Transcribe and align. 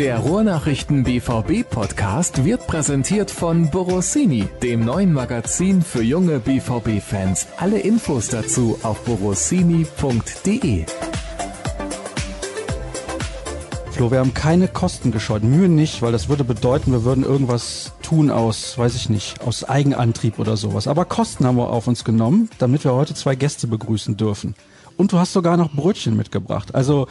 Der 0.00 0.18
Ruhrnachrichten 0.20 1.04
BVB 1.04 1.68
Podcast 1.68 2.46
wird 2.46 2.66
präsentiert 2.66 3.30
von 3.30 3.68
Borossini, 3.68 4.48
dem 4.62 4.82
neuen 4.82 5.12
Magazin 5.12 5.82
für 5.82 6.02
junge 6.02 6.40
BVB 6.40 7.02
Fans. 7.02 7.48
Alle 7.58 7.80
Infos 7.80 8.28
dazu 8.28 8.78
auf 8.82 9.04
borossini.de. 9.04 10.86
Flo, 13.90 14.10
wir 14.10 14.20
haben 14.20 14.32
keine 14.32 14.68
Kosten 14.68 15.12
gescheut. 15.12 15.42
Mühe 15.42 15.68
nicht, 15.68 16.00
weil 16.00 16.12
das 16.12 16.30
würde 16.30 16.44
bedeuten, 16.44 16.92
wir 16.92 17.04
würden 17.04 17.22
irgendwas 17.22 17.92
tun 18.00 18.30
aus, 18.30 18.78
weiß 18.78 18.94
ich 18.94 19.10
nicht, 19.10 19.42
aus 19.42 19.64
Eigenantrieb 19.68 20.38
oder 20.38 20.56
sowas. 20.56 20.88
Aber 20.88 21.04
Kosten 21.04 21.44
haben 21.44 21.58
wir 21.58 21.68
auf 21.68 21.86
uns 21.88 22.04
genommen, 22.04 22.48
damit 22.56 22.84
wir 22.84 22.94
heute 22.94 23.12
zwei 23.12 23.34
Gäste 23.34 23.66
begrüßen 23.66 24.16
dürfen. 24.16 24.54
Und 24.96 25.12
du 25.12 25.18
hast 25.18 25.34
sogar 25.34 25.58
noch 25.58 25.70
Brötchen 25.70 26.16
mitgebracht. 26.16 26.74
Also 26.74 27.06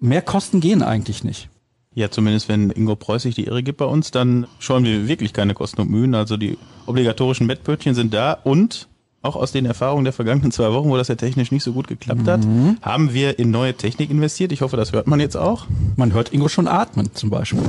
mehr 0.00 0.22
Kosten 0.22 0.58
gehen 0.58 0.82
eigentlich 0.82 1.22
nicht. 1.22 1.48
Ja, 1.94 2.10
zumindest 2.10 2.48
wenn 2.48 2.70
Ingo 2.70 2.96
Preuß 2.96 3.22
sich 3.22 3.34
die 3.34 3.44
Ehre 3.44 3.62
gibt 3.62 3.78
bei 3.78 3.84
uns, 3.84 4.10
dann 4.10 4.46
scheuen 4.58 4.84
wir 4.84 5.08
wirklich 5.08 5.32
keine 5.32 5.54
Kosten 5.54 5.80
und 5.82 5.90
Mühen. 5.90 6.14
Also 6.14 6.36
die 6.36 6.56
obligatorischen 6.86 7.46
Bettbötchen 7.46 7.94
sind 7.94 8.14
da 8.14 8.32
und 8.32 8.88
auch 9.22 9.36
aus 9.36 9.52
den 9.52 9.66
Erfahrungen 9.66 10.04
der 10.04 10.12
vergangenen 10.12 10.50
zwei 10.50 10.72
Wochen, 10.72 10.88
wo 10.88 10.96
das 10.96 11.08
ja 11.08 11.14
technisch 11.14 11.52
nicht 11.52 11.62
so 11.62 11.72
gut 11.72 11.86
geklappt 11.86 12.26
hat, 12.26 12.44
mhm. 12.44 12.78
haben 12.82 13.14
wir 13.14 13.38
in 13.38 13.50
neue 13.50 13.74
Technik 13.74 14.10
investiert. 14.10 14.50
Ich 14.50 14.62
hoffe, 14.62 14.76
das 14.76 14.92
hört 14.92 15.06
man 15.06 15.20
jetzt 15.20 15.36
auch. 15.36 15.66
Man 15.96 16.12
hört 16.12 16.32
Ingo 16.32 16.48
schon 16.48 16.66
atmen 16.66 17.10
zum 17.14 17.30
Beispiel. 17.30 17.62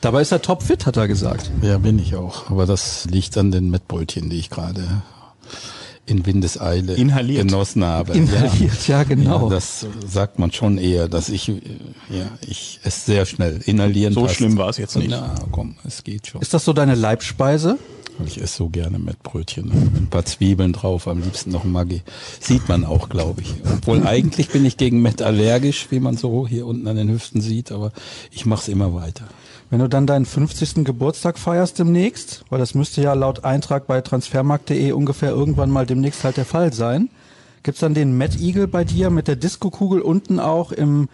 Dabei 0.00 0.22
ist 0.22 0.30
er 0.30 0.42
topfit, 0.42 0.86
hat 0.86 0.96
er 0.96 1.08
gesagt. 1.08 1.50
Ja, 1.62 1.78
bin 1.78 1.98
ich 1.98 2.14
auch. 2.14 2.50
Aber 2.50 2.66
das 2.66 3.06
liegt 3.06 3.36
an 3.36 3.50
den 3.50 3.70
Mettbrötchen, 3.70 4.30
die 4.30 4.38
ich 4.38 4.48
gerade 4.48 5.02
in 6.06 6.24
Windeseile 6.24 6.94
Inhaliert. 6.94 7.46
genossen 7.48 7.84
habe. 7.84 8.12
Inhaliert, 8.12 8.88
ja, 8.88 8.98
ja 8.98 9.04
genau. 9.04 9.48
Ja, 9.48 9.54
das 9.54 9.86
sagt 10.06 10.38
man 10.38 10.52
schon 10.52 10.78
eher, 10.78 11.08
dass 11.08 11.28
ich, 11.28 11.48
ja, 11.48 12.30
ich 12.46 12.80
es 12.84 13.04
sehr 13.04 13.26
schnell 13.26 13.60
inhalieren 13.66 14.14
So 14.14 14.22
passt. 14.22 14.36
schlimm 14.36 14.56
war 14.56 14.68
es 14.68 14.78
jetzt 14.78 14.96
nicht. 14.96 15.10
Na, 15.10 15.34
komm, 15.50 15.76
es 15.84 16.04
geht 16.04 16.28
schon. 16.28 16.40
Ist 16.40 16.54
das 16.54 16.64
so 16.64 16.72
deine 16.72 16.94
Leibspeise? 16.94 17.78
Ich 18.24 18.40
esse 18.40 18.56
so 18.56 18.68
gerne 18.70 18.98
Mettbrötchen. 18.98 19.70
Ein 19.70 20.06
paar 20.08 20.24
Zwiebeln 20.24 20.72
drauf, 20.72 21.06
am 21.06 21.20
liebsten 21.20 21.50
noch 21.50 21.64
Maggi. 21.64 22.02
Sieht 22.40 22.66
man 22.68 22.84
auch, 22.84 23.10
glaube 23.10 23.42
ich. 23.42 23.54
Obwohl 23.70 24.06
eigentlich 24.06 24.48
bin 24.48 24.64
ich 24.64 24.78
gegen 24.78 25.02
Mett 25.02 25.20
allergisch, 25.20 25.88
wie 25.90 26.00
man 26.00 26.16
so 26.16 26.48
hier 26.48 26.66
unten 26.66 26.88
an 26.88 26.96
den 26.96 27.10
Hüften 27.10 27.42
sieht, 27.42 27.72
aber 27.72 27.92
ich 28.30 28.46
mache 28.46 28.62
es 28.62 28.68
immer 28.68 28.94
weiter. 28.94 29.26
Wenn 29.68 29.80
du 29.80 29.88
dann 29.88 30.06
deinen 30.06 30.26
50. 30.26 30.84
Geburtstag 30.84 31.38
feierst 31.38 31.78
demnächst, 31.78 32.44
weil 32.50 32.58
das 32.60 32.74
müsste 32.74 33.02
ja 33.02 33.14
laut 33.14 33.44
Eintrag 33.44 33.86
bei 33.86 34.00
transfermarkt.de 34.00 34.92
ungefähr 34.92 35.30
irgendwann 35.30 35.70
mal 35.70 35.86
demnächst 35.86 36.22
halt 36.22 36.36
der 36.36 36.44
Fall 36.44 36.72
sein, 36.72 37.10
gibt's 37.64 37.80
dann 37.80 37.94
den 37.94 38.16
Matt 38.16 38.40
Eagle 38.40 38.68
bei 38.68 38.84
dir 38.84 39.10
mit 39.10 39.26
der 39.26 39.34
Disco-Kugel 39.34 40.00
unten 40.00 40.38
auch 40.38 40.70
im, 40.70 41.08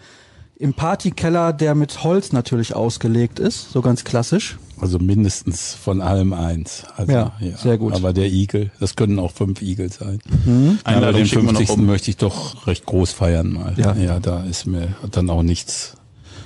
im 0.55 0.75
Partykeller, 0.75 1.51
der 1.51 1.73
mit 1.73 2.03
Holz 2.03 2.31
natürlich 2.31 2.75
ausgelegt 2.75 3.39
ist, 3.39 3.71
so 3.71 3.81
ganz 3.81 4.03
klassisch. 4.03 4.59
Also 4.79 4.99
mindestens 4.99 5.73
von 5.73 6.01
allem 6.01 6.33
eins. 6.33 6.83
Also, 6.95 7.11
ja, 7.11 7.31
ja, 7.39 7.57
sehr 7.57 7.77
gut. 7.79 7.93
Aber 7.93 8.13
der 8.13 8.31
Igel, 8.31 8.69
das 8.79 8.95
können 8.95 9.17
auch 9.17 9.31
fünf 9.31 9.61
Igel 9.61 9.91
sein. 9.91 10.19
Mhm. 10.45 10.77
Aber 10.83 11.11
den 11.11 11.25
50. 11.25 11.69
Um. 11.69 11.85
möchte 11.85 12.11
ich 12.11 12.17
doch 12.17 12.67
recht 12.67 12.85
groß 12.85 13.13
feiern 13.13 13.51
mal. 13.51 13.73
Ja. 13.77 13.95
ja, 13.95 14.19
da 14.19 14.43
ist 14.43 14.67
mir 14.67 14.89
dann 15.09 15.29
auch 15.29 15.41
nichts 15.41 15.95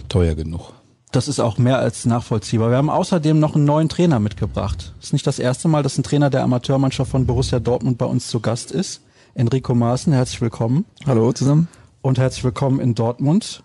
teuer 0.08 0.36
genug. 0.36 0.77
Das 1.18 1.28
ist 1.28 1.40
auch 1.40 1.58
mehr 1.58 1.80
als 1.80 2.06
nachvollziehbar. 2.06 2.70
Wir 2.70 2.78
haben 2.78 2.92
außerdem 2.92 3.40
noch 3.40 3.56
einen 3.56 3.66
neuen 3.66 3.90
Trainer 3.90 4.20
mitgebracht. 4.20 4.94
Es 5.00 5.08
ist 5.08 5.14
nicht 5.14 5.26
das 5.26 5.40
erste 5.40 5.68
Mal, 5.68 5.82
dass 5.82 5.98
ein 5.98 6.04
Trainer 6.04 6.30
der 6.30 6.44
Amateurmannschaft 6.44 7.10
von 7.10 7.26
Borussia 7.26 7.60
Dortmund 7.60 7.98
bei 7.98 8.06
uns 8.06 8.28
zu 8.28 8.40
Gast 8.40 8.70
ist. 8.70 9.02
Enrico 9.34 9.74
Maaßen, 9.74 10.14
herzlich 10.14 10.42
willkommen. 10.42 10.86
Hallo 11.08 11.34
zusammen. 11.34 11.70
Und 12.04 12.20
herzlich 12.20 12.44
willkommen 12.44 12.80
in 12.80 12.94
Dortmund. 12.94 13.64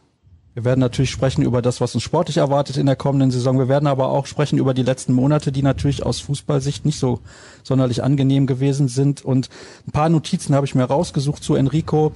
Wir 0.54 0.64
werden 0.64 0.80
natürlich 0.80 1.10
sprechen 1.10 1.42
über 1.42 1.60
das, 1.60 1.82
was 1.82 1.94
uns 1.94 2.02
sportlich 2.02 2.38
erwartet 2.38 2.78
in 2.78 2.86
der 2.86 2.96
kommenden 2.96 3.30
Saison. 3.30 3.58
Wir 3.58 3.68
werden 3.68 3.86
aber 3.86 4.08
auch 4.08 4.24
sprechen 4.24 4.58
über 4.58 4.72
die 4.72 4.82
letzten 4.82 5.12
Monate, 5.12 5.52
die 5.52 5.62
natürlich 5.62 6.06
aus 6.06 6.20
Fußballsicht 6.20 6.86
nicht 6.86 6.98
so 6.98 7.20
sonderlich 7.62 8.02
angenehm 8.02 8.46
gewesen 8.46 8.88
sind. 8.88 9.26
Und 9.26 9.50
ein 9.86 9.92
paar 9.92 10.08
Notizen 10.08 10.54
habe 10.54 10.64
ich 10.64 10.74
mir 10.74 10.84
rausgesucht 10.84 11.44
zu 11.44 11.54
Enrico. 11.54 12.12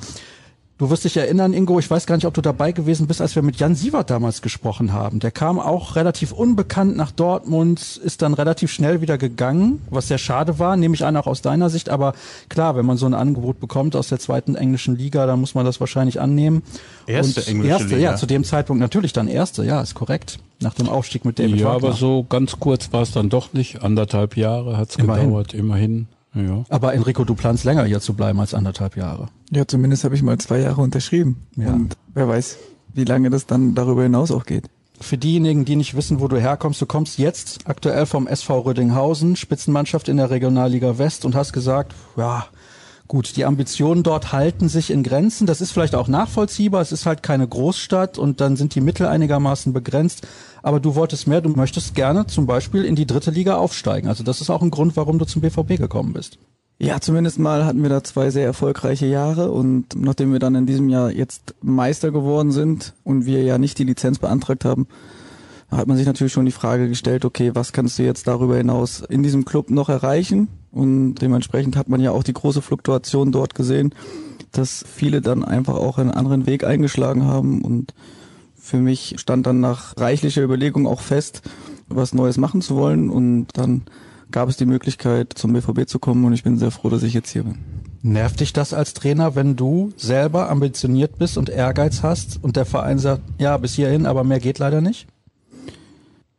Du 0.78 0.90
wirst 0.90 1.04
dich 1.04 1.16
erinnern, 1.16 1.54
Ingo, 1.54 1.78
ich 1.78 1.90
weiß 1.90 2.04
gar 2.04 2.16
nicht, 2.16 2.26
ob 2.26 2.34
du 2.34 2.42
dabei 2.42 2.70
gewesen 2.70 3.06
bist, 3.06 3.22
als 3.22 3.34
wir 3.34 3.42
mit 3.42 3.56
Jan 3.56 3.74
Sievert 3.74 4.10
damals 4.10 4.42
gesprochen 4.42 4.92
haben. 4.92 5.20
Der 5.20 5.30
kam 5.30 5.58
auch 5.58 5.96
relativ 5.96 6.32
unbekannt 6.32 6.98
nach 6.98 7.12
Dortmund, 7.12 7.98
ist 8.04 8.20
dann 8.20 8.34
relativ 8.34 8.70
schnell 8.70 9.00
wieder 9.00 9.16
gegangen, 9.16 9.80
was 9.88 10.08
sehr 10.08 10.18
schade 10.18 10.58
war, 10.58 10.76
nehme 10.76 10.94
ich 10.94 11.02
an, 11.06 11.16
auch 11.16 11.26
aus 11.26 11.40
deiner 11.40 11.70
Sicht. 11.70 11.88
Aber 11.88 12.12
klar, 12.50 12.76
wenn 12.76 12.84
man 12.84 12.98
so 12.98 13.06
ein 13.06 13.14
Angebot 13.14 13.58
bekommt 13.58 13.96
aus 13.96 14.08
der 14.08 14.18
zweiten 14.18 14.54
englischen 14.54 14.96
Liga, 14.96 15.24
dann 15.24 15.40
muss 15.40 15.54
man 15.54 15.64
das 15.64 15.80
wahrscheinlich 15.80 16.20
annehmen. 16.20 16.62
Erste 17.06 17.40
Und 17.40 17.48
englische 17.48 17.70
erste, 17.70 17.86
Liga. 17.96 17.98
Ja, 18.10 18.16
zu 18.16 18.26
dem 18.26 18.44
Zeitpunkt 18.44 18.80
natürlich 18.82 19.14
dann 19.14 19.28
erste, 19.28 19.64
ja, 19.64 19.80
ist 19.80 19.94
korrekt. 19.94 20.38
Nach 20.60 20.74
dem 20.74 20.90
Aufstieg 20.90 21.24
mit 21.24 21.38
David 21.38 21.56
Ja, 21.56 21.68
Wagner. 21.68 21.88
aber 21.88 21.92
so 21.96 22.26
ganz 22.28 22.60
kurz 22.60 22.92
war 22.92 23.00
es 23.00 23.12
dann 23.12 23.30
doch 23.30 23.54
nicht. 23.54 23.82
Anderthalb 23.82 24.36
Jahre 24.36 24.76
hat 24.76 24.90
es 24.90 24.96
gedauert, 24.98 25.54
immerhin. 25.54 26.06
Ja. 26.36 26.64
Aber 26.68 26.92
Enrico, 26.92 27.24
du 27.24 27.34
planst 27.34 27.64
länger 27.64 27.84
hier 27.84 28.00
zu 28.00 28.14
bleiben 28.14 28.38
als 28.38 28.52
anderthalb 28.52 28.96
Jahre. 28.96 29.28
Ja, 29.50 29.66
zumindest 29.66 30.04
habe 30.04 30.14
ich 30.14 30.22
mal 30.22 30.36
zwei 30.38 30.60
Jahre 30.60 30.82
unterschrieben. 30.82 31.46
Ja. 31.56 31.72
Und 31.72 31.96
wer 32.12 32.28
weiß, 32.28 32.58
wie 32.92 33.04
lange 33.04 33.30
das 33.30 33.46
dann 33.46 33.74
darüber 33.74 34.02
hinaus 34.02 34.30
auch 34.30 34.44
geht. 34.44 34.68
Für 35.00 35.18
diejenigen, 35.18 35.64
die 35.64 35.76
nicht 35.76 35.96
wissen, 35.96 36.20
wo 36.20 36.28
du 36.28 36.38
herkommst, 36.38 36.80
du 36.80 36.86
kommst 36.86 37.18
jetzt 37.18 37.60
aktuell 37.66 38.06
vom 38.06 38.26
SV 38.26 38.60
Rödinghausen, 38.60 39.36
Spitzenmannschaft 39.36 40.08
in 40.08 40.16
der 40.16 40.30
Regionalliga 40.30 40.98
West 40.98 41.24
und 41.24 41.34
hast 41.34 41.52
gesagt, 41.52 41.94
ja, 42.16 42.46
Gut, 43.08 43.36
die 43.36 43.44
Ambitionen 43.44 44.02
dort 44.02 44.32
halten 44.32 44.68
sich 44.68 44.90
in 44.90 45.02
Grenzen. 45.02 45.46
Das 45.46 45.60
ist 45.60 45.70
vielleicht 45.70 45.94
auch 45.94 46.08
nachvollziehbar. 46.08 46.80
Es 46.80 46.90
ist 46.90 47.06
halt 47.06 47.22
keine 47.22 47.46
Großstadt 47.46 48.18
und 48.18 48.40
dann 48.40 48.56
sind 48.56 48.74
die 48.74 48.80
Mittel 48.80 49.06
einigermaßen 49.06 49.72
begrenzt. 49.72 50.26
Aber 50.62 50.80
du 50.80 50.96
wolltest 50.96 51.28
mehr. 51.28 51.40
Du 51.40 51.50
möchtest 51.50 51.94
gerne 51.94 52.26
zum 52.26 52.46
Beispiel 52.46 52.84
in 52.84 52.96
die 52.96 53.06
dritte 53.06 53.30
Liga 53.30 53.56
aufsteigen. 53.56 54.08
Also 54.08 54.24
das 54.24 54.40
ist 54.40 54.50
auch 54.50 54.62
ein 54.62 54.70
Grund, 54.70 54.96
warum 54.96 55.18
du 55.18 55.24
zum 55.24 55.42
BVB 55.42 55.76
gekommen 55.76 56.14
bist. 56.14 56.38
Ja, 56.78 57.00
zumindest 57.00 57.38
mal 57.38 57.64
hatten 57.64 57.82
wir 57.82 57.88
da 57.88 58.04
zwei 58.04 58.30
sehr 58.30 58.44
erfolgreiche 58.44 59.06
Jahre 59.06 59.50
und 59.50 59.96
nachdem 59.96 60.32
wir 60.32 60.40
dann 60.40 60.54
in 60.54 60.66
diesem 60.66 60.90
Jahr 60.90 61.10
jetzt 61.10 61.54
Meister 61.62 62.10
geworden 62.10 62.52
sind 62.52 62.92
und 63.02 63.24
wir 63.24 63.42
ja 63.42 63.56
nicht 63.56 63.78
die 63.78 63.84
Lizenz 63.84 64.18
beantragt 64.18 64.66
haben, 64.66 64.86
hat 65.70 65.88
man 65.88 65.96
sich 65.96 66.06
natürlich 66.06 66.34
schon 66.34 66.44
die 66.44 66.52
Frage 66.52 66.88
gestellt, 66.88 67.24
okay, 67.24 67.52
was 67.54 67.72
kannst 67.72 67.98
du 67.98 68.02
jetzt 68.02 68.26
darüber 68.26 68.58
hinaus 68.58 69.00
in 69.00 69.22
diesem 69.22 69.46
Club 69.46 69.70
noch 69.70 69.88
erreichen? 69.88 70.48
Und 70.76 71.14
dementsprechend 71.14 71.74
hat 71.74 71.88
man 71.88 72.02
ja 72.02 72.10
auch 72.10 72.22
die 72.22 72.34
große 72.34 72.60
Fluktuation 72.60 73.32
dort 73.32 73.54
gesehen, 73.54 73.94
dass 74.52 74.84
viele 74.86 75.22
dann 75.22 75.42
einfach 75.42 75.74
auch 75.74 75.96
einen 75.96 76.10
anderen 76.10 76.44
Weg 76.44 76.64
eingeschlagen 76.64 77.24
haben. 77.24 77.62
Und 77.62 77.94
für 78.54 78.76
mich 78.76 79.14
stand 79.16 79.46
dann 79.46 79.60
nach 79.60 79.96
reichlicher 79.96 80.42
Überlegung 80.42 80.86
auch 80.86 81.00
fest, 81.00 81.40
was 81.88 82.12
Neues 82.12 82.36
machen 82.36 82.60
zu 82.60 82.76
wollen. 82.76 83.08
Und 83.08 83.46
dann 83.54 83.84
gab 84.30 84.50
es 84.50 84.58
die 84.58 84.66
Möglichkeit, 84.66 85.32
zum 85.34 85.54
BVB 85.54 85.88
zu 85.88 85.98
kommen. 85.98 86.26
Und 86.26 86.34
ich 86.34 86.44
bin 86.44 86.58
sehr 86.58 86.70
froh, 86.70 86.90
dass 86.90 87.02
ich 87.02 87.14
jetzt 87.14 87.30
hier 87.30 87.44
bin. 87.44 87.56
Nervt 88.02 88.40
dich 88.40 88.52
das 88.52 88.74
als 88.74 88.92
Trainer, 88.92 89.34
wenn 89.34 89.56
du 89.56 89.94
selber 89.96 90.50
ambitioniert 90.50 91.16
bist 91.16 91.38
und 91.38 91.48
Ehrgeiz 91.48 92.02
hast 92.02 92.38
und 92.44 92.56
der 92.56 92.66
Verein 92.66 92.98
sagt, 92.98 93.22
ja, 93.38 93.56
bis 93.56 93.72
hierhin, 93.72 94.04
aber 94.04 94.24
mehr 94.24 94.40
geht 94.40 94.58
leider 94.58 94.82
nicht? 94.82 95.06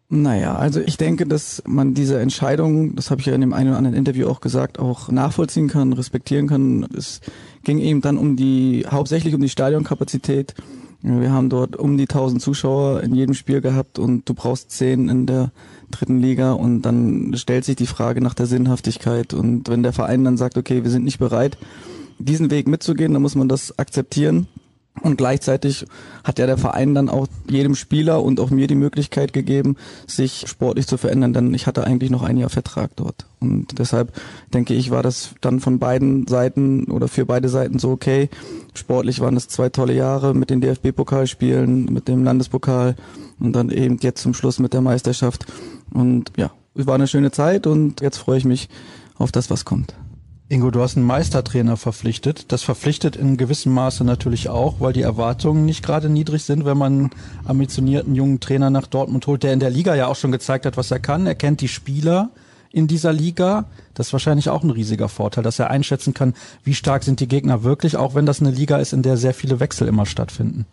Naja, 0.09 0.56
also 0.56 0.79
ich 0.79 0.95
denke, 0.95 1.25
dass 1.25 1.62
man 1.68 1.94
diese 1.94 2.22
Entscheidung, 2.22 2.95
das 2.95 3.12
habe 3.12 3.19
ich 3.19 3.28
ja 3.28 3.35
in 3.35 3.41
dem 3.41 3.51
einen 3.51 3.69
oder 3.69 3.78
anderen 3.78 3.97
Interview 3.97 4.29
auch 4.29 4.40
gesagt, 4.40 4.79
auch 4.79 5.09
nachvollziehen 5.09 5.68
kann, 5.68 5.91
respektieren 5.91 6.47
kann. 6.47 6.88
Es 6.95 7.19
ging 7.66 7.78
eben 7.79 8.00
dann 8.00 8.17
um 8.17 8.38
die, 8.38 8.85
hauptsächlich 8.90 9.35
um 9.35 9.41
die 9.41 9.50
Stadionkapazität. 9.50 10.56
Wir 11.01 11.31
haben 11.34 11.50
dort 11.50 11.75
um 11.75 11.97
die 11.97 12.03
1000 12.03 12.41
Zuschauer 12.41 13.03
in 13.03 13.16
jedem 13.16 13.34
Spiel 13.35 13.59
gehabt 13.59 14.00
und 14.00 14.28
du 14.29 14.34
brauchst 14.34 14.72
10 14.72 15.09
in 15.09 15.25
der 15.25 15.51
dritten 15.91 16.22
Liga 16.22 16.53
und 16.53 16.84
dann 16.84 17.34
stellt 17.35 17.66
sich 17.66 17.75
die 17.75 17.85
Frage 17.85 18.22
nach 18.22 18.34
der 18.34 18.46
Sinnhaftigkeit 18.46 19.34
und 19.34 19.67
wenn 19.67 19.84
der 19.84 19.94
Verein 19.94 20.23
dann 20.23 20.38
sagt, 20.38 20.57
okay, 20.57 20.84
wir 20.84 20.90
sind 20.90 21.03
nicht 21.03 21.19
bereit, 21.19 21.57
diesen 22.17 22.49
Weg 22.49 22.67
mitzugehen, 22.67 23.11
dann 23.11 23.22
muss 23.22 23.35
man 23.35 23.49
das 23.49 23.78
akzeptieren 23.78 24.47
und 25.02 25.17
gleichzeitig 25.17 25.85
hat 26.23 26.40
ja 26.40 26.46
der 26.46 26.58
Verein 26.58 26.96
dann 26.96 27.09
auch 27.09 27.28
jedem 27.49 27.76
Spieler 27.76 28.23
und 28.23 28.40
auch 28.40 28.49
mir 28.49 28.67
die 28.67 28.76
Möglichkeit 28.76 29.34
gegeben, 29.34 29.76
sich 30.05 30.46
sportlich 30.47 30.88
zu 30.88 30.97
verändern, 30.97 31.34
denn 31.34 31.53
ich 31.53 31.67
hatte 31.67 31.84
eigentlich 31.84 32.09
noch 32.09 32.23
ein 32.23 32.38
Jahr 32.38 32.49
Vertrag 32.49 32.91
dort. 32.96 33.26
Und 33.40 33.79
deshalb 33.79 34.14
denke 34.53 34.73
ich, 34.73 34.90
war 34.90 35.03
das 35.03 35.35
dann 35.41 35.59
von 35.59 35.79
beiden 35.79 36.26
Seiten 36.28 36.85
oder 36.85 37.08
für 37.08 37.26
beide 37.26 37.49
Seiten 37.49 37.79
so 37.79 37.91
okay. 37.91 38.29
Sportlich 38.73 39.20
waren 39.20 39.38
es 39.38 39.47
zwei 39.47 39.70
tolle 39.70 39.94
Jahre 39.94 40.34
mit 40.34 40.49
den 40.49 40.61
DFB-Pokalspielen, 40.61 41.85
mit 41.85 42.08
dem 42.08 42.23
Landespokal 42.23 42.96
und 43.40 43.53
dann 43.53 43.70
eben 43.70 43.97
jetzt 44.02 44.22
zum 44.22 44.34
Schluss 44.34 44.59
mit 44.59 44.73
der 44.73 44.82
Meisterschaft. 44.82 45.46
Und 45.91 46.32
ja, 46.38 46.52
es 46.76 46.88
war 46.88 46.96
eine 46.96 47.08
schöne 47.08 47.32
Zeit 47.32 47.67
und 47.67 48.02
jetzt 48.02 48.17
freue 48.17 48.38
ich 48.38 48.46
mich 48.46 48.70
auf 49.17 49.32
das, 49.32 49.49
was 49.49 49.66
kommt. 49.66 49.94
Ingo, 50.49 50.72
du 50.72 50.82
hast 50.82 50.96
einen 50.96 51.05
Meistertrainer 51.05 51.76
verpflichtet. 51.76 52.53
Das 52.53 52.64
verpflichtet 52.64 53.17
in 53.17 53.35
gewissem 53.35 53.73
Maße 53.73 54.05
natürlich 54.05 54.47
auch, 54.47 54.79
weil 54.79 54.94
die 54.94 55.02
Erwartungen 55.02 55.66
nicht 55.66 55.84
gerade 55.84 56.08
niedrig 56.08 56.44
sind, 56.44 56.64
wenn 56.64 56.78
man 56.78 56.94
einen 56.94 57.09
ambitionierten 57.44 58.16
jungen 58.16 58.40
Trainer 58.40 58.70
nach 58.70 58.88
Dortmund 58.88 59.28
holt, 59.28 59.44
der 59.44 59.52
in 59.52 59.59
der 59.59 59.70
Liga 59.70 59.94
ja 59.96 60.08
auch 60.08 60.16
schon 60.16 60.32
gezeigt 60.32 60.66
hat, 60.66 60.78
was 60.78 60.90
er 60.90 60.99
kann. 60.99 61.28
Er 61.28 61.35
kennt 61.35 61.59
die 61.59 61.67
Spieler 61.67 62.29
in 62.72 62.88
dieser 62.88 63.11
Liga. 63.11 63.66
Das 63.94 64.08
ist 64.08 64.14
wahrscheinlich 64.14 64.47
auch 64.47 64.64
ein 64.64 64.70
riesiger 64.70 65.09
Vorteil, 65.09 65.44
dass 65.44 65.59
er 65.59 65.70
einschätzen 65.70 66.14
kann, 66.14 66.34
wie 66.64 66.76
stark 66.76 67.03
sind 67.03 67.20
die 67.20 67.28
Gegner 67.28 67.64
wirklich, 67.64 67.97
auch 67.97 68.16
wenn 68.16 68.26
das 68.26 68.40
eine 68.40 68.52
Liga 68.52 68.78
ist, 68.78 68.94
in 68.94 69.02
der 69.02 69.17
sehr 69.17 69.34
viele 69.34 69.59
Wechsel 69.59 69.85
immer 69.90 70.05
stattfinden. 70.05 70.66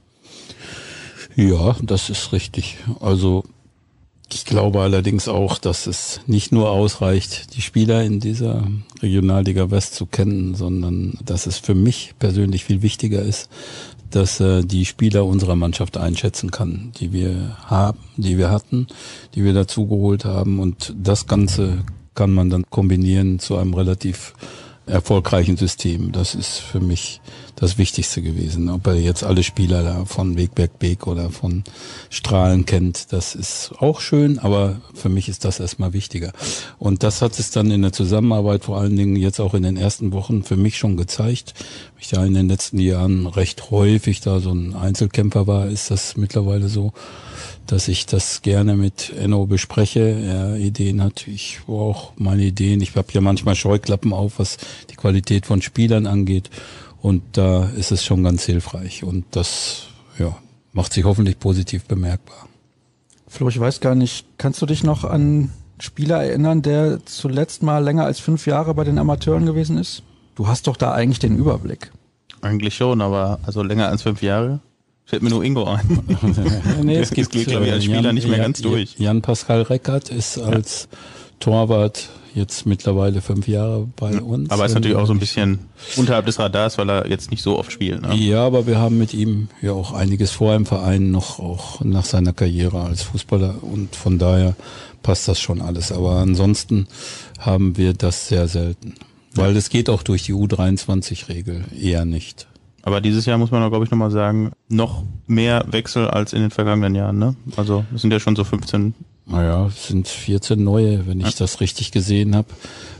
Ja, 1.35 1.75
das 1.82 2.11
ist 2.11 2.31
richtig. 2.31 2.79
Also 3.00 3.43
ich 4.35 4.45
glaube 4.45 4.81
allerdings 4.81 5.29
auch, 5.29 5.59
dass 5.59 5.87
es 5.87 6.21
nicht 6.27 6.53
nur 6.53 6.71
ausreicht, 6.71 7.55
die 7.55 7.63
Spieler 7.63 8.03
in 8.03 8.21
dieser 8.21 8.67
Regionalliga 9.01 9.71
West 9.71 9.95
zu 9.95 10.07
kennen, 10.07 10.55
sondern 10.55 11.19
dass 11.25 11.47
es 11.47 11.59
für 11.59 11.75
mich 11.75 12.15
persönlich 12.19 12.65
viel 12.65 12.83
wichtiger 12.83 13.23
ist, 13.23 13.49
dass 14.11 14.41
er 14.41 14.63
die 14.63 14.85
Spieler 14.85 15.25
unserer 15.25 15.57
Mannschaft 15.57 15.97
einschätzen 15.97 16.51
kann, 16.51 16.93
die 16.99 17.13
wir 17.13 17.57
haben, 17.65 17.99
die 18.17 18.39
wir 18.39 18.51
hatten, 18.51 18.87
die 19.35 19.45
wir 19.45 19.55
dazugeholt 19.55 20.25
haben. 20.25 20.61
Und 20.61 20.95
das 20.97 21.27
Ganze 21.27 21.85
kann 22.15 22.33
man 22.33 22.51
dann 22.51 22.65
kombinieren 22.71 23.39
zu 23.39 23.57
einem 23.57 23.75
relativ 23.75 24.35
erfolgreichen 24.87 25.57
System. 25.57 26.13
Das 26.13 26.35
ist 26.35 26.59
für 26.59 26.81
mich 26.81 27.21
das 27.64 27.78
Wichtigste 27.78 28.20
gewesen. 28.20 28.69
Ob 28.69 28.87
er 28.87 28.94
jetzt 28.94 29.25
alle 29.25 29.43
Spieler 29.43 29.82
da 29.82 30.05
von 30.05 30.37
Wegberg 30.37 30.78
Beek 30.78 31.06
oder 31.06 31.31
von 31.31 31.64
Strahlen 32.11 32.66
kennt, 32.66 33.12
das 33.12 33.34
ist 33.34 33.72
auch 33.78 34.00
schön, 34.00 34.38
aber 34.38 34.82
für 34.93 35.08
mich 35.08 35.31
ist 35.31 35.46
das 35.46 35.61
erstmal 35.61 35.94
wichtiger. 35.94 36.32
Und 36.78 37.02
das 37.02 37.22
hat 37.22 37.38
es 37.38 37.50
dann 37.50 37.70
in 37.70 37.81
der 37.81 37.93
Zusammenarbeit 37.93 38.64
vor 38.64 38.78
allen 38.78 38.96
Dingen 38.96 39.16
jetzt 39.16 39.40
auch 39.40 39.55
in 39.55 39.62
den 39.62 39.78
ersten 39.78 40.12
Wochen 40.12 40.43
für 40.43 40.56
mich 40.56 40.76
schon 40.76 40.99
gezeigt. 40.99 41.55
Ich 41.99 42.11
da 42.11 42.25
in 42.25 42.34
den 42.34 42.49
letzten 42.49 42.78
Jahren 42.78 43.26
recht 43.26 43.70
häufig 43.70 44.20
da 44.20 44.40
so 44.40 44.52
ein 44.52 44.75
Einzelkämpfer 44.75 45.46
war, 45.46 45.66
ist 45.66 45.90
das 45.90 46.19
mittlerweile 46.19 46.69
so 46.69 46.93
dass 47.66 47.88
ich 47.88 48.06
das 48.06 48.43
gerne 48.43 48.76
mit 48.76 49.12
Enno 49.19 49.46
bespreche. 49.46 50.00
Er 50.00 50.56
Ideen 50.56 51.02
hat, 51.02 51.26
ich 51.26 51.61
auch 51.66 52.12
meine 52.16 52.43
Ideen. 52.43 52.81
Ich 52.81 52.94
habe 52.94 53.12
ja 53.12 53.20
manchmal 53.20 53.55
Scheuklappen 53.55 54.12
auf, 54.12 54.38
was 54.38 54.58
die 54.90 54.96
Qualität 54.96 55.46
von 55.46 55.62
Spielern 55.62 56.06
angeht. 56.06 56.50
Und 57.05 57.23
da 57.33 57.69
ist 57.77 57.93
es 57.93 58.03
schon 58.03 58.25
ganz 58.25 58.45
hilfreich. 58.47 59.05
Und 59.05 59.27
das 59.33 59.89
ja, 60.19 60.35
macht 60.73 60.95
sich 60.95 61.05
hoffentlich 61.05 61.39
positiv 61.39 61.85
bemerkbar. 61.85 62.49
Flo, 63.29 63.51
ich 63.51 63.61
weiß 63.61 63.81
gar 63.81 63.95
nicht, 63.95 64.25
kannst 64.39 64.62
du 64.62 64.65
dich 64.65 64.83
noch 64.85 65.05
an 65.05 65.51
Spieler 65.79 66.25
erinnern, 66.25 66.62
der 66.62 67.05
zuletzt 67.05 67.62
mal 67.62 67.85
länger 67.85 68.06
als 68.06 68.21
fünf 68.21 68.47
Jahre 68.47 68.73
bei 68.73 68.85
den 68.85 68.97
Amateuren 68.97 69.45
gewesen 69.45 69.77
ist? 69.77 70.03
Du 70.35 70.49
hast 70.49 70.67
doch 70.67 70.79
da 70.79 70.93
eigentlich 70.93 71.19
den 71.19 71.37
Überblick. 71.37 71.93
Eigentlich 72.41 72.75
schon, 72.75 73.03
aber 73.03 73.39
also 73.43 73.62
länger 73.62 73.89
als 73.89 74.00
fünf 74.00 74.23
Jahre? 74.23 74.61
Fällt 75.05 75.23
mir 75.23 75.29
nur 75.29 75.45
Ingo 75.45 75.65
ein. 75.65 75.87
nee, 76.85 76.97
es 76.97 77.11
gibt, 77.11 77.33
geht, 77.33 77.49
glaube 77.49 77.67
ich, 77.67 77.73
als 77.73 77.85
Spieler 77.85 78.00
Jan, 78.00 78.15
nicht 78.15 78.29
mehr 78.29 78.39
Jan, 78.39 78.47
ganz 78.47 78.62
durch. 78.62 78.99
Jan 78.99 79.21
Pascal 79.21 79.61
Reckert 79.61 80.09
ist 80.09 80.39
als 80.39 80.89
ja. 80.91 80.99
Torwart 81.41 82.09
jetzt 82.35 82.67
mittlerweile 82.67 83.21
fünf 83.21 83.49
Jahre 83.49 83.89
bei 83.97 84.21
uns. 84.21 84.51
Aber 84.51 84.67
ist 84.67 84.75
natürlich 84.75 84.97
auch 84.97 85.07
so 85.07 85.13
ein 85.13 85.19
bisschen 85.19 85.61
unterhalb 85.97 86.27
des 86.27 86.39
Radars, 86.39 86.79
weil 86.79 86.91
er 86.91 87.09
jetzt 87.09 87.31
nicht 87.31 87.43
so 87.43 87.59
oft 87.59 87.73
spielt. 87.73 88.03
Ne? 88.03 88.15
Ja, 88.17 88.45
aber 88.45 88.67
wir 88.67 88.79
haben 88.79 88.99
mit 88.99 89.15
ihm 89.15 89.49
ja 89.63 89.73
auch 89.73 89.93
einiges 89.93 90.33
vor 90.33 90.55
im 90.55 90.67
Verein, 90.67 91.11
noch 91.11 91.39
auch 91.39 91.81
nach 91.83 92.05
seiner 92.05 92.33
Karriere 92.33 92.83
als 92.83 93.03
Fußballer 93.03 93.63
und 93.63 93.95
von 93.95 94.19
daher 94.19 94.57
passt 95.03 95.29
das 95.29 95.41
schon 95.41 95.63
alles. 95.63 95.93
Aber 95.93 96.17
ansonsten 96.17 96.89
haben 97.39 97.77
wir 97.77 97.95
das 97.95 98.29
sehr 98.29 98.49
selten. 98.49 98.95
Weil 99.37 99.57
es 99.57 99.69
geht 99.69 99.91
auch 99.91 100.03
durch 100.03 100.23
die 100.23 100.33
U23-Regel 100.33 101.65
eher 101.81 102.05
nicht. 102.05 102.47
Aber 102.83 103.01
dieses 103.01 103.25
Jahr 103.25 103.39
muss 103.39 103.51
man, 103.51 103.69
glaube 103.71 103.85
ich, 103.85 103.91
nochmal 103.91 104.11
sagen, 104.11 104.53
noch 104.69 105.05
mehr 105.27 105.65
Wechsel 105.69 106.07
als 106.07 106.33
in 106.33 106.43
den 106.43 106.51
vergangenen 106.51 106.95
Jahren. 106.95 107.19
Ne? 107.19 107.35
Also 107.57 107.85
es 107.95 108.03
sind 108.03 108.13
ja 108.13 108.21
schon 108.21 108.37
so 108.37 108.45
15. 108.45 108.95
Naja, 109.26 109.67
es 109.67 109.88
sind 109.88 110.06
14 110.06 110.62
neue, 110.62 111.06
wenn 111.06 111.21
ich 111.21 111.26
ja. 111.26 111.32
das 111.38 111.61
richtig 111.61 111.93
gesehen 111.93 112.37
habe. 112.37 112.49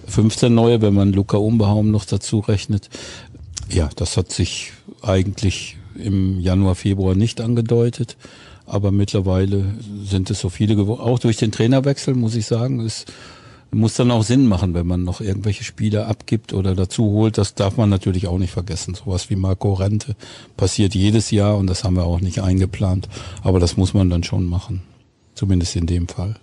15 0.07 0.55
neue, 0.55 0.81
wenn 0.81 0.95
man 0.95 1.13
Luca 1.13 1.37
Umbehaum 1.37 1.91
noch 1.91 2.05
dazu 2.05 2.41
rechnet. 2.41 2.89
Ja, 3.71 3.91
das 3.97 4.17
hat 4.17 4.33
sich 4.33 4.73
eigentlich 5.03 5.77
im 5.97 6.41
Januar, 6.41 6.75
Februar 6.75 7.15
nicht 7.15 7.41
angedeutet. 7.41 8.17
Aber 8.67 8.91
mittlerweile 8.91 9.65
sind 10.05 10.31
es 10.31 10.41
so 10.41 10.49
viele 10.49 10.77
geworden. 10.77 11.03
Auch 11.03 11.19
durch 11.19 11.37
den 11.37 11.53
Trainerwechsel, 11.53 12.15
muss 12.15 12.35
ich 12.35 12.47
sagen, 12.47 12.81
ist 12.81 13.07
muss 13.75 13.95
dann 13.95 14.11
auch 14.11 14.23
Sinn 14.23 14.47
machen, 14.47 14.75
wenn 14.75 14.87
man 14.87 15.05
noch 15.05 15.21
irgendwelche 15.21 15.65
Spieler 15.65 16.07
abgibt 16.07 16.53
oder 16.53 16.75
dazu 16.75 17.05
holt. 17.11 17.39
Das 17.39 17.55
darf 17.55 17.77
man 17.77 17.91
natürlich 17.91 18.27
auch 18.27 18.39
nicht 18.39 18.53
vergessen. 18.53 18.95
Sowas 18.95 19.31
wie 19.31 19.37
Marco 19.37 19.73
Rente 19.73 20.17
passiert 20.57 20.95
jedes 20.95 21.31
Jahr 21.31 21.57
und 21.59 21.67
das 21.67 21.85
haben 21.85 21.97
wir 21.97 22.05
auch 22.05 22.21
nicht 22.21 22.41
eingeplant. 22.41 23.09
Aber 23.43 23.61
das 23.61 23.77
muss 23.77 23.93
man 23.93 24.11
dann 24.11 24.23
schon 24.23 24.47
machen. 24.47 24.83
Zumindest 25.35 25.77
in 25.77 25.87
dem 25.87 26.09
Fall. 26.09 26.37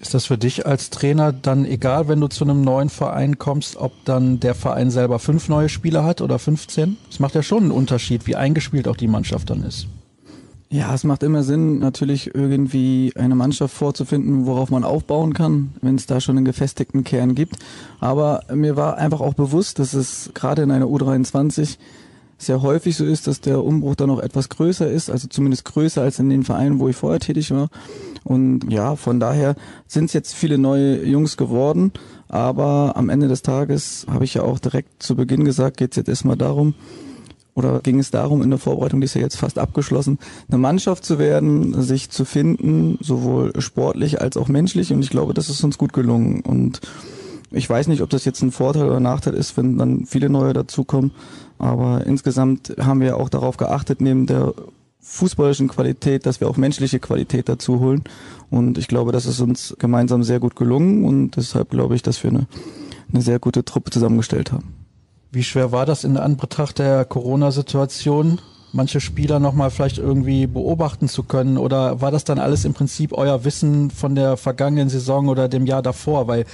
Ist 0.00 0.12
das 0.12 0.26
für 0.26 0.36
dich 0.36 0.66
als 0.66 0.90
Trainer 0.90 1.32
dann 1.32 1.64
egal, 1.64 2.08
wenn 2.08 2.20
du 2.20 2.28
zu 2.28 2.44
einem 2.44 2.62
neuen 2.62 2.90
Verein 2.90 3.38
kommst, 3.38 3.76
ob 3.76 3.92
dann 4.04 4.38
der 4.38 4.54
Verein 4.54 4.90
selber 4.90 5.18
fünf 5.18 5.48
neue 5.48 5.68
Spieler 5.68 6.04
hat 6.04 6.20
oder 6.20 6.38
15? 6.38 6.98
Es 7.10 7.20
macht 7.20 7.34
ja 7.34 7.42
schon 7.42 7.62
einen 7.62 7.72
Unterschied, 7.72 8.26
wie 8.26 8.36
eingespielt 8.36 8.86
auch 8.86 8.96
die 8.96 9.08
Mannschaft 9.08 9.48
dann 9.50 9.62
ist. 9.62 9.86
Ja, 10.68 10.92
es 10.92 11.04
macht 11.04 11.22
immer 11.22 11.44
Sinn, 11.44 11.78
natürlich 11.78 12.34
irgendwie 12.34 13.12
eine 13.16 13.36
Mannschaft 13.36 13.74
vorzufinden, 13.74 14.44
worauf 14.44 14.70
man 14.70 14.82
aufbauen 14.82 15.32
kann, 15.32 15.72
wenn 15.80 15.94
es 15.94 16.06
da 16.06 16.20
schon 16.20 16.36
einen 16.36 16.44
gefestigten 16.44 17.04
Kern 17.04 17.34
gibt. 17.34 17.56
Aber 18.00 18.42
mir 18.52 18.76
war 18.76 18.98
einfach 18.98 19.20
auch 19.20 19.34
bewusst, 19.34 19.78
dass 19.78 19.94
es 19.94 20.32
gerade 20.34 20.62
in 20.62 20.72
einer 20.72 20.86
U23 20.86 21.78
sehr 22.46 22.62
häufig 22.62 22.96
so 22.96 23.04
ist, 23.04 23.26
dass 23.26 23.40
der 23.40 23.62
Umbruch 23.62 23.94
dann 23.94 24.08
noch 24.08 24.20
etwas 24.20 24.48
größer 24.48 24.90
ist, 24.90 25.10
also 25.10 25.28
zumindest 25.28 25.64
größer 25.64 26.02
als 26.02 26.18
in 26.18 26.30
den 26.30 26.42
Vereinen, 26.42 26.78
wo 26.78 26.88
ich 26.88 26.96
vorher 26.96 27.20
tätig 27.20 27.50
war. 27.50 27.68
Und 28.24 28.72
ja, 28.72 28.96
von 28.96 29.20
daher 29.20 29.54
sind 29.86 30.06
es 30.06 30.12
jetzt 30.14 30.34
viele 30.34 30.58
neue 30.58 31.04
Jungs 31.04 31.36
geworden. 31.36 31.92
Aber 32.28 32.92
am 32.96 33.10
Ende 33.10 33.28
des 33.28 33.42
Tages 33.42 34.06
habe 34.10 34.24
ich 34.24 34.34
ja 34.34 34.42
auch 34.42 34.58
direkt 34.58 35.02
zu 35.02 35.14
Beginn 35.14 35.44
gesagt, 35.44 35.76
geht 35.76 35.92
es 35.92 35.96
jetzt 35.96 36.08
erstmal 36.08 36.36
darum, 36.36 36.74
oder 37.54 37.80
ging 37.80 38.00
es 38.00 38.10
darum, 38.10 38.42
in 38.42 38.50
der 38.50 38.58
Vorbereitung, 38.58 39.00
die 39.00 39.04
ist 39.04 39.14
ja 39.14 39.20
jetzt 39.20 39.36
fast 39.36 39.58
abgeschlossen, 39.58 40.18
eine 40.48 40.58
Mannschaft 40.58 41.04
zu 41.04 41.18
werden, 41.20 41.80
sich 41.82 42.10
zu 42.10 42.24
finden, 42.24 42.98
sowohl 43.00 43.52
sportlich 43.60 44.20
als 44.20 44.36
auch 44.36 44.48
menschlich. 44.48 44.92
Und 44.92 45.00
ich 45.00 45.10
glaube, 45.10 45.34
das 45.34 45.48
ist 45.48 45.62
uns 45.62 45.78
gut 45.78 45.92
gelungen. 45.92 46.40
Und 46.40 46.80
ich 47.52 47.70
weiß 47.70 47.86
nicht, 47.86 48.02
ob 48.02 48.10
das 48.10 48.24
jetzt 48.24 48.42
ein 48.42 48.50
Vorteil 48.50 48.86
oder 48.86 48.98
Nachteil 48.98 49.34
ist, 49.34 49.56
wenn 49.56 49.78
dann 49.78 50.06
viele 50.06 50.28
neue 50.28 50.52
dazukommen. 50.52 51.12
Aber 51.58 52.06
insgesamt 52.06 52.74
haben 52.80 53.00
wir 53.00 53.16
auch 53.16 53.28
darauf 53.28 53.56
geachtet, 53.56 54.00
neben 54.00 54.26
der 54.26 54.54
fußballischen 55.00 55.68
Qualität, 55.68 56.24
dass 56.26 56.40
wir 56.40 56.48
auch 56.48 56.56
menschliche 56.56 56.98
Qualität 56.98 57.48
dazu 57.48 57.78
holen. 57.78 58.02
Und 58.50 58.78
ich 58.78 58.88
glaube, 58.88 59.12
das 59.12 59.26
ist 59.26 59.40
uns 59.40 59.76
gemeinsam 59.78 60.22
sehr 60.22 60.40
gut 60.40 60.56
gelungen. 60.56 61.04
Und 61.04 61.36
deshalb 61.36 61.70
glaube 61.70 61.94
ich, 61.94 62.02
dass 62.02 62.22
wir 62.22 62.30
eine, 62.30 62.46
eine 63.12 63.22
sehr 63.22 63.38
gute 63.38 63.64
Truppe 63.64 63.90
zusammengestellt 63.90 64.50
haben. 64.50 64.74
Wie 65.30 65.42
schwer 65.44 65.72
war 65.72 65.84
das 65.84 66.04
in 66.04 66.16
Anbetracht 66.16 66.78
der 66.78 67.04
Corona-Situation, 67.04 68.40
manche 68.72 69.00
Spieler 69.00 69.40
nochmal 69.40 69.70
vielleicht 69.70 69.98
irgendwie 69.98 70.46
beobachten 70.46 71.08
zu 71.08 71.22
können? 71.22 71.58
Oder 71.58 72.00
war 72.00 72.10
das 72.10 72.24
dann 72.24 72.38
alles 72.38 72.64
im 72.64 72.72
Prinzip 72.72 73.12
euer 73.12 73.44
Wissen 73.44 73.90
von 73.90 74.14
der 74.14 74.36
vergangenen 74.36 74.88
Saison 74.88 75.28
oder 75.28 75.48
dem 75.48 75.66
Jahr 75.66 75.82
davor? 75.82 76.28
Weil 76.28 76.46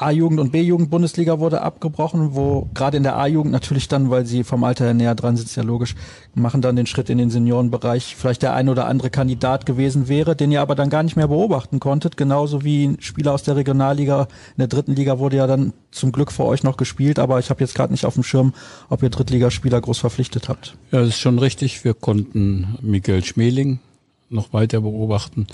A-Jugend 0.00 0.38
und 0.38 0.52
B-Jugend-Bundesliga 0.52 1.40
wurde 1.40 1.62
abgebrochen, 1.62 2.34
wo 2.34 2.68
gerade 2.72 2.96
in 2.96 3.02
der 3.02 3.16
A-Jugend 3.16 3.52
natürlich 3.52 3.88
dann, 3.88 4.10
weil 4.10 4.26
sie 4.26 4.44
vom 4.44 4.62
Alter 4.62 4.84
her 4.84 4.94
näher 4.94 5.14
dran 5.14 5.36
sind, 5.36 5.46
ist 5.46 5.56
ja 5.56 5.64
logisch, 5.64 5.96
machen 6.34 6.62
dann 6.62 6.76
den 6.76 6.86
Schritt 6.86 7.10
in 7.10 7.18
den 7.18 7.30
Seniorenbereich, 7.30 8.14
vielleicht 8.16 8.42
der 8.42 8.54
ein 8.54 8.68
oder 8.68 8.86
andere 8.86 9.10
Kandidat 9.10 9.66
gewesen 9.66 10.08
wäre, 10.08 10.36
den 10.36 10.52
ihr 10.52 10.60
aber 10.60 10.76
dann 10.76 10.90
gar 10.90 11.02
nicht 11.02 11.16
mehr 11.16 11.28
beobachten 11.28 11.80
konntet, 11.80 12.16
genauso 12.16 12.62
wie 12.62 12.86
ein 12.86 13.00
Spieler 13.00 13.32
aus 13.32 13.42
der 13.42 13.56
Regionalliga, 13.56 14.28
in 14.56 14.58
der 14.58 14.68
dritten 14.68 14.94
Liga 14.94 15.18
wurde 15.18 15.36
ja 15.36 15.46
dann 15.46 15.72
zum 15.90 16.12
Glück 16.12 16.30
für 16.30 16.44
euch 16.44 16.62
noch 16.62 16.76
gespielt, 16.76 17.18
aber 17.18 17.40
ich 17.40 17.50
habe 17.50 17.60
jetzt 17.60 17.74
gerade 17.74 17.92
nicht 17.92 18.04
auf 18.04 18.14
dem 18.14 18.22
Schirm, 18.22 18.54
ob 18.88 19.02
ihr 19.02 19.10
Drittligaspieler 19.10 19.80
groß 19.80 19.98
verpflichtet 19.98 20.48
habt. 20.48 20.76
Ja, 20.92 21.00
das 21.00 21.08
ist 21.08 21.18
schon 21.18 21.38
richtig. 21.38 21.84
Wir 21.84 21.94
konnten 21.94 22.78
Miguel 22.82 23.24
Schmeling 23.24 23.80
noch 24.30 24.52
weiter 24.52 24.80
beobachten. 24.80 25.46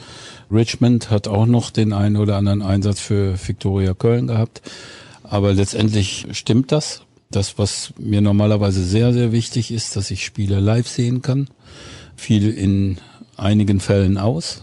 Richmond 0.50 1.10
hat 1.10 1.28
auch 1.28 1.46
noch 1.46 1.70
den 1.70 1.92
einen 1.92 2.16
oder 2.16 2.36
anderen 2.36 2.62
Einsatz 2.62 3.00
für 3.00 3.34
Victoria 3.46 3.94
Köln 3.94 4.26
gehabt. 4.26 4.62
Aber 5.22 5.52
letztendlich 5.52 6.26
stimmt 6.32 6.72
das. 6.72 7.02
Das, 7.30 7.58
was 7.58 7.92
mir 7.98 8.20
normalerweise 8.20 8.84
sehr, 8.84 9.12
sehr 9.12 9.32
wichtig 9.32 9.70
ist, 9.72 9.96
dass 9.96 10.10
ich 10.10 10.24
Spiele 10.24 10.60
live 10.60 10.86
sehen 10.86 11.22
kann, 11.22 11.48
fiel 12.16 12.50
in 12.50 12.98
einigen 13.36 13.80
Fällen 13.80 14.18
aus. 14.18 14.62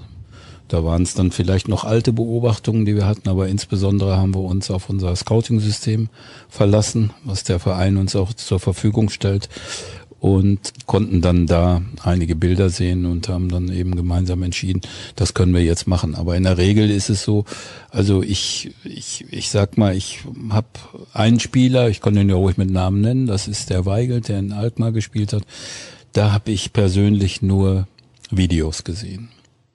Da 0.67 0.85
waren 0.85 1.01
es 1.01 1.13
dann 1.13 1.31
vielleicht 1.31 1.67
noch 1.67 1.83
alte 1.83 2.13
Beobachtungen, 2.13 2.85
die 2.85 2.95
wir 2.95 3.05
hatten, 3.05 3.27
aber 3.27 3.49
insbesondere 3.49 4.15
haben 4.15 4.33
wir 4.33 4.41
uns 4.41 4.71
auf 4.71 4.89
unser 4.89 5.13
Scouting-System 5.13 6.07
verlassen, 6.47 7.11
was 7.25 7.43
der 7.43 7.59
Verein 7.59 7.97
uns 7.97 8.15
auch 8.15 8.31
zur 8.33 8.61
Verfügung 8.61 9.09
stellt 9.09 9.49
und 10.21 10.85
konnten 10.85 11.21
dann 11.21 11.47
da 11.47 11.81
einige 12.03 12.35
Bilder 12.35 12.69
sehen 12.69 13.07
und 13.07 13.27
haben 13.27 13.49
dann 13.49 13.73
eben 13.73 13.95
gemeinsam 13.95 14.43
entschieden, 14.43 14.81
das 15.15 15.33
können 15.33 15.51
wir 15.51 15.63
jetzt 15.63 15.87
machen. 15.87 16.13
Aber 16.13 16.37
in 16.37 16.43
der 16.43 16.59
Regel 16.59 16.91
ist 16.91 17.09
es 17.09 17.23
so, 17.23 17.43
also 17.89 18.21
ich, 18.21 18.71
ich, 18.83 19.25
ich 19.31 19.49
sag 19.49 19.79
mal, 19.79 19.97
ich 19.97 20.19
habe 20.51 20.67
einen 21.11 21.39
Spieler, 21.39 21.89
ich 21.89 22.01
kann 22.01 22.13
den 22.13 22.29
ja 22.29 22.35
ruhig 22.35 22.57
mit 22.57 22.69
Namen 22.69 23.01
nennen, 23.01 23.25
das 23.25 23.47
ist 23.47 23.71
der 23.71 23.87
Weigel, 23.87 24.21
der 24.21 24.37
in 24.37 24.53
Alkmaar 24.53 24.91
gespielt 24.91 25.33
hat. 25.33 25.41
Da 26.13 26.31
habe 26.31 26.51
ich 26.51 26.71
persönlich 26.71 27.41
nur 27.41 27.87
Videos 28.29 28.83
gesehen. 28.83 29.29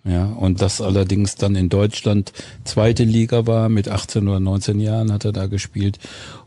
Ja, 0.09 0.27
und 0.27 0.63
das 0.63 0.81
allerdings 0.81 1.35
dann 1.35 1.57
in 1.57 1.69
Deutschland 1.69 2.33
zweite 2.63 3.03
Liga 3.03 3.49
war, 3.49 3.69
mit 3.69 3.89
18 3.89 4.29
oder 4.29 4.39
19 4.39 4.79
Jahren 4.79 5.13
hat 5.13 5.25
er 5.25 5.33
da 5.33 5.47
gespielt. 5.47 5.99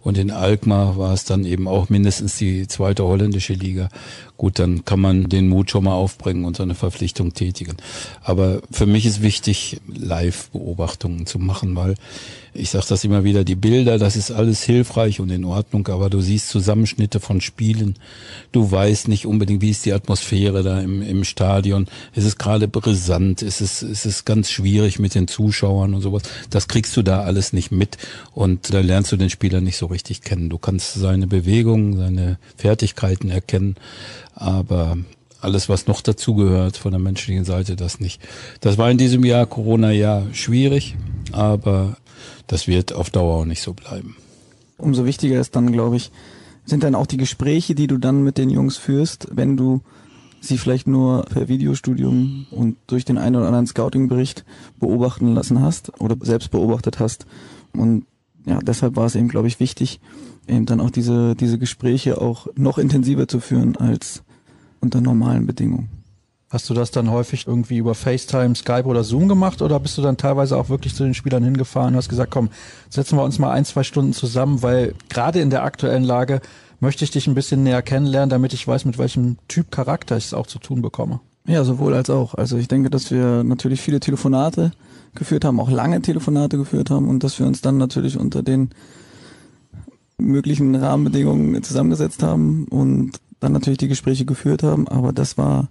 Und 0.01 0.17
in 0.17 0.31
Alkmaar 0.31 0.97
war 0.97 1.13
es 1.13 1.25
dann 1.25 1.45
eben 1.45 1.67
auch 1.67 1.89
mindestens 1.89 2.37
die 2.37 2.67
zweite 2.67 3.03
holländische 3.03 3.53
Liga. 3.53 3.89
gut, 4.37 4.57
dann 4.57 4.85
kann 4.85 5.01
man 5.01 5.27
den 5.27 5.49
Mut 5.49 5.69
schon 5.69 5.83
mal 5.83 5.95
aufbringen 5.95 6.45
und 6.45 6.55
so 6.55 6.63
eine 6.63 6.75
Verpflichtung 6.75 7.33
tätigen. 7.33 7.75
Aber 8.23 8.61
für 8.71 8.85
mich 8.85 9.05
ist 9.05 9.21
wichtig, 9.21 9.81
Live-Beobachtungen 9.87 11.25
zu 11.25 11.39
machen, 11.39 11.75
weil 11.75 11.95
ich 12.53 12.69
sage 12.69 12.85
das 12.89 13.03
immer 13.03 13.23
wieder, 13.23 13.43
die 13.43 13.55
Bilder, 13.55 13.97
das 13.97 14.15
ist 14.15 14.31
alles 14.31 14.63
hilfreich 14.63 15.19
und 15.19 15.29
in 15.29 15.45
Ordnung, 15.45 15.87
aber 15.87 16.09
du 16.09 16.19
siehst 16.19 16.49
Zusammenschnitte 16.49 17.19
von 17.19 17.41
Spielen, 17.41 17.95
du 18.51 18.71
weißt 18.71 19.07
nicht 19.07 19.25
unbedingt, 19.25 19.61
wie 19.61 19.69
ist 19.69 19.85
die 19.85 19.93
Atmosphäre 19.93 20.63
da 20.63 20.79
im, 20.79 21.01
im 21.01 21.23
Stadion, 21.23 21.87
ist 22.15 22.25
es 22.25 22.37
gerade 22.37 22.67
brisant, 22.67 23.41
ist 23.41 23.61
es, 23.61 23.83
ist 23.83 24.05
es 24.05 24.25
ganz 24.25 24.49
schwierig 24.49 24.99
mit 24.99 25.15
den 25.15 25.27
Zuschauern 25.27 25.93
und 25.93 26.01
sowas, 26.01 26.23
das 26.49 26.67
kriegst 26.67 26.95
du 26.97 27.01
da 27.01 27.21
alles 27.21 27.53
nicht 27.53 27.71
mit 27.71 27.97
und 28.33 28.73
da 28.73 28.79
lernst 28.79 29.11
du 29.11 29.17
den 29.17 29.29
Spieler 29.29 29.61
nicht 29.61 29.77
so 29.77 29.85
richtig 29.91 30.21
kennen. 30.21 30.49
Du 30.49 30.57
kannst 30.57 30.93
seine 30.93 31.27
Bewegungen, 31.27 31.97
seine 31.97 32.37
Fertigkeiten 32.55 33.29
erkennen, 33.29 33.75
aber 34.33 34.97
alles, 35.41 35.69
was 35.69 35.87
noch 35.87 36.01
dazugehört 36.01 36.77
von 36.77 36.91
der 36.91 36.99
menschlichen 36.99 37.45
Seite, 37.45 37.75
das 37.75 37.99
nicht. 37.99 38.21
Das 38.61 38.77
war 38.77 38.91
in 38.91 38.97
diesem 38.97 39.23
Jahr, 39.23 39.45
Corona-Jahr, 39.45 40.27
schwierig, 40.33 40.97
aber 41.31 41.97
das 42.47 42.67
wird 42.67 42.93
auf 42.93 43.09
Dauer 43.09 43.35
auch 43.35 43.45
nicht 43.45 43.61
so 43.61 43.73
bleiben. 43.73 44.17
Umso 44.77 45.05
wichtiger 45.05 45.39
ist 45.39 45.55
dann, 45.55 45.71
glaube 45.71 45.97
ich, 45.97 46.11
sind 46.65 46.83
dann 46.83 46.95
auch 46.95 47.07
die 47.07 47.17
Gespräche, 47.17 47.75
die 47.75 47.87
du 47.87 47.97
dann 47.97 48.23
mit 48.23 48.37
den 48.37 48.49
Jungs 48.49 48.77
führst, 48.77 49.27
wenn 49.31 49.57
du 49.57 49.81
sie 50.41 50.57
vielleicht 50.57 50.87
nur 50.87 51.25
per 51.25 51.47
Videostudium 51.47 52.47
und 52.51 52.77
durch 52.87 53.05
den 53.05 53.17
einen 53.17 53.35
oder 53.35 53.47
anderen 53.47 53.67
Scouting-Bericht 53.67 54.45
beobachten 54.79 55.33
lassen 55.33 55.61
hast 55.61 55.99
oder 55.99 56.15
selbst 56.21 56.51
beobachtet 56.51 56.99
hast. 56.99 57.25
Und 57.73 58.05
ja, 58.49 58.59
deshalb 58.59 58.95
war 58.95 59.05
es 59.05 59.15
eben, 59.15 59.27
glaube 59.27 59.47
ich, 59.47 59.59
wichtig, 59.59 59.99
eben 60.47 60.65
dann 60.65 60.81
auch 60.81 60.89
diese, 60.89 61.35
diese 61.35 61.59
Gespräche 61.59 62.19
auch 62.19 62.47
noch 62.55 62.79
intensiver 62.79 63.27
zu 63.27 63.39
führen 63.39 63.75
als 63.77 64.23
unter 64.81 65.01
normalen 65.01 65.45
Bedingungen. 65.45 65.89
Hast 66.49 66.67
du 66.67 66.73
das 66.73 66.89
dann 66.89 67.11
häufig 67.11 67.45
irgendwie 67.45 67.77
über 67.77 67.93
FaceTime, 67.93 68.55
Skype 68.55 68.85
oder 68.85 69.03
Zoom 69.03 69.27
gemacht 69.27 69.61
oder 69.61 69.79
bist 69.79 69.99
du 69.99 70.01
dann 70.01 70.17
teilweise 70.17 70.57
auch 70.57 70.69
wirklich 70.69 70.95
zu 70.95 71.03
den 71.03 71.13
Spielern 71.13 71.43
hingefahren 71.43 71.93
und 71.93 71.97
hast 71.97 72.09
gesagt, 72.09 72.31
komm, 72.31 72.49
setzen 72.89 73.19
wir 73.19 73.23
uns 73.23 73.37
mal 73.37 73.51
ein, 73.51 73.65
zwei 73.65 73.83
Stunden 73.83 74.13
zusammen, 74.13 74.63
weil 74.63 74.95
gerade 75.09 75.41
in 75.41 75.51
der 75.51 75.63
aktuellen 75.63 76.03
Lage 76.03 76.41
möchte 76.79 77.03
ich 77.03 77.11
dich 77.11 77.27
ein 77.27 77.35
bisschen 77.35 77.61
näher 77.61 77.83
kennenlernen, 77.83 78.31
damit 78.31 78.53
ich 78.53 78.67
weiß, 78.67 78.85
mit 78.85 78.97
welchem 78.97 79.37
Typ 79.47 79.69
Charakter 79.69 80.17
ich 80.17 80.25
es 80.25 80.33
auch 80.33 80.47
zu 80.47 80.57
tun 80.57 80.81
bekomme. 80.81 81.19
Ja, 81.45 81.63
sowohl 81.63 81.93
als 81.93 82.09
auch. 82.09 82.33
Also 82.33 82.57
ich 82.57 82.67
denke, 82.67 82.89
dass 82.89 83.11
wir 83.11 83.43
natürlich 83.43 83.81
viele 83.81 83.99
Telefonate 83.99 84.71
geführt 85.15 85.45
haben, 85.45 85.59
auch 85.59 85.69
lange 85.69 86.01
Telefonate 86.01 86.57
geführt 86.57 86.89
haben 86.89 87.07
und 87.07 87.23
dass 87.23 87.39
wir 87.39 87.47
uns 87.47 87.61
dann 87.61 87.77
natürlich 87.77 88.17
unter 88.17 88.43
den 88.43 88.69
möglichen 90.17 90.75
Rahmenbedingungen 90.75 91.63
zusammengesetzt 91.63 92.23
haben 92.23 92.65
und 92.69 93.13
dann 93.39 93.53
natürlich 93.53 93.77
die 93.77 93.87
Gespräche 93.87 94.25
geführt 94.25 94.63
haben, 94.63 94.87
aber 94.87 95.13
das 95.13 95.37
war, 95.37 95.69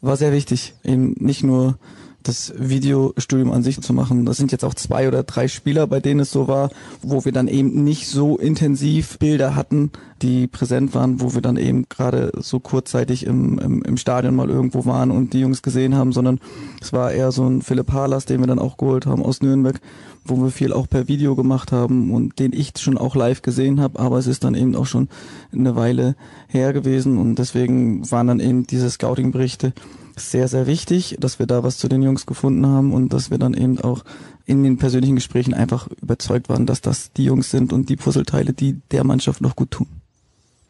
war 0.00 0.16
sehr 0.16 0.32
wichtig, 0.32 0.74
eben 0.84 1.14
nicht 1.18 1.42
nur 1.42 1.78
das 2.22 2.52
Videostudium 2.56 3.50
an 3.50 3.62
sich 3.62 3.80
zu 3.80 3.92
machen. 3.92 4.26
Das 4.26 4.36
sind 4.36 4.52
jetzt 4.52 4.64
auch 4.64 4.74
zwei 4.74 5.08
oder 5.08 5.22
drei 5.22 5.48
Spieler, 5.48 5.86
bei 5.86 6.00
denen 6.00 6.20
es 6.20 6.30
so 6.30 6.48
war, 6.48 6.70
wo 7.02 7.24
wir 7.24 7.32
dann 7.32 7.48
eben 7.48 7.82
nicht 7.84 8.08
so 8.08 8.36
intensiv 8.36 9.18
Bilder 9.18 9.54
hatten, 9.54 9.90
die 10.22 10.46
präsent 10.46 10.94
waren, 10.94 11.20
wo 11.20 11.34
wir 11.34 11.40
dann 11.40 11.56
eben 11.56 11.86
gerade 11.88 12.32
so 12.38 12.60
kurzzeitig 12.60 13.24
im, 13.24 13.58
im, 13.58 13.82
im 13.82 13.96
Stadion 13.96 14.34
mal 14.34 14.50
irgendwo 14.50 14.84
waren 14.84 15.10
und 15.10 15.32
die 15.32 15.40
Jungs 15.40 15.62
gesehen 15.62 15.94
haben, 15.94 16.12
sondern 16.12 16.40
es 16.80 16.92
war 16.92 17.12
eher 17.12 17.32
so 17.32 17.46
ein 17.46 17.62
Philipp 17.62 17.92
Harlas, 17.92 18.26
den 18.26 18.40
wir 18.40 18.46
dann 18.46 18.58
auch 18.58 18.76
geholt 18.76 19.06
haben 19.06 19.22
aus 19.24 19.40
Nürnberg, 19.40 19.80
wo 20.24 20.36
wir 20.36 20.50
viel 20.50 20.72
auch 20.72 20.88
per 20.88 21.08
Video 21.08 21.34
gemacht 21.34 21.72
haben 21.72 22.12
und 22.12 22.38
den 22.38 22.52
ich 22.52 22.72
schon 22.78 22.98
auch 22.98 23.16
live 23.16 23.40
gesehen 23.42 23.80
habe, 23.80 23.98
aber 23.98 24.18
es 24.18 24.26
ist 24.26 24.44
dann 24.44 24.54
eben 24.54 24.76
auch 24.76 24.86
schon 24.86 25.08
eine 25.52 25.74
Weile 25.74 26.16
her 26.48 26.72
gewesen 26.72 27.18
und 27.18 27.36
deswegen 27.36 28.08
waren 28.10 28.26
dann 28.26 28.40
eben 28.40 28.66
diese 28.66 28.90
Scouting-Berichte 28.90 29.72
sehr, 30.20 30.48
sehr 30.48 30.66
wichtig, 30.66 31.16
dass 31.20 31.38
wir 31.38 31.46
da 31.46 31.62
was 31.62 31.78
zu 31.78 31.88
den 31.88 32.02
Jungs 32.02 32.26
gefunden 32.26 32.66
haben 32.66 32.92
und 32.92 33.12
dass 33.12 33.30
wir 33.30 33.38
dann 33.38 33.54
eben 33.54 33.80
auch 33.80 34.04
in 34.46 34.62
den 34.62 34.78
persönlichen 34.78 35.16
Gesprächen 35.16 35.54
einfach 35.54 35.88
überzeugt 36.02 36.48
waren, 36.48 36.66
dass 36.66 36.80
das 36.80 37.12
die 37.12 37.24
Jungs 37.24 37.50
sind 37.50 37.72
und 37.72 37.88
die 37.88 37.96
Puzzleteile, 37.96 38.52
die 38.52 38.80
der 38.90 39.04
Mannschaft 39.04 39.40
noch 39.40 39.56
gut 39.56 39.70
tun. 39.70 39.86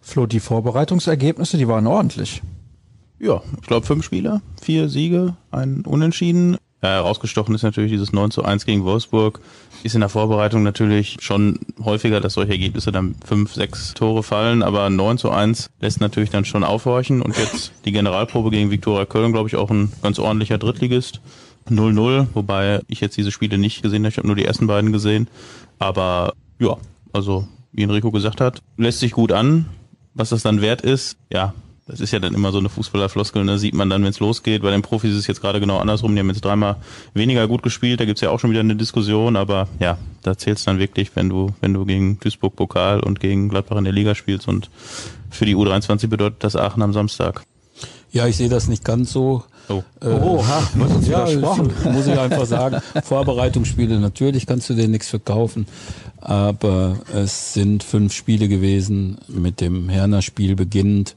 Flo, 0.01 0.27
die 0.27 0.41
Vorbereitungsergebnisse, 0.41 1.59
die 1.59 1.69
waren 1.69 1.87
ordentlich. 1.87 2.43
Ja, 3.19 3.43
ich 3.61 3.67
glaube 3.67 3.87
fünf 3.87 4.05
Spieler, 4.05 4.41
vier 4.61 4.89
Siege, 4.89 5.37
ein 5.51 5.83
Unentschieden. 5.83 6.57
Ja, 6.83 6.91
herausgestochen 6.91 7.55
ist 7.55 7.63
natürlich 7.63 7.93
dieses 7.93 8.13
9 8.13 8.31
zu 8.31 8.43
1 8.43 8.65
gegen 8.65 8.85
Wolfsburg. 8.85 9.41
Ist 9.83 9.95
in 9.95 10.01
der 10.01 10.09
Vorbereitung 10.09 10.63
natürlich 10.63 11.19
schon 11.21 11.61
häufiger, 11.83 12.21
dass 12.21 12.35
solche 12.35 12.53
Ergebnisse 12.53 12.91
dann 12.91 13.17
fünf, 13.25 13.55
sechs 13.55 13.93
Tore 13.93 14.23
fallen, 14.23 14.63
aber 14.63 14.89
9 14.89 15.19
zu 15.19 15.31
1 15.31 15.71
lässt 15.81 16.01
natürlich 16.01 16.31
dann 16.31 16.45
schon 16.45 16.65
aufhorchen. 16.65 17.21
Und 17.21 17.37
jetzt 17.37 17.73
die 17.85 17.93
Generalprobe 17.93 18.51
gegen 18.51 18.71
Viktoria 18.71 19.05
Köln, 19.05 19.33
glaube 19.33 19.49
ich, 19.49 19.57
auch 19.57 19.71
ein 19.71 19.93
ganz 20.03 20.19
ordentlicher 20.19 20.59
Drittligist. 20.59 21.21
0-0, 21.69 22.29
wobei 22.35 22.81
ich 22.89 23.01
jetzt 23.01 23.17
diese 23.17 23.31
Spiele 23.31 23.59
nicht 23.59 23.83
gesehen 23.83 24.03
habe, 24.03 24.09
ich 24.09 24.17
habe 24.17 24.27
nur 24.27 24.37
die 24.37 24.47
ersten 24.47 24.67
beiden 24.67 24.93
gesehen. 24.93 25.29
Aber 25.79 26.33
ja, 26.59 26.77
also 27.13 27.47
wie 27.73 27.83
Enrico 27.83 28.11
gesagt 28.11 28.41
hat, 28.41 28.63
lässt 28.77 29.01
sich 29.01 29.13
gut 29.13 29.33
an. 29.33 29.67
Was 30.15 30.31
das 30.31 30.43
dann 30.43 30.61
wert 30.61 30.81
ist, 30.81 31.17
ja, 31.31 31.55
das 31.91 32.01
ist 32.01 32.13
ja 32.13 32.21
dann 32.21 32.35
immer 32.35 32.53
so 32.53 32.59
eine 32.59 32.69
Fußballerfloskel, 32.69 33.45
ne? 33.45 33.59
sieht 33.59 33.75
man 33.75 33.91
dann, 33.91 34.03
wenn 34.03 34.11
es 34.11 34.21
losgeht. 34.21 34.63
Bei 34.63 34.71
den 34.71 34.83
Profis 34.83 35.11
ist 35.11 35.19
es 35.19 35.27
jetzt 35.27 35.41
gerade 35.41 35.59
genau 35.59 35.79
andersrum. 35.79 36.15
Die 36.15 36.21
haben 36.21 36.29
jetzt 36.29 36.45
dreimal 36.45 36.77
weniger 37.15 37.49
gut 37.49 37.63
gespielt. 37.63 37.99
Da 37.99 38.05
gibt's 38.05 38.21
ja 38.21 38.31
auch 38.31 38.39
schon 38.39 38.51
wieder 38.51 38.61
eine 38.61 38.77
Diskussion. 38.77 39.35
Aber 39.35 39.67
ja, 39.81 39.99
da 40.23 40.39
zählt's 40.39 40.65
dann 40.65 40.79
wirklich, 40.79 41.11
wenn 41.17 41.29
du, 41.29 41.53
wenn 41.61 41.75
du 41.75 41.85
gegen 41.85 42.21
Duisburg 42.21 42.55
Pokal 42.55 43.01
und 43.01 43.19
gegen 43.19 43.49
Gladbach 43.49 43.77
in 43.77 43.85
der 43.85 43.93
Liga 43.93 44.15
spielst. 44.15 44.47
Und 44.47 44.71
für 45.31 45.47
die 45.47 45.57
U23 45.57 46.07
bedeutet 46.07 46.45
das 46.45 46.55
Aachen 46.55 46.83
am 46.83 46.93
Samstag. 46.93 47.43
Ja, 48.13 48.27
ich 48.27 48.37
sehe 48.37 48.49
das 48.49 48.69
nicht 48.69 48.85
ganz 48.85 49.13
so. 49.13 49.45
Oh, 49.69 49.83
äh, 50.01 50.09
oh 50.09 50.45
ha, 50.47 50.63
was 50.75 51.07
ja, 51.07 51.27
muss 51.93 52.07
ich 52.07 52.19
einfach 52.19 52.47
sagen. 52.47 52.81
Vorbereitungsspiele, 53.05 54.01
natürlich 54.01 54.47
kannst 54.47 54.69
du 54.69 54.75
dir 54.75 54.89
nichts 54.89 55.09
verkaufen, 55.09 55.67
aber 56.21 56.99
es 57.15 57.55
sind 57.55 57.85
fünf 57.85 58.13
Spiele 58.13 58.49
gewesen, 58.49 59.19
mit 59.29 59.61
dem 59.61 59.89
Herner-Spiel 59.89 60.57
beginnend 60.57 61.15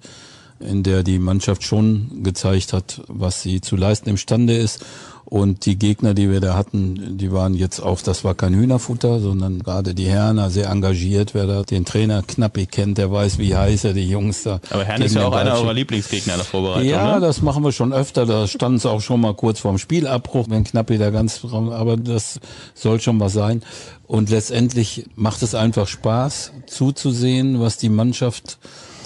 in 0.60 0.84
der 0.84 1.04
die 1.04 1.20
Mannschaft 1.20 1.64
schon 1.64 2.24
gezeigt 2.24 2.74
hat, 2.74 3.02
was 3.08 3.42
sie 3.42 3.62
zu 3.62 3.76
leisten 3.76 4.10
imstande 4.10 4.56
ist. 4.56 4.84
Und 5.26 5.66
die 5.66 5.80
Gegner, 5.80 6.14
die 6.14 6.30
wir 6.30 6.42
da 6.42 6.56
hatten, 6.56 7.18
die 7.18 7.32
waren 7.32 7.56
jetzt 7.56 7.80
auch, 7.80 8.02
das 8.02 8.24
war 8.24 8.36
kein 8.36 8.54
Hühnerfutter, 8.54 9.20
sondern 9.20 9.64
gerade 9.64 9.96
die 9.96 10.06
Herner 10.06 10.50
sehr 10.50 10.70
engagiert. 10.70 11.34
Wer 11.34 11.48
da 11.48 11.64
den 11.64 11.86
Trainer 11.86 12.22
Knappi 12.22 12.66
kennt, 12.66 12.98
der 12.98 13.12
weiß, 13.12 13.40
wie 13.40 13.56
heiß 13.56 13.86
er 13.86 13.94
die 13.94 14.08
Jungs 14.08 14.44
da. 14.44 14.60
Aber 14.70 14.84
Herner 14.84 15.06
ist 15.06 15.16
ja 15.16 15.26
auch 15.26 15.34
einer 15.34 15.54
eurer 15.54 15.74
Lieblingsgegner 15.74 16.34
in 16.34 16.40
der 16.40 16.46
Vorbereitung. 16.46 16.88
Ja, 16.88 17.16
ne? 17.16 17.22
das 17.22 17.42
machen 17.42 17.64
wir 17.64 17.72
schon 17.72 17.94
öfter. 17.94 18.26
Da 18.26 18.48
stand 18.48 18.78
es 18.78 18.86
auch 18.86 19.02
schon 19.02 19.22
mal 19.22 19.34
kurz 19.34 19.60
vorm 19.62 19.78
Spielabbruch, 19.78 20.48
wenn 20.50 20.66
Knappi 20.66 20.98
da 20.98 21.10
ganz, 21.10 21.42
aber 21.52 21.98
das 21.98 22.40
soll 22.76 23.00
schon 23.00 23.20
was 23.20 23.34
sein. 23.34 23.64
Und 24.06 24.30
letztendlich 24.30 25.08
macht 25.16 25.42
es 25.42 25.56
einfach 25.56 25.88
Spaß 25.88 26.52
zuzusehen, 26.68 27.60
was 27.62 27.78
die 27.78 27.90
Mannschaft 27.90 28.60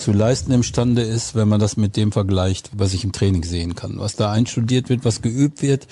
zu 0.07 0.13
leisten 0.13 0.53
imstande 0.53 1.01
ist, 1.01 1.35
wenn 1.35 1.49
man 1.49 1.59
das 1.59 1.75
mit 1.75 1.97
dem 1.97 2.13
vergleicht, 2.13 2.69
was 2.71 2.93
ich 2.93 3.03
im 3.03 3.11
Training 3.11 3.43
sehen 3.43 3.75
kann. 3.75 3.99
Was 3.99 4.15
da 4.15 4.31
einstudiert 4.31 4.87
wird, 4.87 5.03
was 5.03 5.21
geübt 5.21 5.61
wird, 5.61 5.85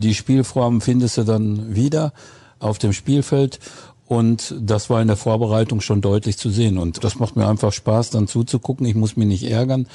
die 0.00 0.16
Spielformen 0.16 0.80
findest 0.80 1.18
du 1.18 1.22
dann 1.22 1.72
wieder 1.72 2.12
auf 2.58 2.78
dem 2.78 2.92
Spielfeld. 2.92 3.60
Und 4.08 4.56
das 4.60 4.90
war 4.90 5.00
in 5.00 5.06
der 5.06 5.16
Vorbereitung 5.16 5.80
schon 5.80 6.00
deutlich 6.00 6.36
zu 6.36 6.50
sehen. 6.50 6.78
Und 6.78 7.04
das 7.04 7.20
macht 7.20 7.36
mir 7.36 7.46
einfach 7.46 7.72
Spaß, 7.72 8.10
dann 8.10 8.26
zuzugucken. 8.26 8.86
Ich 8.86 8.96
muss 8.96 9.16
mich 9.16 9.28
nicht 9.28 9.48
ärgern 9.48 9.86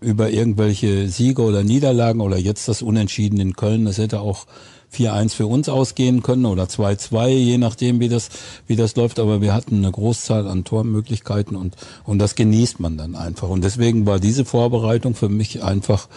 über 0.00 0.30
irgendwelche 0.30 1.08
Siege 1.08 1.42
oder 1.42 1.64
Niederlagen 1.64 2.20
oder 2.20 2.38
jetzt 2.38 2.68
das 2.68 2.82
Unentschieden 2.82 3.40
in 3.40 3.56
Köln. 3.56 3.84
Das 3.84 3.98
hätte 3.98 4.20
auch 4.20 4.46
4-1 4.94 5.34
für 5.34 5.46
uns 5.46 5.68
ausgehen 5.68 6.22
können 6.22 6.46
oder 6.46 6.64
2-2, 6.64 7.28
je 7.28 7.58
nachdem, 7.58 8.00
wie 8.00 8.08
das, 8.08 8.28
wie 8.66 8.76
das 8.76 8.96
läuft. 8.96 9.18
Aber 9.18 9.40
wir 9.40 9.52
hatten 9.52 9.78
eine 9.78 9.90
Großzahl 9.90 10.46
an 10.46 10.64
Tormöglichkeiten 10.64 11.56
und, 11.56 11.76
und 12.04 12.18
das 12.18 12.34
genießt 12.34 12.80
man 12.80 12.96
dann 12.96 13.16
einfach. 13.16 13.48
Und 13.48 13.64
deswegen 13.64 14.06
war 14.06 14.20
diese 14.20 14.44
Vorbereitung 14.44 15.14
für 15.14 15.28
mich 15.28 15.62
einfach, 15.62 16.08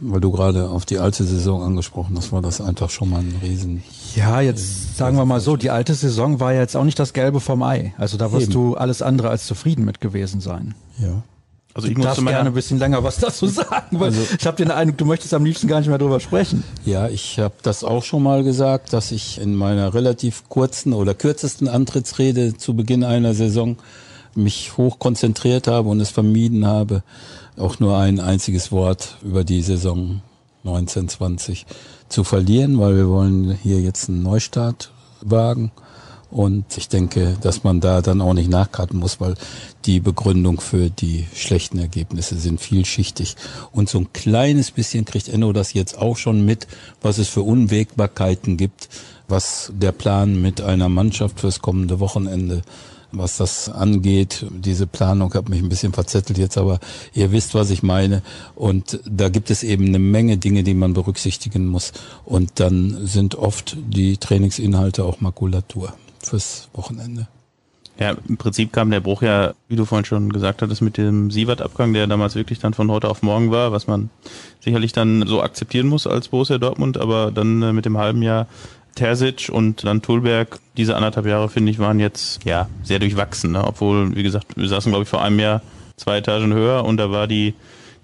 weil 0.00 0.20
du 0.20 0.30
gerade 0.30 0.68
auf 0.68 0.84
die 0.84 0.98
alte 0.98 1.24
Saison 1.24 1.62
angesprochen 1.62 2.16
hast, 2.16 2.32
war 2.32 2.42
das 2.42 2.60
einfach 2.60 2.90
schon 2.90 3.10
mal 3.10 3.20
ein 3.20 3.34
Riesen. 3.42 3.82
Ja, 4.14 4.40
jetzt 4.40 4.96
sagen 4.96 5.16
wir 5.16 5.24
mal 5.24 5.40
so, 5.40 5.56
die 5.56 5.70
alte 5.70 5.94
Saison 5.94 6.40
war 6.40 6.52
ja 6.52 6.60
jetzt 6.60 6.76
auch 6.76 6.84
nicht 6.84 6.98
das 6.98 7.12
Gelbe 7.12 7.40
vom 7.40 7.62
Ei. 7.62 7.94
Also 7.96 8.16
da 8.16 8.32
wirst 8.32 8.50
Eben. 8.50 8.52
du 8.52 8.74
alles 8.74 9.02
andere 9.02 9.30
als 9.30 9.46
zufrieden 9.46 9.84
mit 9.84 10.00
gewesen 10.00 10.40
sein. 10.40 10.74
Ja. 10.98 11.22
Also 11.76 11.88
ich 11.88 11.98
musste 11.98 12.24
gerne 12.24 12.48
ein 12.48 12.54
bisschen 12.54 12.78
länger 12.78 13.04
was 13.04 13.18
dazu 13.18 13.46
sagen, 13.46 14.00
weil 14.00 14.10
ich 14.14 14.46
habe 14.46 14.56
den 14.56 14.70
Eindruck, 14.70 14.96
du 14.96 15.04
möchtest 15.04 15.34
am 15.34 15.44
liebsten 15.44 15.68
gar 15.68 15.80
nicht 15.80 15.90
mehr 15.90 15.98
drüber 15.98 16.20
sprechen. 16.20 16.64
Ja, 16.86 17.08
ich 17.08 17.38
habe 17.38 17.54
das 17.62 17.84
auch 17.84 18.02
schon 18.02 18.22
mal 18.22 18.44
gesagt, 18.44 18.94
dass 18.94 19.12
ich 19.12 19.38
in 19.38 19.54
meiner 19.54 19.92
relativ 19.92 20.48
kurzen 20.48 20.94
oder 20.94 21.12
kürzesten 21.12 21.68
Antrittsrede 21.68 22.56
zu 22.56 22.74
Beginn 22.74 23.04
einer 23.04 23.34
Saison 23.34 23.76
mich 24.34 24.78
hoch 24.78 24.98
konzentriert 24.98 25.66
habe 25.66 25.90
und 25.90 26.00
es 26.00 26.08
vermieden 26.08 26.66
habe, 26.66 27.02
auch 27.58 27.78
nur 27.78 27.98
ein 27.98 28.20
einziges 28.20 28.72
Wort 28.72 29.18
über 29.22 29.44
die 29.44 29.60
Saison 29.60 30.22
1920 30.64 31.66
zu 32.08 32.24
verlieren, 32.24 32.80
weil 32.80 32.96
wir 32.96 33.08
wollen 33.10 33.50
hier 33.62 33.80
jetzt 33.80 34.08
einen 34.08 34.22
Neustart 34.22 34.92
wagen 35.20 35.72
Und 36.36 36.76
ich 36.76 36.90
denke, 36.90 37.38
dass 37.40 37.64
man 37.64 37.80
da 37.80 38.02
dann 38.02 38.20
auch 38.20 38.34
nicht 38.34 38.50
nachkarten 38.50 39.00
muss, 39.00 39.22
weil 39.22 39.36
die 39.86 40.00
Begründung 40.00 40.60
für 40.60 40.90
die 40.90 41.24
schlechten 41.34 41.78
Ergebnisse 41.78 42.36
sind 42.36 42.60
vielschichtig. 42.60 43.36
Und 43.72 43.88
so 43.88 44.00
ein 44.00 44.12
kleines 44.12 44.70
bisschen 44.70 45.06
kriegt 45.06 45.30
Enno 45.30 45.54
das 45.54 45.72
jetzt 45.72 45.96
auch 45.96 46.18
schon 46.18 46.44
mit, 46.44 46.66
was 47.00 47.16
es 47.16 47.28
für 47.28 47.40
Unwägbarkeiten 47.40 48.58
gibt, 48.58 48.90
was 49.28 49.72
der 49.74 49.92
Plan 49.92 50.38
mit 50.38 50.60
einer 50.60 50.90
Mannschaft 50.90 51.40
fürs 51.40 51.60
kommende 51.60 52.00
Wochenende 52.00 52.60
was 53.12 53.38
das 53.38 53.70
angeht. 53.70 54.44
Diese 54.50 54.86
Planung 54.86 55.32
hat 55.32 55.48
mich 55.48 55.62
ein 55.62 55.70
bisschen 55.70 55.94
verzettelt 55.94 56.36
jetzt, 56.36 56.58
aber 56.58 56.80
ihr 57.14 57.32
wisst, 57.32 57.54
was 57.54 57.70
ich 57.70 57.82
meine. 57.82 58.20
Und 58.56 59.00
da 59.08 59.30
gibt 59.30 59.50
es 59.50 59.62
eben 59.62 59.86
eine 59.86 60.00
Menge 60.00 60.36
Dinge, 60.36 60.64
die 60.64 60.74
man 60.74 60.92
berücksichtigen 60.92 61.66
muss. 61.68 61.92
Und 62.26 62.60
dann 62.60 63.06
sind 63.06 63.36
oft 63.36 63.78
die 63.88 64.18
Trainingsinhalte 64.18 65.04
auch 65.04 65.20
Makulatur 65.20 65.94
fürs 66.22 66.68
Wochenende. 66.72 67.28
Ja, 67.98 68.14
im 68.28 68.36
Prinzip 68.36 68.72
kam 68.72 68.90
der 68.90 69.00
Bruch 69.00 69.22
ja, 69.22 69.54
wie 69.68 69.76
du 69.76 69.86
vorhin 69.86 70.04
schon 70.04 70.30
gesagt 70.30 70.60
hattest, 70.60 70.82
mit 70.82 70.98
dem 70.98 71.30
Sievert-Abgang, 71.30 71.94
der 71.94 72.06
damals 72.06 72.34
wirklich 72.34 72.58
dann 72.58 72.74
von 72.74 72.90
heute 72.90 73.08
auf 73.08 73.22
morgen 73.22 73.50
war, 73.50 73.72
was 73.72 73.86
man 73.86 74.10
sicherlich 74.60 74.92
dann 74.92 75.26
so 75.26 75.42
akzeptieren 75.42 75.86
muss 75.86 76.06
als 76.06 76.28
Borussia 76.28 76.58
Dortmund, 76.58 76.98
aber 76.98 77.30
dann 77.30 77.62
äh, 77.62 77.72
mit 77.72 77.86
dem 77.86 77.96
halben 77.96 78.22
Jahr 78.22 78.48
Terzic 78.96 79.48
und 79.50 79.84
dann 79.84 80.02
Tulberg, 80.02 80.58
diese 80.76 80.96
anderthalb 80.96 81.26
Jahre, 81.26 81.48
finde 81.48 81.70
ich, 81.70 81.78
waren 81.78 81.98
jetzt 81.98 82.44
ja 82.44 82.68
sehr 82.82 82.98
durchwachsen. 82.98 83.52
Ne? 83.52 83.64
Obwohl, 83.64 84.14
wie 84.14 84.22
gesagt, 84.22 84.56
wir 84.56 84.68
saßen, 84.68 84.90
glaube 84.90 85.04
ich, 85.04 85.08
vor 85.08 85.22
einem 85.22 85.38
Jahr 85.38 85.62
zwei 85.96 86.18
Etagen 86.18 86.52
höher 86.52 86.84
und 86.84 86.98
da 86.98 87.10
war 87.10 87.26
die 87.26 87.54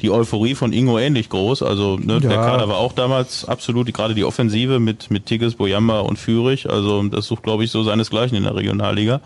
die 0.02 0.10
Euphorie 0.10 0.54
von 0.54 0.72
Ingo 0.72 0.98
ähnlich 0.98 1.28
groß. 1.28 1.62
Also 1.62 1.96
ne, 1.96 2.14
ja. 2.14 2.20
der 2.20 2.36
Kader 2.36 2.68
war 2.68 2.76
auch 2.76 2.92
damals 2.92 3.44
absolut, 3.44 3.92
gerade 3.94 4.14
die 4.14 4.24
Offensive 4.24 4.80
mit, 4.80 5.10
mit 5.10 5.26
Tigges, 5.26 5.54
Boyamba 5.54 6.00
und 6.00 6.18
Führig. 6.18 6.68
Also 6.68 7.02
das 7.04 7.26
sucht, 7.26 7.42
glaube 7.42 7.64
ich, 7.64 7.70
so 7.70 7.82
seinesgleichen 7.82 8.36
in 8.36 8.42
der 8.42 8.54
Regionalliga. 8.54 9.20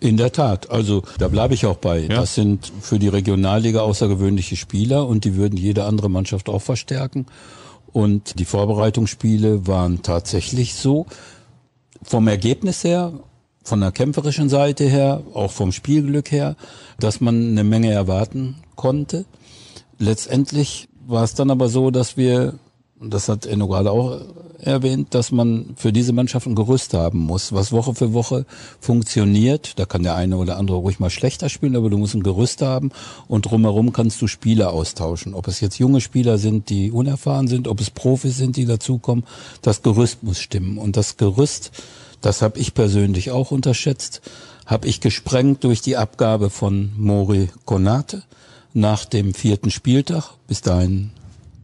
In 0.00 0.16
der 0.16 0.32
Tat, 0.32 0.70
also 0.70 1.02
da 1.18 1.28
bleibe 1.28 1.54
ich 1.54 1.66
auch 1.66 1.76
bei. 1.76 2.00
Ja. 2.00 2.08
Das 2.08 2.34
sind 2.34 2.72
für 2.80 2.98
die 2.98 3.08
Regionalliga 3.08 3.82
außergewöhnliche 3.82 4.56
Spieler 4.56 5.06
und 5.06 5.24
die 5.24 5.36
würden 5.36 5.56
jede 5.56 5.84
andere 5.84 6.10
Mannschaft 6.10 6.48
auch 6.48 6.62
verstärken. 6.62 7.26
Und 7.92 8.38
die 8.38 8.44
Vorbereitungsspiele 8.44 9.66
waren 9.66 10.02
tatsächlich 10.02 10.74
so. 10.74 11.06
Vom 12.02 12.26
Ergebnis 12.26 12.82
her, 12.82 13.12
von 13.62 13.80
der 13.80 13.92
kämpferischen 13.92 14.48
Seite 14.48 14.84
her, 14.84 15.22
auch 15.34 15.52
vom 15.52 15.70
Spielglück 15.70 16.32
her, 16.32 16.56
dass 16.98 17.20
man 17.20 17.50
eine 17.50 17.62
Menge 17.62 17.92
erwarten 17.92 18.56
konnte. 18.74 19.24
Letztendlich 20.02 20.88
war 21.06 21.22
es 21.22 21.34
dann 21.34 21.52
aber 21.52 21.68
so, 21.68 21.92
dass 21.92 22.16
wir, 22.16 22.58
und 22.98 23.14
das 23.14 23.28
hat 23.28 23.46
Enno 23.46 23.72
auch 23.72 24.20
erwähnt, 24.58 25.14
dass 25.14 25.30
man 25.30 25.74
für 25.76 25.92
diese 25.92 26.12
Mannschaft 26.12 26.48
ein 26.48 26.56
Gerüst 26.56 26.92
haben 26.92 27.20
muss, 27.20 27.52
was 27.52 27.70
Woche 27.70 27.94
für 27.94 28.12
Woche 28.12 28.44
funktioniert. 28.80 29.78
Da 29.78 29.84
kann 29.84 30.02
der 30.02 30.16
eine 30.16 30.38
oder 30.38 30.56
andere 30.56 30.78
ruhig 30.78 30.98
mal 30.98 31.08
schlechter 31.08 31.48
spielen, 31.48 31.76
aber 31.76 31.88
du 31.88 31.98
musst 31.98 32.16
ein 32.16 32.24
Gerüst 32.24 32.62
haben 32.62 32.90
und 33.28 33.42
drumherum 33.42 33.92
kannst 33.92 34.20
du 34.20 34.26
Spieler 34.26 34.72
austauschen. 34.72 35.34
Ob 35.34 35.46
es 35.46 35.60
jetzt 35.60 35.78
junge 35.78 36.00
Spieler 36.00 36.36
sind, 36.36 36.68
die 36.68 36.90
unerfahren 36.90 37.46
sind, 37.46 37.68
ob 37.68 37.80
es 37.80 37.90
Profis 37.90 38.36
sind, 38.36 38.56
die 38.56 38.64
dazukommen, 38.66 39.24
das 39.62 39.82
Gerüst 39.82 40.24
muss 40.24 40.40
stimmen. 40.40 40.78
Und 40.78 40.96
das 40.96 41.16
Gerüst, 41.16 41.70
das 42.20 42.42
habe 42.42 42.58
ich 42.58 42.74
persönlich 42.74 43.30
auch 43.30 43.52
unterschätzt, 43.52 44.20
habe 44.66 44.88
ich 44.88 45.00
gesprengt 45.00 45.62
durch 45.62 45.80
die 45.80 45.96
Abgabe 45.96 46.50
von 46.50 46.90
Mori 46.96 47.50
Konate 47.66 48.24
nach 48.74 49.04
dem 49.04 49.34
vierten 49.34 49.70
Spieltag. 49.70 50.34
Bis 50.46 50.60
dahin 50.60 51.10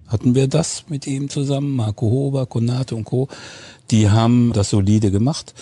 hatten 0.07 0.35
wir 0.35 0.49
das 0.49 0.85
mit 0.89 1.07
ihm 1.07 1.29
zusammen, 1.29 1.77
Marco 1.77 2.07
Hober, 2.07 2.47
Konate 2.47 2.95
und 2.95 3.05
Co. 3.05 3.29
Die 3.91 4.11
haben 4.11 4.53
das 4.53 4.71
solide 4.71 5.11
gemacht 5.11 5.55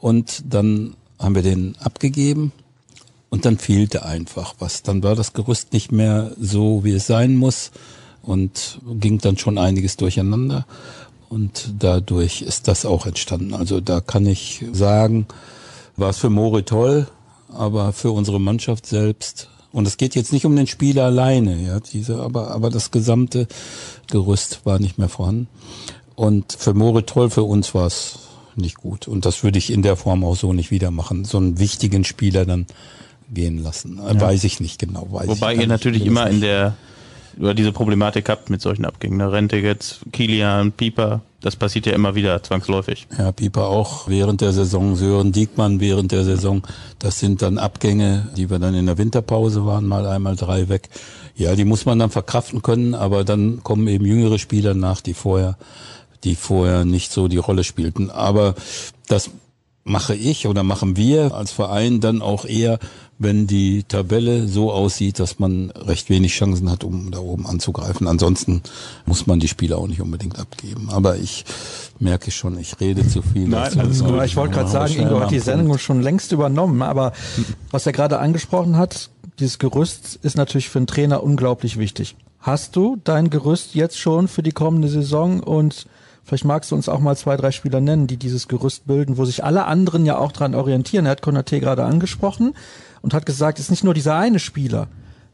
und 0.00 0.42
dann 0.48 0.94
haben 1.18 1.34
wir 1.34 1.42
den 1.42 1.76
abgegeben 1.78 2.52
und 3.30 3.44
dann 3.44 3.58
fehlte 3.58 4.04
einfach 4.04 4.54
was. 4.58 4.82
Dann 4.82 5.02
war 5.02 5.14
das 5.14 5.32
Gerüst 5.32 5.72
nicht 5.72 5.92
mehr 5.92 6.32
so, 6.38 6.84
wie 6.84 6.92
es 6.92 7.06
sein 7.06 7.36
muss 7.36 7.70
und 8.22 8.80
ging 9.00 9.18
dann 9.18 9.38
schon 9.38 9.58
einiges 9.58 9.96
durcheinander 9.96 10.66
und 11.28 11.74
dadurch 11.78 12.42
ist 12.42 12.68
das 12.68 12.84
auch 12.84 13.06
entstanden. 13.06 13.54
Also 13.54 13.80
da 13.80 14.00
kann 14.00 14.26
ich 14.26 14.64
sagen, 14.72 15.26
war 15.96 16.10
es 16.10 16.18
für 16.18 16.30
Mori 16.30 16.62
toll, 16.62 17.06
aber 17.48 17.92
für 17.92 18.10
unsere 18.10 18.40
Mannschaft 18.40 18.86
selbst 18.86 19.48
und 19.72 19.86
es 19.86 19.96
geht 19.96 20.14
jetzt 20.14 20.32
nicht 20.32 20.46
um 20.46 20.54
den 20.54 20.66
Spieler 20.66 21.04
alleine, 21.04 21.60
ja, 21.60 21.80
diese, 21.80 22.20
aber, 22.20 22.50
aber 22.50 22.70
das 22.70 22.90
gesamte 22.90 23.46
Gerüst 24.10 24.60
war 24.64 24.78
nicht 24.78 24.98
mehr 24.98 25.08
vorhanden. 25.08 25.48
Und 26.14 26.52
für 26.52 26.74
Moritz 26.74 27.12
Toll, 27.12 27.30
für 27.30 27.42
uns 27.42 27.74
war 27.74 27.86
es 27.86 28.18
nicht 28.54 28.76
gut. 28.76 29.08
Und 29.08 29.24
das 29.24 29.42
würde 29.42 29.58
ich 29.58 29.72
in 29.72 29.82
der 29.82 29.96
Form 29.96 30.24
auch 30.24 30.36
so 30.36 30.52
nicht 30.52 30.70
wieder 30.70 30.90
machen. 30.90 31.24
So 31.24 31.38
einen 31.38 31.58
wichtigen 31.58 32.04
Spieler 32.04 32.44
dann 32.44 32.66
gehen 33.32 33.58
lassen. 33.62 33.98
Ja. 33.98 34.20
Weiß 34.20 34.44
ich 34.44 34.60
nicht 34.60 34.78
genau. 34.78 35.08
Weiß 35.10 35.28
Wobei 35.28 35.54
ihr 35.54 35.66
natürlich 35.66 36.04
immer 36.04 36.28
in 36.28 36.40
der 36.40 36.76
über 37.36 37.54
diese 37.54 37.72
Problematik 37.72 38.28
habt 38.28 38.50
mit 38.50 38.60
solchen 38.60 38.84
Abgängen. 38.84 39.16
Ne? 39.16 39.32
Rente 39.32 39.56
jetzt, 39.56 40.00
Kilian, 40.12 40.72
Pieper, 40.72 41.22
das 41.42 41.56
passiert 41.56 41.86
ja 41.86 41.92
immer 41.92 42.14
wieder 42.14 42.42
zwangsläufig. 42.42 43.06
Ja, 43.18 43.32
Pieper 43.32 43.66
auch 43.66 44.08
während 44.08 44.40
der 44.40 44.52
Saison, 44.52 44.96
Sören 44.96 45.32
Diekmann 45.32 45.80
während 45.80 46.12
der 46.12 46.24
Saison. 46.24 46.62
Das 46.98 47.18
sind 47.18 47.42
dann 47.42 47.58
Abgänge, 47.58 48.28
die 48.36 48.48
wir 48.48 48.58
dann 48.58 48.74
in 48.74 48.86
der 48.86 48.96
Winterpause 48.96 49.66
waren, 49.66 49.86
mal 49.86 50.06
einmal 50.06 50.36
drei 50.36 50.68
weg. 50.68 50.88
Ja, 51.34 51.54
die 51.56 51.64
muss 51.64 51.84
man 51.84 51.98
dann 51.98 52.10
verkraften 52.10 52.62
können, 52.62 52.94
aber 52.94 53.24
dann 53.24 53.62
kommen 53.62 53.88
eben 53.88 54.06
jüngere 54.06 54.38
Spieler 54.38 54.74
nach, 54.74 55.00
die 55.00 55.14
vorher, 55.14 55.58
die 56.24 56.36
vorher 56.36 56.84
nicht 56.84 57.10
so 57.10 57.26
die 57.26 57.38
Rolle 57.38 57.64
spielten. 57.64 58.10
Aber 58.10 58.54
das 59.08 59.30
mache 59.84 60.14
ich 60.14 60.46
oder 60.46 60.62
machen 60.62 60.96
wir 60.96 61.34
als 61.34 61.50
Verein 61.50 62.00
dann 62.00 62.22
auch 62.22 62.44
eher, 62.44 62.78
wenn 63.18 63.46
die 63.46 63.84
Tabelle 63.84 64.46
so 64.48 64.72
aussieht, 64.72 65.18
dass 65.18 65.38
man 65.38 65.70
recht 65.70 66.10
wenig 66.10 66.32
Chancen 66.32 66.70
hat, 66.70 66.84
um 66.84 67.10
da 67.10 67.18
oben 67.18 67.46
anzugreifen. 67.46 68.06
Ansonsten 68.06 68.62
muss 69.06 69.26
man 69.26 69.40
die 69.40 69.48
Spieler 69.48 69.78
auch 69.78 69.86
nicht 69.86 70.00
unbedingt 70.00 70.38
abgeben. 70.38 70.88
Aber 70.90 71.16
ich 71.16 71.44
merke 71.98 72.30
schon, 72.30 72.58
ich 72.58 72.80
rede 72.80 73.06
zu 73.06 73.22
viel. 73.22 73.48
Nein, 73.48 73.78
alles 73.78 74.04
gut. 74.04 74.22
Ich 74.24 74.36
wollte 74.36 74.54
gerade 74.54 74.70
sagen, 74.70 74.94
Ingo 74.94 75.20
hat 75.20 75.30
die 75.30 75.38
Sendung 75.38 75.78
schon 75.78 76.02
längst 76.02 76.32
übernommen. 76.32 76.82
Aber 76.82 77.12
was 77.70 77.86
er 77.86 77.92
gerade 77.92 78.18
angesprochen 78.18 78.76
hat, 78.76 79.10
dieses 79.38 79.58
Gerüst 79.58 80.18
ist 80.22 80.36
natürlich 80.36 80.68
für 80.68 80.78
einen 80.78 80.86
Trainer 80.86 81.22
unglaublich 81.22 81.78
wichtig. 81.78 82.16
Hast 82.40 82.74
du 82.74 82.98
dein 83.04 83.30
Gerüst 83.30 83.74
jetzt 83.74 83.98
schon 83.98 84.26
für 84.26 84.42
die 84.42 84.52
kommende 84.52 84.88
Saison 84.88 85.40
und 85.40 85.86
Vielleicht 86.24 86.44
magst 86.44 86.70
du 86.70 86.76
uns 86.76 86.88
auch 86.88 87.00
mal 87.00 87.16
zwei, 87.16 87.36
drei 87.36 87.50
Spieler 87.50 87.80
nennen, 87.80 88.06
die 88.06 88.16
dieses 88.16 88.48
Gerüst 88.48 88.86
bilden, 88.86 89.18
wo 89.18 89.24
sich 89.24 89.44
alle 89.44 89.64
anderen 89.64 90.06
ja 90.06 90.18
auch 90.18 90.32
dran 90.32 90.54
orientieren. 90.54 91.06
Er 91.06 91.12
hat 91.12 91.22
Konate 91.22 91.58
gerade 91.60 91.84
angesprochen 91.84 92.54
und 93.02 93.12
hat 93.12 93.26
gesagt, 93.26 93.58
es 93.58 93.66
ist 93.66 93.70
nicht 93.70 93.84
nur 93.84 93.94
dieser 93.94 94.16
eine 94.16 94.38
Spieler, 94.38 94.86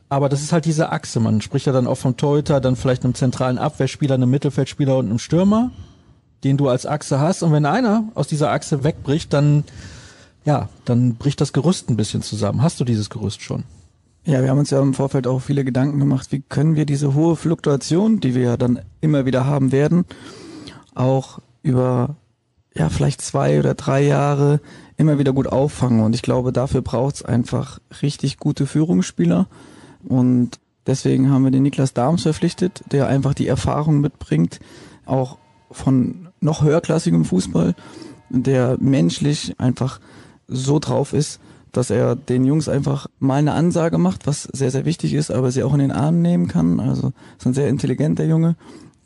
aber 0.08 0.28
das 0.28 0.42
ist 0.42 0.52
halt 0.52 0.64
diese 0.64 0.90
Achse. 0.90 1.20
Man 1.20 1.42
spricht 1.42 1.66
ja 1.66 1.72
dann 1.72 1.86
auch 1.86 1.96
vom 1.96 2.16
Torhüter, 2.16 2.60
dann 2.60 2.76
vielleicht 2.76 3.04
einem 3.04 3.14
zentralen 3.14 3.58
Abwehrspieler, 3.58 4.14
einem 4.14 4.30
Mittelfeldspieler 4.30 4.96
und 4.96 5.06
einem 5.06 5.18
Stürmer, 5.18 5.70
den 6.44 6.56
du 6.56 6.68
als 6.68 6.86
Achse 6.86 7.20
hast. 7.20 7.42
Und 7.42 7.52
wenn 7.52 7.66
einer 7.66 8.04
aus 8.14 8.26
dieser 8.26 8.50
Achse 8.50 8.84
wegbricht, 8.84 9.32
dann, 9.32 9.64
ja, 10.46 10.70
dann 10.86 11.16
bricht 11.16 11.42
das 11.42 11.52
Gerüst 11.52 11.90
ein 11.90 11.96
bisschen 11.96 12.22
zusammen. 12.22 12.62
Hast 12.62 12.80
du 12.80 12.84
dieses 12.84 13.10
Gerüst 13.10 13.42
schon? 13.42 13.64
Ja, 14.24 14.42
wir 14.42 14.50
haben 14.50 14.58
uns 14.58 14.70
ja 14.70 14.80
im 14.80 14.94
Vorfeld 14.94 15.26
auch 15.26 15.40
viele 15.40 15.64
Gedanken 15.64 15.98
gemacht, 16.00 16.32
wie 16.32 16.40
können 16.40 16.76
wir 16.76 16.86
diese 16.86 17.14
hohe 17.14 17.36
Fluktuation, 17.36 18.20
die 18.20 18.34
wir 18.34 18.42
ja 18.42 18.56
dann 18.56 18.80
immer 19.00 19.24
wieder 19.24 19.46
haben 19.46 19.72
werden, 19.72 20.04
auch 20.98 21.40
über 21.62 22.16
ja 22.74 22.88
vielleicht 22.88 23.20
zwei 23.20 23.58
oder 23.58 23.74
drei 23.74 24.02
Jahre 24.02 24.60
immer 24.96 25.18
wieder 25.18 25.32
gut 25.32 25.46
auffangen. 25.46 26.00
Und 26.00 26.14
ich 26.14 26.22
glaube, 26.22 26.52
dafür 26.52 26.82
braucht 26.82 27.16
es 27.16 27.22
einfach 27.22 27.78
richtig 28.02 28.38
gute 28.38 28.66
Führungsspieler. 28.66 29.46
Und 30.06 30.58
deswegen 30.86 31.30
haben 31.30 31.44
wir 31.44 31.50
den 31.50 31.62
Niklas 31.62 31.94
Dahms 31.94 32.22
verpflichtet, 32.22 32.82
der 32.92 33.08
einfach 33.08 33.34
die 33.34 33.48
Erfahrung 33.48 34.00
mitbringt, 34.00 34.60
auch 35.06 35.38
von 35.70 36.28
noch 36.40 36.62
höherklassigem 36.62 37.24
Fußball, 37.24 37.74
der 38.30 38.76
menschlich 38.80 39.58
einfach 39.58 40.00
so 40.46 40.78
drauf 40.78 41.12
ist, 41.12 41.40
dass 41.72 41.90
er 41.90 42.16
den 42.16 42.44
Jungs 42.44 42.68
einfach 42.68 43.06
mal 43.18 43.36
eine 43.36 43.52
Ansage 43.52 43.98
macht, 43.98 44.26
was 44.26 44.44
sehr, 44.44 44.70
sehr 44.70 44.84
wichtig 44.84 45.14
ist, 45.14 45.30
aber 45.30 45.50
sie 45.50 45.62
auch 45.62 45.74
in 45.74 45.80
den 45.80 45.92
Arm 45.92 46.22
nehmen 46.22 46.48
kann. 46.48 46.80
Also 46.80 47.12
ist 47.36 47.46
ein 47.46 47.54
sehr 47.54 47.68
intelligenter 47.68 48.24
Junge. 48.24 48.56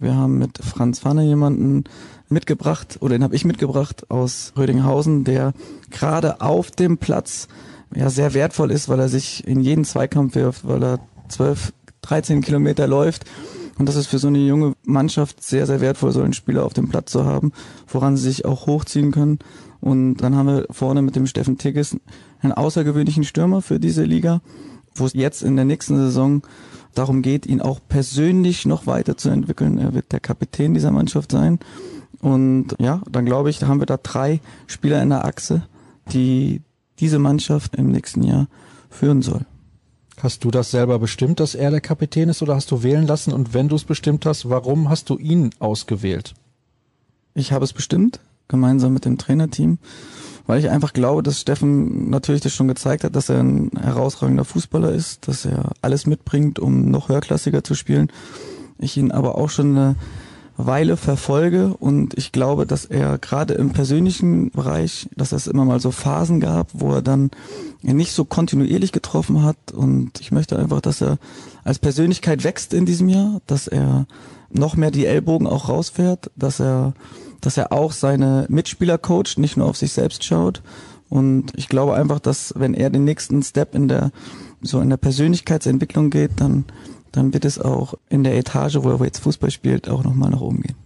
Wir 0.03 0.17
haben 0.17 0.37
mit 0.37 0.59
Franz 0.59 0.99
Pfanne 0.99 1.23
jemanden 1.23 1.85
mitgebracht, 2.29 2.99
oder 3.01 3.15
den 3.15 3.23
habe 3.23 3.37
ich 3.37 3.45
mitgebracht 3.45 4.11
aus 4.11 4.53
Rödinghausen, 4.57 5.23
der 5.23 5.53
gerade 5.91 6.41
auf 6.41 6.73
dem 6.73 6.99
Platz 6.99 7.47
ja 7.95 8.11
sehr 8.11 8.35
wertvoll 8.35 8.73
ist, 8.73 8.89
weil 8.89 8.99
er 8.99 9.09
sich 9.09 9.47
in 9.47 9.61
jeden 9.61 9.85
Zweikampf 9.85 10.35
wirft, 10.35 10.67
weil 10.67 10.83
er 10.83 10.99
12, 11.29 11.73
13 12.03 12.41
Kilometer 12.41 12.89
läuft. 12.89 13.27
Und 13.79 13.89
das 13.89 13.95
ist 13.95 14.09
für 14.09 14.19
so 14.19 14.27
eine 14.27 14.39
junge 14.39 14.75
Mannschaft 14.85 15.41
sehr, 15.41 15.67
sehr 15.67 15.81
wertvoll, 15.81 16.11
so 16.11 16.21
einen 16.21 16.33
Spieler 16.33 16.65
auf 16.65 16.75
dem 16.75 16.89
Platz 16.89 17.13
zu 17.13 17.25
haben, 17.25 17.53
woran 17.87 18.17
sie 18.17 18.25
sich 18.25 18.45
auch 18.45 18.67
hochziehen 18.67 19.13
können. 19.13 19.39
Und 19.81 20.17
dann 20.17 20.35
haben 20.35 20.49
wir 20.49 20.67
vorne 20.71 21.03
mit 21.03 21.15
dem 21.15 21.29
Steffen 21.29 21.59
Tigges 21.59 21.97
einen 22.41 22.53
außergewöhnlichen 22.53 23.23
Stürmer 23.23 23.63
für 23.63 23.79
diese 23.79 24.03
Liga, 24.03 24.41
wo 24.97 25.07
es 25.07 25.13
jetzt 25.13 25.43
in 25.43 25.55
der 25.55 25.65
nächsten 25.65 25.97
Saison 25.97 26.43
darum 26.95 27.23
geht, 27.23 27.47
ihn 27.47 27.61
auch 27.61 27.81
persönlich 27.89 28.67
noch 28.67 28.87
weiterzuentwickeln. 28.87 29.79
Er 29.79 29.95
wird 29.95 30.13
der 30.13 30.21
Kapitän 30.21 30.75
dieser 30.75 30.91
Mannschaft 30.91 31.33
sein. 31.33 31.59
Und 32.21 32.77
ja, 32.79 33.03
dann 33.11 33.25
glaube 33.25 33.51
ich, 33.51 33.59
da 33.59 33.67
haben 33.67 33.81
wir 33.81 33.87
da 33.87 33.97
drei 33.97 34.41
Spieler 34.67 35.03
in 35.03 35.09
der 35.09 35.25
Achse, 35.25 35.67
die 36.13 36.63
diese 37.01 37.19
Mannschaft 37.19 37.75
im 37.77 37.91
nächsten 37.91 38.23
Jahr 38.23 38.47
führen 38.91 39.23
soll. 39.23 39.45
Hast 40.23 40.45
du 40.45 40.51
das 40.51 40.71
selber 40.71 40.99
bestimmt, 40.99 41.41
dass 41.41 41.57
er 41.57 41.71
der 41.71 41.81
Kapitän 41.81 42.29
ist 42.29 42.43
oder 42.43 42.55
hast 42.55 42.71
du 42.71 42.83
wählen 42.83 43.07
lassen? 43.07 43.33
Und 43.33 43.55
wenn 43.55 43.69
du 43.69 43.75
es 43.75 43.85
bestimmt 43.85 44.25
hast, 44.25 44.49
warum 44.49 44.89
hast 44.89 45.11
du 45.11 45.19
ihn 45.19 45.51
ausgewählt? 45.59 46.35
Ich 47.35 47.51
habe 47.53 47.65
es 47.65 47.73
bestimmt, 47.73 48.21
gemeinsam 48.47 48.93
mit 48.93 49.05
dem 49.05 49.19
Trainerteam, 49.19 49.79
weil 50.47 50.59
ich 50.59 50.71
einfach 50.71 50.93
glaube, 50.93 51.23
dass 51.23 51.41
Steffen 51.41 52.11
natürlich 52.11 52.41
das 52.41 52.53
schon 52.53 52.69
gezeigt 52.69 53.05
hat, 53.05 53.15
dass 53.17 53.29
er 53.29 53.41
ein 53.41 53.71
herausragender 53.81 54.45
Fußballer 54.45 54.93
ist, 54.93 55.29
dass 55.29 55.45
er 55.45 55.71
alles 55.81 56.07
mitbringt, 56.07 56.59
um 56.59 56.91
noch 56.91 57.09
höherklassiger 57.09 57.65
zu 57.65 57.75
spielen. 57.75 58.09
Ich 58.79 58.97
ihn 58.97 59.13
aber 59.13 59.37
auch 59.37 59.51
schon 59.51 59.77
eine 59.77 59.97
Weile 60.57 60.97
verfolge 60.97 61.75
und 61.79 62.17
ich 62.19 62.33
glaube, 62.33 62.67
dass 62.67 62.85
er 62.85 63.19
gerade 63.19 63.55
im 63.55 63.71
persönlichen 63.71 64.51
Bereich, 64.51 65.09
dass 65.17 65.33
es 65.33 65.47
immer 65.47 65.65
mal 65.65 65.81
so 65.81 65.91
Phasen 65.91 66.41
gab, 66.41 66.69
wo 66.73 66.93
er 66.93 67.03
dann 67.03 67.31
nicht 67.81 68.13
so 68.13 68.25
kontinuierlich 68.25 68.93
getroffen 68.93 69.43
hat 69.43 69.57
und 69.73 70.21
ich 70.21 70.31
möchte 70.31 70.59
einfach, 70.59 70.81
dass 70.81 71.01
er 71.01 71.19
als 71.65 71.79
Persönlichkeit 71.79 72.45
wächst 72.45 72.75
in 72.75 72.87
diesem 72.87 73.09
Jahr, 73.09 73.41
dass 73.47 73.67
er 73.67 74.07
noch 74.51 74.77
mehr 74.77 74.91
die 74.91 75.07
Ellbogen 75.07 75.47
auch 75.47 75.69
rausfährt, 75.69 76.31
dass 76.37 76.61
er, 76.61 76.93
dass 77.43 77.59
er 77.59 77.73
auch 77.73 77.93
seine 77.93 78.47
Mitspieler 78.49 78.97
coacht, 78.97 79.37
nicht 79.37 79.59
nur 79.59 79.67
auf 79.67 79.77
sich 79.77 79.93
selbst 79.93 80.25
schaut 80.25 80.63
und 81.11 81.53
ich 81.57 81.69
glaube 81.69 81.95
einfach, 81.95 82.19
dass 82.19 82.55
wenn 82.57 82.73
er 82.73 82.89
den 82.89 83.05
nächsten 83.05 83.43
Step 83.43 83.75
in 83.75 83.89
der, 83.89 84.11
so 84.63 84.81
in 84.81 84.89
der 84.89 84.97
Persönlichkeitsentwicklung 84.97 86.09
geht, 86.09 86.41
dann 86.41 86.65
dann 87.13 87.33
wird 87.35 87.45
es 87.45 87.61
auch 87.61 87.95
in 88.09 88.25
der 88.25 88.37
Etage, 88.37 88.79
wo 88.81 88.91
er 88.91 89.05
jetzt 89.05 89.21
Fußball 89.21 89.51
spielt, 89.51 89.89
auch 89.89 90.03
nochmal 90.03 90.31
nach 90.31 90.41
oben 90.41 90.63
gehen. 90.63 90.77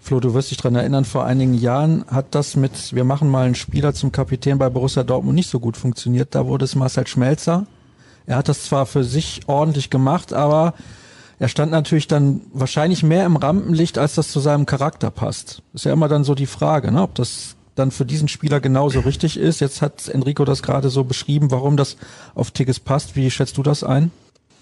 Flo, 0.00 0.20
du 0.20 0.34
wirst 0.34 0.50
dich 0.50 0.58
dran 0.58 0.74
erinnern, 0.74 1.04
vor 1.04 1.24
einigen 1.24 1.54
Jahren 1.54 2.04
hat 2.08 2.34
das 2.34 2.56
mit, 2.56 2.94
wir 2.94 3.04
machen 3.04 3.30
mal 3.30 3.46
einen 3.46 3.54
Spieler 3.54 3.94
zum 3.94 4.12
Kapitän 4.12 4.58
bei 4.58 4.68
Borussia 4.68 5.02
Dortmund 5.02 5.34
nicht 5.34 5.48
so 5.48 5.60
gut 5.60 5.76
funktioniert. 5.76 6.34
Da 6.34 6.46
wurde 6.46 6.64
es 6.64 6.74
Marcel 6.74 7.06
Schmelzer. 7.06 7.66
Er 8.26 8.36
hat 8.36 8.48
das 8.48 8.64
zwar 8.64 8.86
für 8.86 9.04
sich 9.04 9.42
ordentlich 9.46 9.88
gemacht, 9.90 10.32
aber 10.32 10.74
er 11.38 11.48
stand 11.48 11.72
natürlich 11.72 12.08
dann 12.08 12.42
wahrscheinlich 12.52 13.02
mehr 13.02 13.26
im 13.26 13.36
Rampenlicht, 13.36 13.98
als 13.98 14.14
das 14.14 14.30
zu 14.30 14.40
seinem 14.40 14.66
Charakter 14.66 15.10
passt. 15.10 15.62
Ist 15.72 15.84
ja 15.84 15.92
immer 15.92 16.08
dann 16.08 16.24
so 16.24 16.34
die 16.34 16.46
Frage, 16.46 16.92
ne, 16.92 17.02
ob 17.02 17.14
das 17.14 17.56
dann 17.74 17.90
für 17.90 18.04
diesen 18.04 18.28
Spieler 18.28 18.60
genauso 18.60 19.00
richtig 19.00 19.36
ist. 19.36 19.60
Jetzt 19.60 19.82
hat 19.82 20.08
Enrico 20.08 20.44
das 20.44 20.62
gerade 20.62 20.90
so 20.90 21.04
beschrieben, 21.04 21.50
warum 21.50 21.76
das 21.76 21.96
auf 22.34 22.52
Tigges 22.52 22.78
passt. 22.78 23.16
Wie 23.16 23.30
schätzt 23.30 23.56
du 23.56 23.62
das 23.62 23.82
ein? 23.82 24.12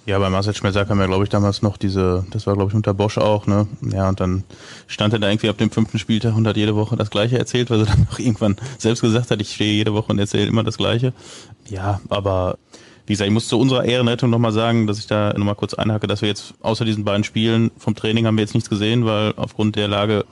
Ja, 0.04 0.18
bei 0.18 0.30
Marcel 0.30 0.54
Schmelzer 0.54 0.84
kam 0.84 0.98
ja, 0.98 1.06
glaube 1.06 1.22
ich, 1.22 1.30
damals 1.30 1.62
noch 1.62 1.76
diese, 1.76 2.26
das 2.30 2.48
war, 2.48 2.54
glaube 2.54 2.70
ich, 2.70 2.74
unter 2.74 2.92
Bosch 2.92 3.18
auch, 3.18 3.46
ne? 3.46 3.68
Ja, 3.82 4.08
und 4.08 4.18
dann 4.18 4.42
stand 4.88 5.12
er 5.12 5.20
da 5.20 5.28
irgendwie 5.28 5.48
ab 5.48 5.58
dem 5.58 5.70
fünften 5.70 6.00
Spieltag 6.00 6.34
und 6.34 6.44
hat 6.44 6.56
jede 6.56 6.74
Woche 6.74 6.96
das 6.96 7.08
Gleiche 7.08 7.38
erzählt, 7.38 7.70
weil 7.70 7.80
er 7.80 7.86
dann 7.86 8.08
auch 8.10 8.18
irgendwann 8.18 8.56
selbst 8.78 9.02
gesagt 9.02 9.30
hat, 9.30 9.40
ich 9.40 9.54
stehe 9.54 9.72
jede 9.72 9.94
Woche 9.94 10.10
und 10.10 10.18
erzähle 10.18 10.46
immer 10.46 10.64
das 10.64 10.76
Gleiche. 10.76 11.12
Ja, 11.68 12.00
aber 12.08 12.58
wie 13.06 13.14
gesagt, 13.14 13.26
ich 13.26 13.34
muss 13.34 13.48
zu 13.48 13.58
unserer 13.58 13.84
Ehrenrettung 13.84 14.30
nochmal 14.30 14.52
sagen, 14.52 14.86
dass 14.86 14.98
ich 14.98 15.06
da 15.06 15.32
nochmal 15.36 15.54
kurz 15.54 15.74
einhacke, 15.74 16.06
dass 16.06 16.22
wir 16.22 16.28
jetzt 16.28 16.54
außer 16.60 16.84
diesen 16.84 17.04
beiden 17.04 17.24
Spielen 17.24 17.70
vom 17.76 17.94
Training 17.94 18.26
haben 18.26 18.36
wir 18.36 18.42
jetzt 18.42 18.54
nichts 18.54 18.70
gesehen, 18.70 19.04
weil 19.04 19.34
aufgrund 19.36 19.76
der 19.76 19.88
Lage 19.88 20.24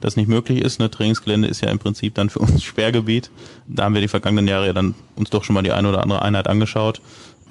das 0.00 0.16
nicht 0.16 0.28
möglich 0.28 0.60
ist. 0.62 0.80
Ne? 0.80 0.90
Trainingsgelände 0.90 1.48
ist 1.48 1.60
ja 1.60 1.70
im 1.70 1.78
Prinzip 1.78 2.14
dann 2.14 2.30
für 2.30 2.38
uns 2.38 2.62
Sperrgebiet. 2.64 3.30
Da 3.66 3.84
haben 3.84 3.94
wir 3.94 4.00
die 4.00 4.08
vergangenen 4.08 4.48
Jahre 4.48 4.66
ja 4.66 4.72
dann 4.72 4.94
uns 5.16 5.30
doch 5.30 5.44
schon 5.44 5.54
mal 5.54 5.62
die 5.62 5.72
eine 5.72 5.88
oder 5.88 6.02
andere 6.02 6.22
Einheit 6.22 6.48
angeschaut. 6.48 7.00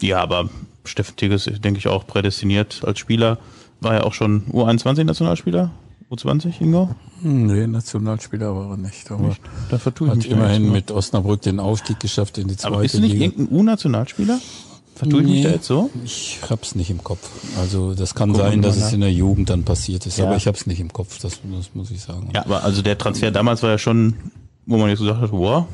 Ja, 0.01 0.19
aber 0.19 0.49
Steffen 0.86 1.15
Tigges, 1.15 1.45
denke 1.45 1.79
ich, 1.79 1.88
auch 1.88 2.05
prädestiniert 2.05 2.81
als 2.86 2.99
Spieler. 2.99 3.38
War 3.79 3.95
ja 3.95 4.03
auch 4.03 4.13
schon 4.13 4.43
U21-Nationalspieler? 4.51 5.71
U20, 6.11 6.61
Ingo? 6.61 6.95
Nee, 7.21 7.67
Nationalspieler 7.67 8.55
war 8.55 8.71
er 8.71 8.77
nicht. 8.77 9.09
Aber 9.11 9.27
nicht? 9.27 9.41
Da 9.69 9.77
vertue 9.77 10.07
ich 10.07 10.11
hat 10.11 10.17
mich 10.17 10.29
immerhin 10.29 10.71
mit 10.71 10.91
Osnabrück 10.91 11.41
den 11.41 11.59
Aufstieg 11.59 11.99
geschafft 11.99 12.37
in 12.37 12.47
die 12.47 12.57
zweite 12.57 12.69
Liga. 12.69 12.75
Aber 12.75 12.85
ist 12.85 12.99
nicht 12.99 13.13
Liga. 13.13 13.25
irgendein 13.25 13.57
U-Nationalspieler? 13.57 14.39
Vertue 14.95 15.21
ich 15.21 15.27
nee, 15.27 15.33
mich 15.33 15.43
da 15.43 15.49
jetzt 15.49 15.65
so? 15.65 15.89
Ich 16.05 16.39
hab's 16.47 16.75
nicht 16.75 16.91
im 16.91 17.03
Kopf. 17.03 17.27
Also 17.59 17.95
das 17.95 18.13
kann 18.13 18.31
Gucken 18.31 18.51
sein, 18.51 18.61
dass 18.61 18.77
es 18.77 18.93
in 18.93 19.01
der 19.01 19.11
Jugend 19.11 19.49
dann 19.49 19.63
passiert 19.63 20.05
ist, 20.05 20.17
ja. 20.17 20.25
aber 20.25 20.35
ich 20.35 20.45
hab's 20.45 20.67
nicht 20.67 20.79
im 20.79 20.93
Kopf, 20.93 21.19
das, 21.19 21.39
das 21.51 21.73
muss 21.73 21.89
ich 21.89 22.01
sagen. 22.01 22.29
Ja, 22.33 22.45
aber 22.45 22.63
also 22.63 22.81
der 22.83 22.97
Transfer 22.97 23.31
damals 23.31 23.63
war 23.63 23.71
ja 23.71 23.77
schon, 23.79 24.15
wo 24.67 24.77
man 24.77 24.89
jetzt 24.89 24.99
gesagt 24.99 25.19
hat, 25.19 25.31
wow. 25.31 25.65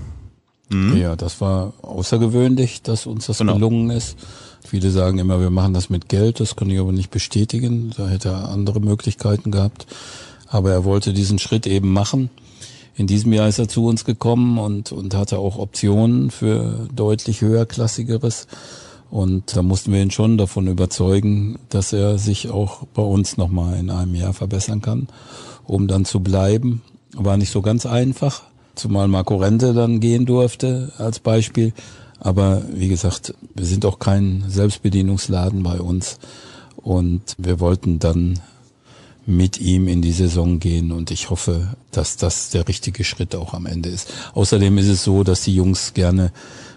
Mhm. 0.69 0.97
Ja, 0.97 1.15
das 1.15 1.41
war 1.41 1.73
außergewöhnlich, 1.81 2.81
dass 2.81 3.07
uns 3.07 3.25
das 3.25 3.39
genau. 3.39 3.55
gelungen 3.55 3.89
ist. 3.89 4.17
Viele 4.69 4.91
sagen 4.91 5.17
immer, 5.17 5.39
wir 5.39 5.49
machen 5.49 5.73
das 5.73 5.89
mit 5.89 6.09
Geld, 6.09 6.39
das 6.39 6.55
kann 6.55 6.69
ich 6.69 6.77
aber 6.77 6.91
nicht 6.91 7.09
bestätigen. 7.09 7.91
Da 7.97 8.07
hätte 8.07 8.29
er 8.29 8.49
andere 8.49 8.79
Möglichkeiten 8.79 9.49
gehabt. 9.49 9.87
Aber 10.45 10.69
er 10.69 10.83
wollte 10.83 11.11
diesen 11.11 11.39
Schritt 11.39 11.65
eben 11.65 11.91
machen. 11.91 12.29
In 12.95 13.07
diesem 13.07 13.33
Jahr 13.33 13.47
ist 13.47 13.57
er 13.57 13.67
zu 13.67 13.87
uns 13.87 14.05
gekommen 14.05 14.59
und, 14.59 14.91
und 14.91 15.15
hatte 15.15 15.39
auch 15.39 15.57
Optionen 15.57 16.29
für 16.29 16.87
deutlich 16.93 17.41
höherklassigeres. 17.41 18.45
Und 19.09 19.55
da 19.55 19.63
mussten 19.63 19.91
wir 19.91 20.03
ihn 20.03 20.11
schon 20.11 20.37
davon 20.37 20.67
überzeugen, 20.67 21.57
dass 21.69 21.91
er 21.91 22.19
sich 22.19 22.51
auch 22.51 22.85
bei 22.93 23.01
uns 23.01 23.37
nochmal 23.37 23.79
in 23.79 23.89
einem 23.89 24.13
Jahr 24.13 24.33
verbessern 24.33 24.83
kann, 24.83 25.07
um 25.65 25.87
dann 25.87 26.05
zu 26.05 26.19
bleiben. 26.19 26.83
War 27.15 27.37
nicht 27.37 27.51
so 27.51 27.63
ganz 27.63 27.87
einfach, 27.87 28.43
zumal 28.75 29.07
Marco 29.07 29.37
Rente 29.37 29.73
dann 29.73 29.99
gehen 29.99 30.27
durfte 30.27 30.91
als 30.99 31.17
Beispiel. 31.17 31.73
Aber 32.19 32.63
wie 32.73 32.89
gesagt, 32.89 33.33
wir 33.55 33.65
sind 33.65 33.85
auch 33.85 33.99
kein 33.99 34.43
Selbstbedienungsladen 34.47 35.63
bei 35.63 35.79
uns 35.79 36.19
und 36.75 37.35
wir 37.37 37.59
wollten 37.59 37.99
dann 37.99 38.39
mit 39.25 39.61
ihm 39.61 39.87
in 39.87 40.01
die 40.01 40.11
Saison 40.11 40.59
gehen 40.59 40.91
und 40.91 41.11
ich 41.11 41.29
hoffe, 41.29 41.75
dass 41.91 42.17
das 42.17 42.49
der 42.49 42.67
richtige 42.67 43.03
Schritt 43.03 43.35
auch 43.35 43.53
am 43.53 43.67
Ende 43.67 43.89
ist. 43.89 44.11
Außerdem 44.33 44.77
ist 44.79 44.87
es 44.87 45.03
so, 45.03 45.23
dass 45.23 45.43
die 45.43 45.53
Jungs 45.53 45.93
gerne 45.93 46.31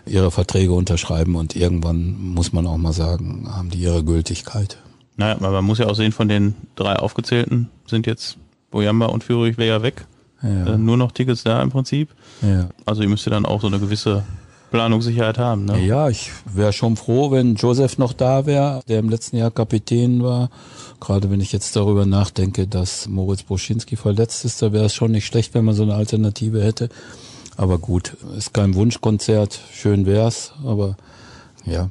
ihre 0.05 0.31
Verträge 0.31 0.73
unterschreiben 0.73 1.35
und 1.35 1.57
irgendwann 1.57 2.21
muss 2.21 2.53
man 2.53 2.67
auch 2.67 2.77
mal 2.77 2.93
sagen, 2.93 3.49
haben 3.51 3.71
die 3.71 3.79
ihre 3.79 4.05
Gültigkeit. 4.05 4.77
Naja, 5.17 5.37
aber 5.37 5.51
man 5.51 5.65
muss 5.65 5.79
ja 5.79 5.87
auch 5.87 5.95
sehen, 5.95 6.13
von 6.13 6.29
den 6.29 6.55
drei 6.75 6.97
aufgezählten 6.97 7.71
sind 7.87 8.07
jetzt 8.07 8.37
Boyamba 8.71 9.07
und 9.07 9.25
Führig 9.25 9.59
ja 9.59 9.83
weg. 9.83 10.07
Ja. 10.43 10.75
Äh, 10.75 10.79
nur 10.79 10.97
noch 10.97 11.13
Tickets 11.13 11.45
da 11.45 11.63
im 11.63 11.71
Prinzip. 11.71 12.11
Ja. 12.43 12.69
Also 12.85 13.03
ihr 13.03 13.09
müsst 13.09 13.25
ja 13.25 13.31
dann 13.31 13.47
auch 13.47 13.61
so 13.61 13.69
eine 13.69 13.79
gewisse 13.79 14.25
Planungssicherheit 14.73 15.39
haben. 15.39 15.67
Ne? 15.67 15.85
Ja, 15.85 16.09
ich 16.09 16.33
wäre 16.47 16.73
schon 16.73 16.97
froh, 16.97 17.31
wenn 17.31 17.55
Joseph 17.55 17.99
noch 17.99 18.15
da 18.15 18.47
wäre, 18.47 18.81
der 18.89 18.99
im 18.99 19.11
letzten 19.11 19.37
Jahr 19.37 19.51
Kapitän 19.51 20.23
war. 20.23 20.51
Gerade 20.99 21.31
wenn 21.31 21.41
ich 21.41 21.53
jetzt 21.53 21.77
darüber 21.77 22.07
nachdenke, 22.07 22.67
dass 22.67 23.07
Moritz 23.07 23.43
Boschinski 23.43 23.97
verletzt 23.97 24.45
ist, 24.45 24.63
da 24.63 24.73
wäre 24.73 24.87
es 24.87 24.95
schon 24.95 25.13
nicht 25.13 25.27
schlecht, 25.27 25.55
wenn 25.55 25.65
man 25.65 25.75
so 25.75 25.83
eine 25.83 25.95
Alternative 25.95 26.65
hätte. 26.65 26.89
Aber 27.57 27.79
gut, 27.79 28.17
ist 28.37 28.55
kein 28.55 28.75
Wunschkonzert, 28.75 29.61
schön 29.73 30.07
wär's, 30.07 30.55
aber 30.65 30.97
ja. 31.67 31.91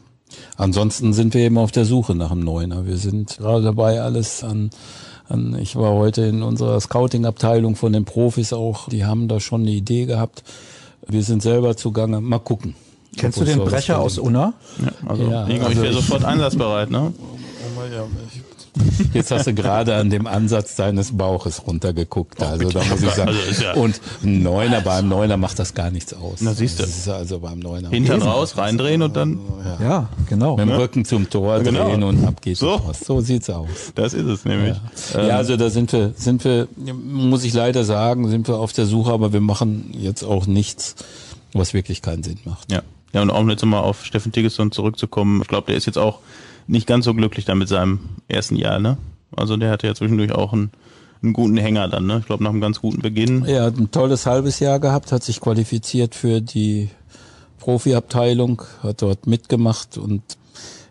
Ansonsten 0.58 1.14
sind 1.14 1.34
wir 1.34 1.42
eben 1.42 1.58
auf 1.58 1.72
der 1.72 1.86
Suche 1.86 2.16
nach 2.16 2.32
einem 2.32 2.44
Neuner. 2.44 2.88
Wir 2.88 2.98
sind 2.98 3.38
gerade 3.38 3.64
dabei, 3.64 4.02
alles 4.02 4.44
an, 4.44 4.72
an 5.30 5.56
ich 5.60 5.76
war 5.76 5.92
heute 5.92 6.24
in 6.24 6.42
unserer 6.42 6.80
Scouting-Abteilung 6.80 7.76
von 7.76 7.94
den 7.94 8.06
Profis 8.06 8.54
auch, 8.54 8.90
die 8.90 9.06
haben 9.06 9.28
da 9.28 9.40
schon 9.40 9.62
eine 9.62 9.72
Idee 9.72 10.06
gehabt, 10.06 10.44
wir 11.08 11.24
sind 11.24 11.42
selber 11.42 11.76
zugange. 11.78 12.22
Mal 12.22 12.40
gucken. 12.40 12.76
Kennst 13.18 13.40
du 13.40 13.44
den 13.44 13.60
Brecher 13.60 14.00
aus 14.00 14.18
Unna? 14.18 14.54
Ja, 14.84 14.92
also, 15.10 15.24
ja, 15.24 15.48
ich 15.48 15.62
also 15.62 15.82
wäre 15.82 15.94
sofort 15.94 16.24
einsatzbereit, 16.24 16.90
ne? 16.92 17.14
Jetzt 19.14 19.32
hast 19.32 19.48
du 19.48 19.54
gerade 19.54 19.96
an 19.96 20.10
dem 20.10 20.28
Ansatz 20.28 20.76
deines 20.76 21.18
Bauches 21.18 21.68
runtergeguckt. 21.68 22.42
Also 22.42 22.70
da 22.70 22.84
muss 22.86 23.02
ich 23.02 23.10
sagen. 23.16 23.30
Also 23.30 23.64
ja 23.64 23.74
und 23.74 24.00
ein 24.24 24.44
Neuner, 24.44 24.82
beim 24.82 25.10
Neuner 25.10 25.38
macht 25.38 25.60
das 25.60 25.74
gar 25.74 25.92
nichts 25.92 26.14
aus. 26.14 26.40
Na 26.40 26.54
siehst 26.54 26.80
du. 26.80 26.84
Das 26.84 26.98
ist 26.98 27.10
also 27.10 27.40
beim 27.40 27.60
Neuner. 27.60 27.90
Hintern 27.90 28.22
raus, 28.22 28.58
reindrehen 28.58 29.02
und 29.02 29.16
dann. 29.16 29.40
Ja, 29.80 29.86
ja 29.86 30.10
genau. 30.30 30.56
Mit 30.56 30.70
dem 30.70 30.76
Rücken 30.76 31.06
zum 31.06 31.30
Tor 31.30 31.60
genau. 31.60 31.90
drehen 31.90 32.04
und 32.04 32.26
ab 32.26 32.42
geht's. 32.42 32.62
So. 32.62 32.82
so 33.06 33.22
sieht's 33.22 33.50
aus. 33.50 33.68
Das 33.96 34.14
ist 34.14 34.26
es 34.26 34.46
nämlich. 34.46 34.78
Ja. 35.14 35.28
Ja, 35.28 35.38
also 35.38 35.58
da 35.58 35.70
sind 35.70 35.92
wir, 35.92 36.14
sind 36.16 36.44
wir, 36.46 36.68
muss 36.76 37.44
ich 37.44 37.54
leider 37.54 37.84
sagen, 37.84 38.30
sind 38.30 38.48
wir 38.48 38.58
auf 38.58 38.72
der 38.74 38.86
Suche, 38.86 39.12
aber 39.12 39.34
wir 39.34 39.42
machen 39.42 39.92
jetzt 39.94 40.24
auch 40.24 40.48
nichts, 40.48 40.96
was 41.54 41.74
wirklich 41.74 42.02
keinen 42.02 42.24
Sinn 42.24 42.40
macht. 42.46 42.72
Ja. 42.72 42.82
Ja, 43.14 43.22
und 43.22 43.30
auch 43.30 43.46
jetzt 43.48 43.66
mal 43.66 43.80
auf 43.80 44.06
Steffen 44.06 44.32
Tiggesson 44.32 44.72
zurückzukommen. 44.72 45.42
Ich 45.42 45.48
glaube, 45.48 45.68
der 45.68 45.76
ist 45.76 45.86
jetzt 45.86 45.98
auch 45.98 46.20
nicht 46.68 46.88
ganz 46.88 47.06
so 47.06 47.14
glücklich 47.14 47.46
da 47.46 47.56
mit 47.56 47.68
seinem 47.68 48.00
ersten 48.28 48.56
Jahr, 48.56 48.80
ne? 48.80 48.98
Also 49.36 49.58
der 49.58 49.72
hatte 49.72 49.88
ja 49.88 49.96
zwischendurch 49.96 50.32
auch 50.32 50.54
einen, 50.54 50.72
einen 51.22 51.34
guten 51.34 51.58
Hänger 51.58 51.88
dann, 51.88 52.06
ne? 52.06 52.20
Ich 52.20 52.26
glaube, 52.26 52.44
nach 52.44 52.52
einem 52.52 52.62
ganz 52.62 52.82
guten 52.82 53.02
Beginn. 53.02 53.46
Er 53.46 53.66
hat 53.66 53.78
ein 53.78 53.92
tolles 53.92 54.26
halbes 54.26 54.60
Jahr 54.60 54.80
gehabt, 54.80 55.12
hat 55.12 55.24
sich 55.24 55.42
qualifiziert 55.42 56.16
für 56.16 56.42
die 56.42 56.90
Profiabteilung, 57.60 58.64
hat 58.82 59.02
dort 59.02 59.28
mitgemacht 59.28 59.98
und 59.98 60.22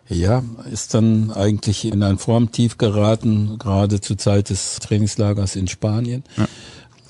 ja, 0.07 0.43
ist 0.69 0.93
dann 0.93 1.31
eigentlich 1.31 1.85
in 1.85 2.03
ein 2.03 2.17
Formtief 2.17 2.77
geraten, 2.77 3.57
gerade 3.57 4.01
zur 4.01 4.17
Zeit 4.17 4.49
des 4.49 4.79
Trainingslagers 4.79 5.55
in 5.55 5.67
Spanien. 5.67 6.23
Ja. 6.37 6.47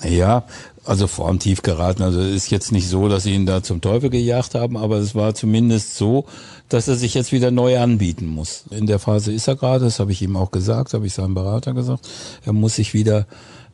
Ja, 0.04 0.44
also 0.84 1.06
formtief 1.06 1.62
geraten. 1.62 2.02
Also 2.02 2.20
ist 2.20 2.50
jetzt 2.50 2.72
nicht 2.72 2.88
so, 2.88 3.08
dass 3.08 3.22
sie 3.24 3.34
ihn 3.34 3.46
da 3.46 3.62
zum 3.62 3.80
Teufel 3.80 4.10
gejagt 4.10 4.54
haben, 4.54 4.76
aber 4.76 4.96
es 4.96 5.14
war 5.14 5.34
zumindest 5.34 5.96
so, 5.96 6.24
dass 6.68 6.88
er 6.88 6.96
sich 6.96 7.14
jetzt 7.14 7.32
wieder 7.32 7.50
neu 7.50 7.78
anbieten 7.78 8.26
muss. 8.26 8.64
In 8.70 8.86
der 8.86 8.98
Phase 8.98 9.32
ist 9.32 9.46
er 9.46 9.56
gerade, 9.56 9.84
das 9.84 10.00
habe 10.00 10.12
ich 10.12 10.22
ihm 10.22 10.36
auch 10.36 10.50
gesagt, 10.50 10.94
habe 10.94 11.06
ich 11.06 11.14
seinem 11.14 11.34
Berater 11.34 11.74
gesagt. 11.74 12.08
Er 12.44 12.52
muss 12.52 12.76
sich 12.76 12.94
wieder 12.94 13.26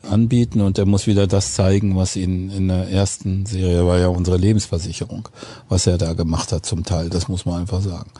anbieten 0.08 0.60
und 0.60 0.78
er 0.78 0.86
muss 0.86 1.06
wieder 1.06 1.26
das 1.26 1.54
zeigen, 1.54 1.96
was 1.96 2.16
ihn 2.16 2.50
in 2.50 2.68
der 2.68 2.88
ersten 2.88 3.46
Serie 3.46 3.86
war 3.86 3.98
ja 3.98 4.08
unsere 4.08 4.36
Lebensversicherung, 4.36 5.28
was 5.68 5.86
er 5.86 5.98
da 5.98 6.12
gemacht 6.12 6.52
hat 6.52 6.66
zum 6.66 6.84
Teil. 6.84 7.08
Das 7.08 7.28
muss 7.28 7.46
man 7.46 7.60
einfach 7.60 7.80
sagen. 7.80 8.10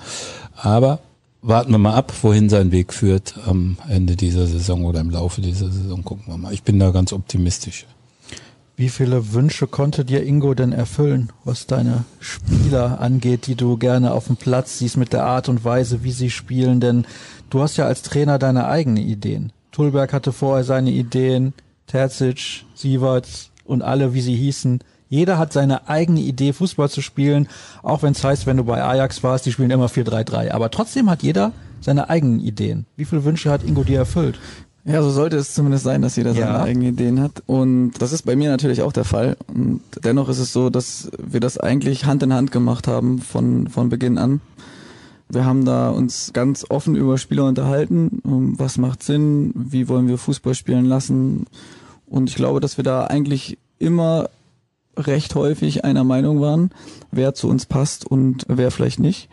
Aber 0.56 1.00
warten 1.42 1.70
wir 1.70 1.78
mal 1.78 1.94
ab, 1.94 2.12
wohin 2.22 2.48
sein 2.48 2.72
Weg 2.72 2.92
führt 2.92 3.34
am 3.46 3.76
Ende 3.88 4.16
dieser 4.16 4.46
Saison 4.46 4.84
oder 4.84 5.00
im 5.00 5.10
Laufe 5.10 5.40
dieser 5.40 5.70
Saison. 5.70 6.02
Gucken 6.04 6.24
wir 6.26 6.38
mal. 6.38 6.52
Ich 6.52 6.62
bin 6.62 6.78
da 6.78 6.90
ganz 6.90 7.12
optimistisch. 7.12 7.86
Wie 8.78 8.90
viele 8.90 9.32
Wünsche 9.32 9.66
konnte 9.66 10.04
dir 10.04 10.22
Ingo 10.22 10.54
denn 10.54 10.70
erfüllen, 10.70 11.32
was 11.42 11.66
deine 11.66 12.04
Spieler 12.20 13.00
angeht, 13.00 13.48
die 13.48 13.56
du 13.56 13.76
gerne 13.76 14.12
auf 14.12 14.28
dem 14.28 14.36
Platz 14.36 14.78
siehst 14.78 14.96
mit 14.96 15.12
der 15.12 15.24
Art 15.24 15.48
und 15.48 15.64
Weise, 15.64 16.04
wie 16.04 16.12
sie 16.12 16.30
spielen? 16.30 16.78
Denn 16.78 17.04
du 17.50 17.60
hast 17.60 17.76
ja 17.76 17.86
als 17.86 18.02
Trainer 18.02 18.38
deine 18.38 18.68
eigenen 18.68 19.02
Ideen. 19.02 19.50
Tulberg 19.72 20.12
hatte 20.12 20.32
vorher 20.32 20.62
seine 20.62 20.92
Ideen, 20.92 21.54
Terzic, 21.88 22.66
Sieverts 22.76 23.50
und 23.64 23.82
alle, 23.82 24.14
wie 24.14 24.20
sie 24.20 24.36
hießen. 24.36 24.78
Jeder 25.08 25.38
hat 25.38 25.52
seine 25.52 25.88
eigene 25.88 26.20
Idee, 26.20 26.52
Fußball 26.52 26.88
zu 26.88 27.02
spielen, 27.02 27.48
auch 27.82 28.04
wenn 28.04 28.12
es 28.12 28.22
heißt, 28.22 28.46
wenn 28.46 28.58
du 28.58 28.64
bei 28.64 28.80
Ajax 28.80 29.24
warst, 29.24 29.44
die 29.44 29.50
spielen 29.50 29.72
immer 29.72 29.88
4-3-3. 29.88 30.52
Aber 30.52 30.70
trotzdem 30.70 31.10
hat 31.10 31.24
jeder 31.24 31.50
seine 31.80 32.10
eigenen 32.10 32.38
Ideen. 32.38 32.86
Wie 32.94 33.06
viele 33.06 33.24
Wünsche 33.24 33.50
hat 33.50 33.64
Ingo 33.64 33.82
dir 33.82 33.98
erfüllt? 33.98 34.38
Ja, 34.88 35.02
so 35.02 35.10
sollte 35.10 35.36
es 35.36 35.52
zumindest 35.52 35.84
sein, 35.84 36.00
dass 36.00 36.16
jeder 36.16 36.32
seine 36.32 36.60
eigenen 36.60 36.88
Ideen 36.88 37.20
hat. 37.20 37.42
Und 37.46 37.92
das 37.98 38.12
ist 38.12 38.22
bei 38.22 38.36
mir 38.36 38.48
natürlich 38.48 38.80
auch 38.80 38.92
der 38.92 39.04
Fall. 39.04 39.36
Und 39.46 39.82
dennoch 40.02 40.30
ist 40.30 40.38
es 40.38 40.54
so, 40.54 40.70
dass 40.70 41.10
wir 41.18 41.40
das 41.40 41.58
eigentlich 41.58 42.06
Hand 42.06 42.22
in 42.22 42.32
Hand 42.32 42.52
gemacht 42.52 42.88
haben 42.88 43.18
von, 43.18 43.68
von 43.68 43.90
Beginn 43.90 44.16
an. 44.16 44.40
Wir 45.28 45.44
haben 45.44 45.66
da 45.66 45.90
uns 45.90 46.32
ganz 46.32 46.64
offen 46.70 46.96
über 46.96 47.18
Spieler 47.18 47.44
unterhalten. 47.44 48.22
Was 48.56 48.78
macht 48.78 49.02
Sinn? 49.02 49.52
Wie 49.54 49.88
wollen 49.88 50.08
wir 50.08 50.16
Fußball 50.16 50.54
spielen 50.54 50.86
lassen? 50.86 51.44
Und 52.06 52.30
ich 52.30 52.36
glaube, 52.36 52.60
dass 52.60 52.78
wir 52.78 52.84
da 52.84 53.04
eigentlich 53.04 53.58
immer 53.78 54.30
recht 54.96 55.34
häufig 55.34 55.84
einer 55.84 56.02
Meinung 56.02 56.40
waren, 56.40 56.70
wer 57.12 57.34
zu 57.34 57.48
uns 57.48 57.66
passt 57.66 58.06
und 58.06 58.46
wer 58.48 58.70
vielleicht 58.70 59.00
nicht. 59.00 59.28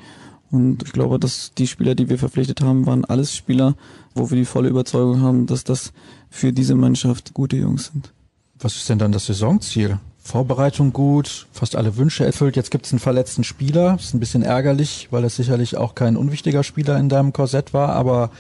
Und 0.52 0.84
ich 0.84 0.94
glaube, 0.94 1.20
dass 1.20 1.54
die 1.58 1.68
Spieler, 1.68 1.96
die 1.96 2.10
wir 2.10 2.18
verpflichtet 2.18 2.62
haben, 2.62 2.86
waren 2.86 3.06
alles 3.06 3.36
Spieler, 3.36 3.76
wo 4.14 4.30
wir 4.30 4.38
die 4.38 4.46
volle 4.46 4.70
Überzeugung 4.70 5.22
haben, 5.22 5.48
dass 5.48 5.64
das 5.64 5.92
für 6.30 6.54
diese 6.54 6.76
Mannschaft 6.76 7.34
gute 7.34 7.58
Jungs 7.58 7.92
sind. 7.92 8.14
Was 8.60 8.76
ist 8.76 8.90
denn 8.90 9.00
dann 9.00 9.12
das 9.12 9.26
Saisonziel? 9.26 10.00
Vorbereitung 10.18 10.92
gut, 10.92 11.46
fast 11.52 11.76
alle 11.76 11.98
Wünsche 11.98 12.26
erfüllt. 12.26 12.56
Jetzt 12.56 12.72
gibt 12.72 12.86
es 12.86 12.92
einen 12.92 13.00
verletzten 13.00 13.44
Spieler. 13.44 13.96
Ist 13.96 14.14
ein 14.14 14.20
bisschen 14.20 14.42
ärgerlich, 14.42 15.10
weil 15.12 15.24
es 15.24 15.36
sicherlich 15.36 15.78
auch 15.78 15.94
kein 15.94 16.18
unwichtiger 16.18 16.64
Spieler 16.64 16.98
in 16.98 17.10
deinem 17.10 17.32
Korsett 17.32 17.74
war. 17.74 17.90
Aber 17.90 18.32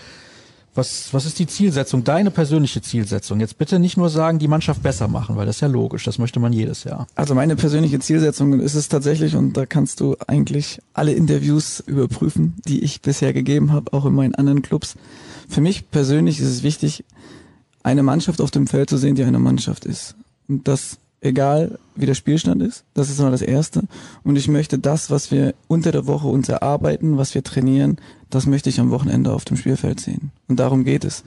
was, 0.75 1.13
was 1.13 1.25
ist 1.25 1.39
die 1.39 1.47
Zielsetzung, 1.47 2.03
deine 2.03 2.31
persönliche 2.31 2.81
Zielsetzung? 2.81 3.39
Jetzt 3.39 3.57
bitte 3.57 3.79
nicht 3.79 3.97
nur 3.97 4.09
sagen, 4.09 4.39
die 4.39 4.47
Mannschaft 4.47 4.83
besser 4.83 5.07
machen, 5.07 5.35
weil 5.35 5.45
das 5.45 5.57
ist 5.57 5.61
ja 5.61 5.67
logisch, 5.67 6.03
das 6.03 6.19
möchte 6.19 6.39
man 6.39 6.53
jedes 6.53 6.83
Jahr. 6.83 7.07
Also 7.15 7.33
meine 7.33 7.55
persönliche 7.55 7.99
Zielsetzung 7.99 8.59
ist 8.59 8.75
es 8.75 8.89
tatsächlich, 8.89 9.35
und 9.35 9.55
da 9.55 9.65
kannst 9.65 10.01
du 10.01 10.17
eigentlich 10.27 10.79
alle 10.93 11.13
Interviews 11.13 11.79
überprüfen, 11.79 12.55
die 12.67 12.83
ich 12.83 13.01
bisher 13.01 13.33
gegeben 13.33 13.71
habe, 13.71 13.93
auch 13.93 14.05
in 14.05 14.13
meinen 14.13 14.35
anderen 14.35 14.61
Clubs. 14.61 14.95
Für 15.47 15.61
mich 15.61 15.89
persönlich 15.89 16.39
ist 16.39 16.47
es 16.47 16.63
wichtig, 16.63 17.05
eine 17.83 18.03
Mannschaft 18.03 18.41
auf 18.41 18.51
dem 18.51 18.67
Feld 18.67 18.89
zu 18.89 18.97
sehen, 18.97 19.15
die 19.15 19.23
eine 19.23 19.39
Mannschaft 19.39 19.85
ist. 19.85 20.15
Und 20.47 20.67
das 20.67 20.97
egal 21.21 21.79
wie 21.95 22.05
der 22.05 22.13
Spielstand 22.13 22.61
ist. 22.61 22.83
Das 22.93 23.09
ist 23.09 23.19
immer 23.19 23.31
das 23.31 23.41
Erste. 23.41 23.83
Und 24.23 24.35
ich 24.35 24.47
möchte 24.47 24.77
das, 24.79 25.09
was 25.09 25.31
wir 25.31 25.55
unter 25.67 25.91
der 25.91 26.07
Woche 26.07 26.27
uns 26.27 26.49
erarbeiten, 26.49 27.17
was 27.17 27.33
wir 27.35 27.43
trainieren, 27.43 27.97
das 28.29 28.45
möchte 28.45 28.69
ich 28.69 28.79
am 28.79 28.91
Wochenende 28.91 29.33
auf 29.33 29.45
dem 29.45 29.57
Spielfeld 29.57 29.99
sehen. 29.99 30.31
Und 30.47 30.59
darum 30.59 30.83
geht 30.83 31.05
es. 31.05 31.23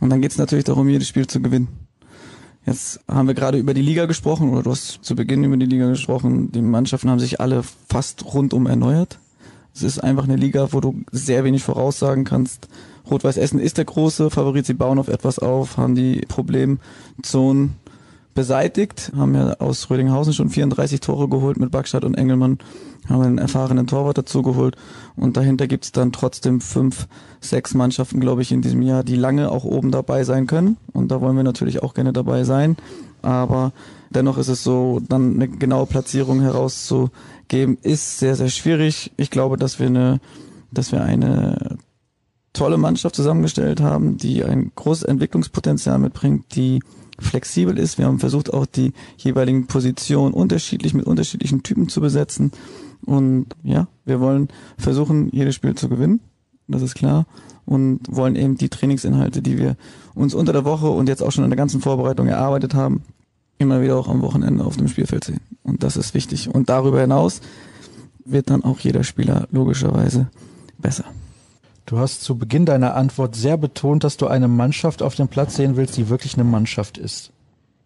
Und 0.00 0.10
dann 0.10 0.20
geht 0.20 0.32
es 0.32 0.38
natürlich 0.38 0.64
darum, 0.64 0.88
jedes 0.88 1.08
Spiel 1.08 1.26
zu 1.26 1.40
gewinnen. 1.40 1.68
Jetzt 2.66 3.00
haben 3.08 3.28
wir 3.28 3.34
gerade 3.34 3.58
über 3.58 3.74
die 3.74 3.82
Liga 3.82 4.06
gesprochen, 4.06 4.50
oder 4.50 4.62
du 4.62 4.72
hast 4.72 4.98
zu 5.02 5.14
Beginn 5.14 5.44
über 5.44 5.56
die 5.56 5.66
Liga 5.66 5.88
gesprochen. 5.88 6.50
Die 6.50 6.62
Mannschaften 6.62 7.08
haben 7.08 7.20
sich 7.20 7.40
alle 7.40 7.62
fast 7.88 8.24
rundum 8.34 8.66
erneuert. 8.66 9.20
Es 9.72 9.82
ist 9.82 10.02
einfach 10.02 10.24
eine 10.24 10.36
Liga, 10.36 10.72
wo 10.72 10.80
du 10.80 11.02
sehr 11.12 11.44
wenig 11.44 11.62
voraussagen 11.62 12.24
kannst. 12.24 12.68
Rot-Weiß 13.08 13.36
Essen 13.36 13.60
ist 13.60 13.78
der 13.78 13.84
große 13.84 14.30
Favorit. 14.30 14.66
Sie 14.66 14.74
bauen 14.74 14.98
auf 14.98 15.08
etwas 15.08 15.38
auf, 15.38 15.76
haben 15.76 15.94
die 15.94 16.22
Problemzonen 16.26 17.76
beseitigt, 18.36 19.10
haben 19.16 19.34
ja 19.34 19.54
aus 19.54 19.90
Rödinghausen 19.90 20.32
schon 20.32 20.50
34 20.50 21.00
Tore 21.00 21.28
geholt 21.28 21.58
mit 21.58 21.72
Backstadt 21.72 22.04
und 22.04 22.14
Engelmann, 22.14 22.58
haben 23.08 23.22
einen 23.22 23.38
erfahrenen 23.38 23.88
Torwart 23.88 24.18
dazu 24.18 24.42
geholt. 24.42 24.76
Und 25.16 25.36
dahinter 25.36 25.66
gibt's 25.66 25.90
dann 25.90 26.12
trotzdem 26.12 26.60
fünf, 26.60 27.08
sechs 27.40 27.74
Mannschaften, 27.74 28.20
glaube 28.20 28.42
ich, 28.42 28.52
in 28.52 28.62
diesem 28.62 28.82
Jahr, 28.82 29.02
die 29.02 29.16
lange 29.16 29.50
auch 29.50 29.64
oben 29.64 29.90
dabei 29.90 30.22
sein 30.22 30.46
können. 30.46 30.76
Und 30.92 31.10
da 31.10 31.20
wollen 31.20 31.36
wir 31.36 31.42
natürlich 31.42 31.82
auch 31.82 31.94
gerne 31.94 32.12
dabei 32.12 32.44
sein, 32.44 32.76
aber 33.22 33.72
dennoch 34.10 34.38
ist 34.38 34.48
es 34.48 34.62
so, 34.62 35.00
dann 35.08 35.34
eine 35.34 35.48
genaue 35.48 35.86
Platzierung 35.86 36.40
herauszugeben, 36.40 37.78
ist 37.82 38.18
sehr, 38.18 38.36
sehr 38.36 38.50
schwierig. 38.50 39.10
Ich 39.16 39.30
glaube, 39.30 39.56
dass 39.56 39.80
wir 39.80 39.86
eine, 39.86 40.20
dass 40.70 40.92
wir 40.92 41.02
eine 41.02 41.78
tolle 42.56 42.78
Mannschaft 42.78 43.14
zusammengestellt 43.14 43.80
haben, 43.80 44.16
die 44.16 44.42
ein 44.42 44.72
großes 44.74 45.04
Entwicklungspotenzial 45.04 45.98
mitbringt, 45.98 46.56
die 46.56 46.80
flexibel 47.18 47.78
ist. 47.78 47.98
Wir 47.98 48.06
haben 48.06 48.18
versucht, 48.18 48.52
auch 48.52 48.66
die 48.66 48.92
jeweiligen 49.18 49.66
Positionen 49.66 50.34
unterschiedlich 50.34 50.94
mit 50.94 51.06
unterschiedlichen 51.06 51.62
Typen 51.62 51.88
zu 51.88 52.00
besetzen. 52.00 52.52
Und 53.04 53.48
ja, 53.62 53.88
wir 54.04 54.20
wollen 54.20 54.48
versuchen, 54.78 55.28
jedes 55.32 55.54
Spiel 55.54 55.74
zu 55.74 55.88
gewinnen. 55.88 56.20
Das 56.66 56.82
ist 56.82 56.94
klar. 56.94 57.26
Und 57.64 58.00
wollen 58.10 58.36
eben 58.36 58.56
die 58.56 58.68
Trainingsinhalte, 58.68 59.42
die 59.42 59.58
wir 59.58 59.76
uns 60.14 60.34
unter 60.34 60.52
der 60.52 60.64
Woche 60.64 60.88
und 60.88 61.08
jetzt 61.08 61.22
auch 61.22 61.32
schon 61.32 61.44
in 61.44 61.50
der 61.50 61.56
ganzen 61.56 61.80
Vorbereitung 61.80 62.26
erarbeitet 62.26 62.74
haben, 62.74 63.02
immer 63.58 63.82
wieder 63.82 63.96
auch 63.96 64.08
am 64.08 64.22
Wochenende 64.22 64.64
auf 64.64 64.76
dem 64.76 64.88
Spielfeld 64.88 65.24
sehen. 65.24 65.40
Und 65.62 65.82
das 65.82 65.96
ist 65.96 66.14
wichtig. 66.14 66.48
Und 66.52 66.68
darüber 66.68 67.00
hinaus 67.00 67.40
wird 68.24 68.50
dann 68.50 68.64
auch 68.64 68.80
jeder 68.80 69.04
Spieler 69.04 69.46
logischerweise 69.50 70.28
besser. 70.78 71.04
Du 71.86 71.98
hast 71.98 72.24
zu 72.24 72.36
Beginn 72.36 72.66
deiner 72.66 72.96
Antwort 72.96 73.36
sehr 73.36 73.56
betont, 73.56 74.02
dass 74.02 74.16
du 74.16 74.26
eine 74.26 74.48
Mannschaft 74.48 75.02
auf 75.02 75.14
dem 75.14 75.28
Platz 75.28 75.54
sehen 75.54 75.76
willst, 75.76 75.96
die 75.96 76.08
wirklich 76.08 76.34
eine 76.34 76.42
Mannschaft 76.42 76.98
ist. 76.98 77.30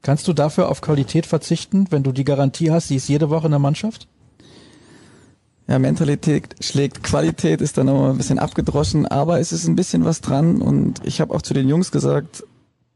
Kannst 0.01 0.27
du 0.27 0.33
dafür 0.33 0.71
auf 0.71 0.81
Qualität 0.81 1.27
verzichten, 1.27 1.87
wenn 1.91 2.03
du 2.03 2.11
die 2.11 2.25
Garantie 2.25 2.71
hast, 2.71 2.89
sie 2.89 2.97
ist 2.97 3.09
jede 3.09 3.29
Woche 3.29 3.45
eine 3.45 3.59
Mannschaft? 3.59 4.09
Ja, 5.69 5.79
Mentalität 5.79 6.57
schlägt 6.61 7.03
Qualität, 7.03 7.61
ist 7.61 7.77
dann 7.77 7.87
noch 7.87 8.09
ein 8.09 8.17
bisschen 8.17 8.39
abgedroschen, 8.39 9.07
aber 9.07 9.39
es 9.39 9.53
ist 9.53 9.69
ein 9.69 9.77
bisschen 9.77 10.07
was 10.07 10.23
dran 10.23 10.63
und 10.63 11.03
ich 11.05 11.21
habe 11.21 11.35
auch 11.35 11.43
zu 11.43 11.53
den 11.53 11.69
Jungs 11.69 11.93
gesagt, 11.93 12.43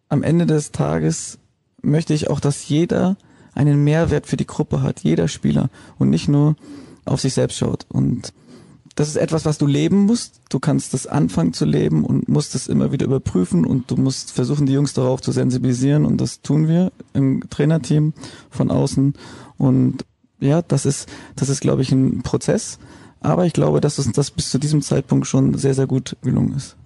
am 0.08 0.22
Ende 0.22 0.46
des 0.46 0.72
Tages 0.72 1.38
möchte 1.82 2.14
ich 2.14 2.30
auch, 2.30 2.40
dass 2.40 2.66
jeder 2.66 3.16
einen 3.52 3.84
Mehrwert 3.84 4.26
für 4.26 4.38
die 4.38 4.46
Gruppe 4.46 4.80
hat, 4.80 5.00
jeder 5.00 5.28
Spieler 5.28 5.68
und 5.98 6.08
nicht 6.08 6.28
nur 6.28 6.56
auf 7.04 7.20
sich 7.20 7.34
selbst 7.34 7.58
schaut. 7.58 7.86
Und 7.90 8.32
das 8.94 9.09
ist 9.09 9.16
etwas, 9.16 9.44
was 9.44 9.59
du 9.59 9.66
leben 9.66 10.07
musst. 10.07 10.40
Du 10.48 10.61
kannst 10.61 10.94
das 10.94 11.07
anfangen 11.07 11.52
zu 11.52 11.64
leben 11.64 12.04
und 12.04 12.28
musst 12.28 12.54
es 12.54 12.68
immer 12.68 12.92
wieder 12.92 13.07
überprüfen 13.07 13.64
und 13.64 13.90
du 13.90 13.96
musst 13.96 14.30
versuchen, 14.30 14.66
die 14.66 14.72
Jungs 14.72 14.92
darauf 14.92 15.20
zu 15.20 15.33
sensibilisieren 15.33 16.04
und 16.04 16.20
das 16.20 16.42
tun 16.42 16.68
wir 16.68 16.92
im 17.12 17.42
Trainerteam 17.50 18.12
von 18.50 18.70
außen. 18.70 19.14
Und 19.59 20.04
ja, 20.38 20.62
das 20.62 20.87
ist, 20.87 21.09
das 21.35 21.48
ist, 21.48 21.61
glaube 21.61 21.83
ich, 21.83 21.90
ein 21.90 22.22
Prozess. 22.22 22.78
Aber 23.20 23.46
ich 23.46 23.52
glaube, 23.52 23.80
dass 23.80 23.98
uns 23.98 24.12
das 24.12 24.30
bis 24.30 24.50
zu 24.50 24.59
diesem 24.59 24.83
Zeitpunkt 24.83 25.26
schon 25.26 25.57
sehr, 25.57 25.74
sehr 25.74 25.87
gut 25.87 26.16
gelungen 26.22 26.54
ist. 26.54 26.76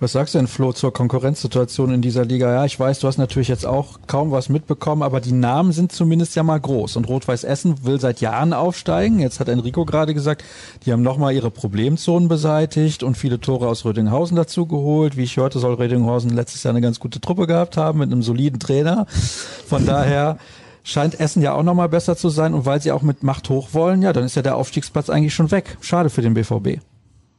Was 0.00 0.10
sagst 0.10 0.34
du 0.34 0.38
denn, 0.38 0.48
Flo, 0.48 0.72
zur 0.72 0.92
Konkurrenzsituation 0.92 1.94
in 1.94 2.02
dieser 2.02 2.24
Liga? 2.24 2.52
Ja, 2.52 2.64
ich 2.64 2.78
weiß, 2.78 2.98
du 2.98 3.06
hast 3.06 3.16
natürlich 3.16 3.46
jetzt 3.46 3.64
auch 3.64 4.00
kaum 4.08 4.32
was 4.32 4.48
mitbekommen, 4.48 5.02
aber 5.02 5.20
die 5.20 5.32
Namen 5.32 5.70
sind 5.70 5.92
zumindest 5.92 6.34
ja 6.34 6.42
mal 6.42 6.58
groß. 6.58 6.96
Und 6.96 7.08
Rot-Weiß 7.08 7.44
Essen 7.44 7.84
will 7.84 8.00
seit 8.00 8.20
Jahren 8.20 8.52
aufsteigen. 8.52 9.20
Jetzt 9.20 9.38
hat 9.38 9.48
Enrico 9.48 9.84
gerade 9.84 10.12
gesagt, 10.12 10.42
die 10.84 10.92
haben 10.92 11.02
nochmal 11.02 11.32
ihre 11.32 11.52
Problemzonen 11.52 12.28
beseitigt 12.28 13.04
und 13.04 13.16
viele 13.16 13.40
Tore 13.40 13.68
aus 13.68 13.84
Rödinghausen 13.84 14.36
dazu 14.36 14.66
geholt. 14.66 15.16
Wie 15.16 15.22
ich 15.22 15.36
hörte, 15.36 15.60
soll 15.60 15.74
Rödinghausen 15.74 16.30
letztes 16.30 16.64
Jahr 16.64 16.74
eine 16.74 16.80
ganz 16.80 16.98
gute 16.98 17.20
Truppe 17.20 17.46
gehabt 17.46 17.76
haben 17.76 18.00
mit 18.00 18.10
einem 18.10 18.22
soliden 18.22 18.58
Trainer. 18.58 19.06
Von 19.08 19.86
daher 19.86 20.38
scheint 20.82 21.20
Essen 21.20 21.40
ja 21.40 21.54
auch 21.54 21.62
nochmal 21.62 21.88
besser 21.88 22.16
zu 22.16 22.30
sein. 22.30 22.52
Und 22.52 22.66
weil 22.66 22.82
sie 22.82 22.90
auch 22.90 23.02
mit 23.02 23.22
Macht 23.22 23.48
hoch 23.48 23.68
wollen, 23.72 24.02
ja, 24.02 24.12
dann 24.12 24.24
ist 24.24 24.34
ja 24.34 24.42
der 24.42 24.56
Aufstiegsplatz 24.56 25.08
eigentlich 25.08 25.34
schon 25.34 25.52
weg. 25.52 25.78
Schade 25.80 26.10
für 26.10 26.20
den 26.20 26.34
BVB. 26.34 26.80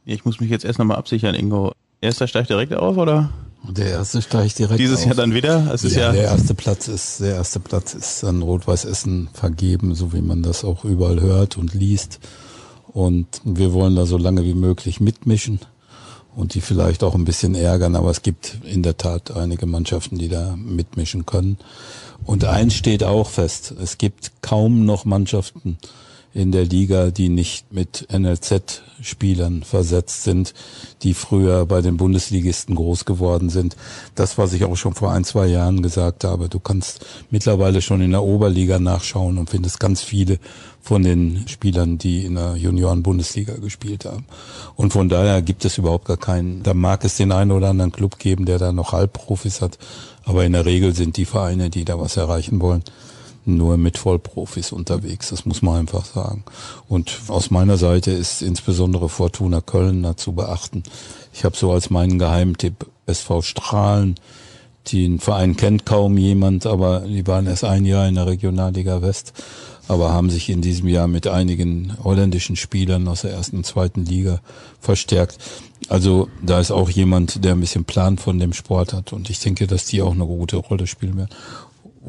Ich 0.06 0.24
muss 0.24 0.40
mich 0.40 0.48
jetzt 0.48 0.64
erst 0.64 0.78
nochmal 0.78 0.96
absichern, 0.96 1.34
Ingo. 1.34 1.72
Erster 2.00 2.26
steigt 2.28 2.50
direkt 2.50 2.74
auf, 2.74 2.96
oder? 2.96 3.30
Der 3.68 3.86
erste 3.86 4.22
steigt 4.22 4.58
direkt 4.58 4.78
Dieses 4.78 5.00
auf. 5.00 5.06
Jahr 5.06 5.14
dann 5.14 5.34
wieder? 5.34 5.72
Es 5.72 5.82
ist 5.82 5.96
ja, 5.96 6.06
ja, 6.06 6.12
der 6.12 6.22
erste 6.24 6.54
Platz 6.54 6.88
ist, 6.88 7.20
der 7.20 7.34
erste 7.36 7.58
Platz 7.58 7.94
ist 7.94 8.22
an 8.22 8.42
Rot-Weiß 8.42 8.84
Essen 8.84 9.28
vergeben, 9.32 9.94
so 9.94 10.12
wie 10.12 10.20
man 10.20 10.42
das 10.42 10.64
auch 10.64 10.84
überall 10.84 11.20
hört 11.20 11.56
und 11.56 11.74
liest. 11.74 12.20
Und 12.86 13.26
wir 13.44 13.72
wollen 13.72 13.96
da 13.96 14.06
so 14.06 14.18
lange 14.18 14.44
wie 14.44 14.54
möglich 14.54 15.00
mitmischen 15.00 15.60
und 16.34 16.54
die 16.54 16.60
vielleicht 16.60 17.02
auch 17.02 17.14
ein 17.14 17.24
bisschen 17.24 17.54
ärgern, 17.54 17.96
aber 17.96 18.10
es 18.10 18.22
gibt 18.22 18.58
in 18.64 18.82
der 18.82 18.98
Tat 18.98 19.34
einige 19.36 19.66
Mannschaften, 19.66 20.18
die 20.18 20.28
da 20.28 20.54
mitmischen 20.56 21.26
können. 21.26 21.56
Und 22.24 22.44
eins 22.44 22.74
steht 22.74 23.02
auch 23.02 23.28
fest, 23.28 23.74
es 23.82 23.98
gibt 23.98 24.32
kaum 24.42 24.84
noch 24.84 25.04
Mannschaften 25.04 25.78
in 26.36 26.52
der 26.52 26.66
Liga, 26.66 27.10
die 27.10 27.30
nicht 27.30 27.72
mit 27.72 28.08
NLZ-Spielern 28.12 29.62
versetzt 29.62 30.22
sind, 30.22 30.52
die 31.02 31.14
früher 31.14 31.64
bei 31.64 31.80
den 31.80 31.96
Bundesligisten 31.96 32.74
groß 32.74 33.06
geworden 33.06 33.48
sind. 33.48 33.74
Das, 34.14 34.36
was 34.36 34.52
ich 34.52 34.66
auch 34.66 34.76
schon 34.76 34.92
vor 34.92 35.12
ein, 35.12 35.24
zwei 35.24 35.46
Jahren 35.46 35.80
gesagt 35.80 36.24
habe, 36.24 36.50
du 36.50 36.60
kannst 36.60 37.06
mittlerweile 37.30 37.80
schon 37.80 38.02
in 38.02 38.10
der 38.10 38.22
Oberliga 38.22 38.78
nachschauen 38.78 39.38
und 39.38 39.48
findest 39.48 39.80
ganz 39.80 40.02
viele 40.02 40.38
von 40.82 41.02
den 41.02 41.48
Spielern, 41.48 41.96
die 41.96 42.26
in 42.26 42.34
der 42.34 42.56
Junioren-Bundesliga 42.56 43.54
gespielt 43.54 44.04
haben. 44.04 44.26
Und 44.74 44.92
von 44.92 45.08
daher 45.08 45.40
gibt 45.40 45.64
es 45.64 45.78
überhaupt 45.78 46.04
gar 46.04 46.18
keinen, 46.18 46.62
da 46.62 46.74
mag 46.74 47.02
es 47.06 47.16
den 47.16 47.32
einen 47.32 47.50
oder 47.50 47.70
anderen 47.70 47.92
Club 47.92 48.18
geben, 48.18 48.44
der 48.44 48.58
da 48.58 48.72
noch 48.72 48.92
Halbprofis 48.92 49.62
hat, 49.62 49.78
aber 50.24 50.44
in 50.44 50.52
der 50.52 50.66
Regel 50.66 50.94
sind 50.94 51.16
die 51.16 51.24
Vereine, 51.24 51.70
die 51.70 51.86
da 51.86 51.98
was 51.98 52.18
erreichen 52.18 52.60
wollen, 52.60 52.84
nur 53.46 53.76
mit 53.76 53.98
Vollprofis 53.98 54.72
unterwegs. 54.72 55.30
Das 55.30 55.46
muss 55.46 55.62
man 55.62 55.80
einfach 55.80 56.04
sagen. 56.04 56.44
Und 56.88 57.20
aus 57.28 57.50
meiner 57.50 57.76
Seite 57.76 58.10
ist 58.10 58.42
insbesondere 58.42 59.08
Fortuna 59.08 59.60
Köln 59.60 60.02
dazu 60.02 60.32
beachten. 60.32 60.82
Ich 61.32 61.44
habe 61.44 61.56
so 61.56 61.72
als 61.72 61.90
meinen 61.90 62.18
Geheimtipp 62.18 62.86
SV 63.06 63.42
Strahlen. 63.42 64.16
Den 64.92 65.18
Verein 65.18 65.56
kennt 65.56 65.84
kaum 65.84 66.16
jemand, 66.16 66.66
aber 66.66 67.00
die 67.00 67.26
waren 67.26 67.46
erst 67.46 67.64
ein 67.64 67.84
Jahr 67.84 68.06
in 68.06 68.14
der 68.14 68.26
Regionalliga 68.26 69.02
West, 69.02 69.32
aber 69.88 70.12
haben 70.12 70.30
sich 70.30 70.48
in 70.48 70.62
diesem 70.62 70.86
Jahr 70.86 71.08
mit 71.08 71.26
einigen 71.26 71.96
holländischen 72.04 72.54
Spielern 72.54 73.08
aus 73.08 73.22
der 73.22 73.32
ersten 73.32 73.58
und 73.58 73.66
zweiten 73.66 74.04
Liga 74.04 74.40
verstärkt. 74.80 75.38
Also 75.88 76.28
da 76.40 76.60
ist 76.60 76.70
auch 76.70 76.88
jemand, 76.88 77.44
der 77.44 77.52
ein 77.52 77.60
bisschen 77.60 77.84
Plan 77.84 78.16
von 78.16 78.38
dem 78.38 78.52
Sport 78.52 78.92
hat 78.92 79.12
und 79.12 79.28
ich 79.28 79.40
denke, 79.40 79.66
dass 79.66 79.86
die 79.86 80.02
auch 80.02 80.12
eine 80.12 80.26
gute 80.26 80.56
Rolle 80.56 80.86
spielen 80.86 81.16
werden 81.16 81.34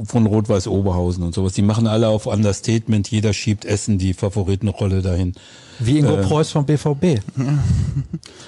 von 0.03 0.25
Rot-Weiß 0.25 0.67
Oberhausen 0.67 1.23
und 1.23 1.33
sowas. 1.33 1.53
Die 1.53 1.61
machen 1.61 1.87
alle 1.87 2.09
auf 2.09 2.25
Understatement. 2.25 3.09
Jeder 3.09 3.33
schiebt 3.33 3.65
Essen 3.65 3.97
die 3.97 4.13
Favoritenrolle 4.13 5.01
dahin. 5.01 5.33
Wie 5.79 5.99
Ingo 5.99 6.15
äh, 6.15 6.23
Preuß 6.23 6.51
vom 6.51 6.65
BVB. 6.65 7.03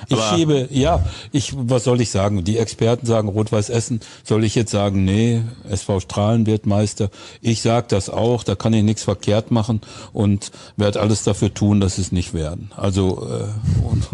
ich 0.08 0.20
schiebe, 0.30 0.68
ja, 0.72 1.04
ich, 1.32 1.54
was 1.56 1.84
soll 1.84 2.02
ich 2.02 2.10
sagen? 2.10 2.44
Die 2.44 2.58
Experten 2.58 3.06
sagen 3.06 3.30
Rot-Weiß 3.30 3.70
Essen. 3.70 4.00
Soll 4.24 4.44
ich 4.44 4.56
jetzt 4.56 4.72
sagen, 4.72 5.06
nee, 5.06 5.42
SV 5.70 6.00
Strahlen 6.00 6.46
wird 6.46 6.66
Meister? 6.66 7.10
Ich 7.42 7.62
sag 7.62 7.90
das 7.90 8.10
auch, 8.10 8.44
da 8.44 8.56
kann 8.56 8.74
ich 8.74 8.84
nichts 8.84 9.04
verkehrt 9.04 9.52
machen 9.52 9.82
und 10.14 10.52
werde 10.78 11.02
alles 11.02 11.24
dafür 11.24 11.54
tun, 11.54 11.80
dass 11.80 11.98
es 11.98 12.12
nicht 12.12 12.34
werden. 12.34 12.72
Also, 12.76 13.28
äh, 13.28 13.84
und, 13.84 14.08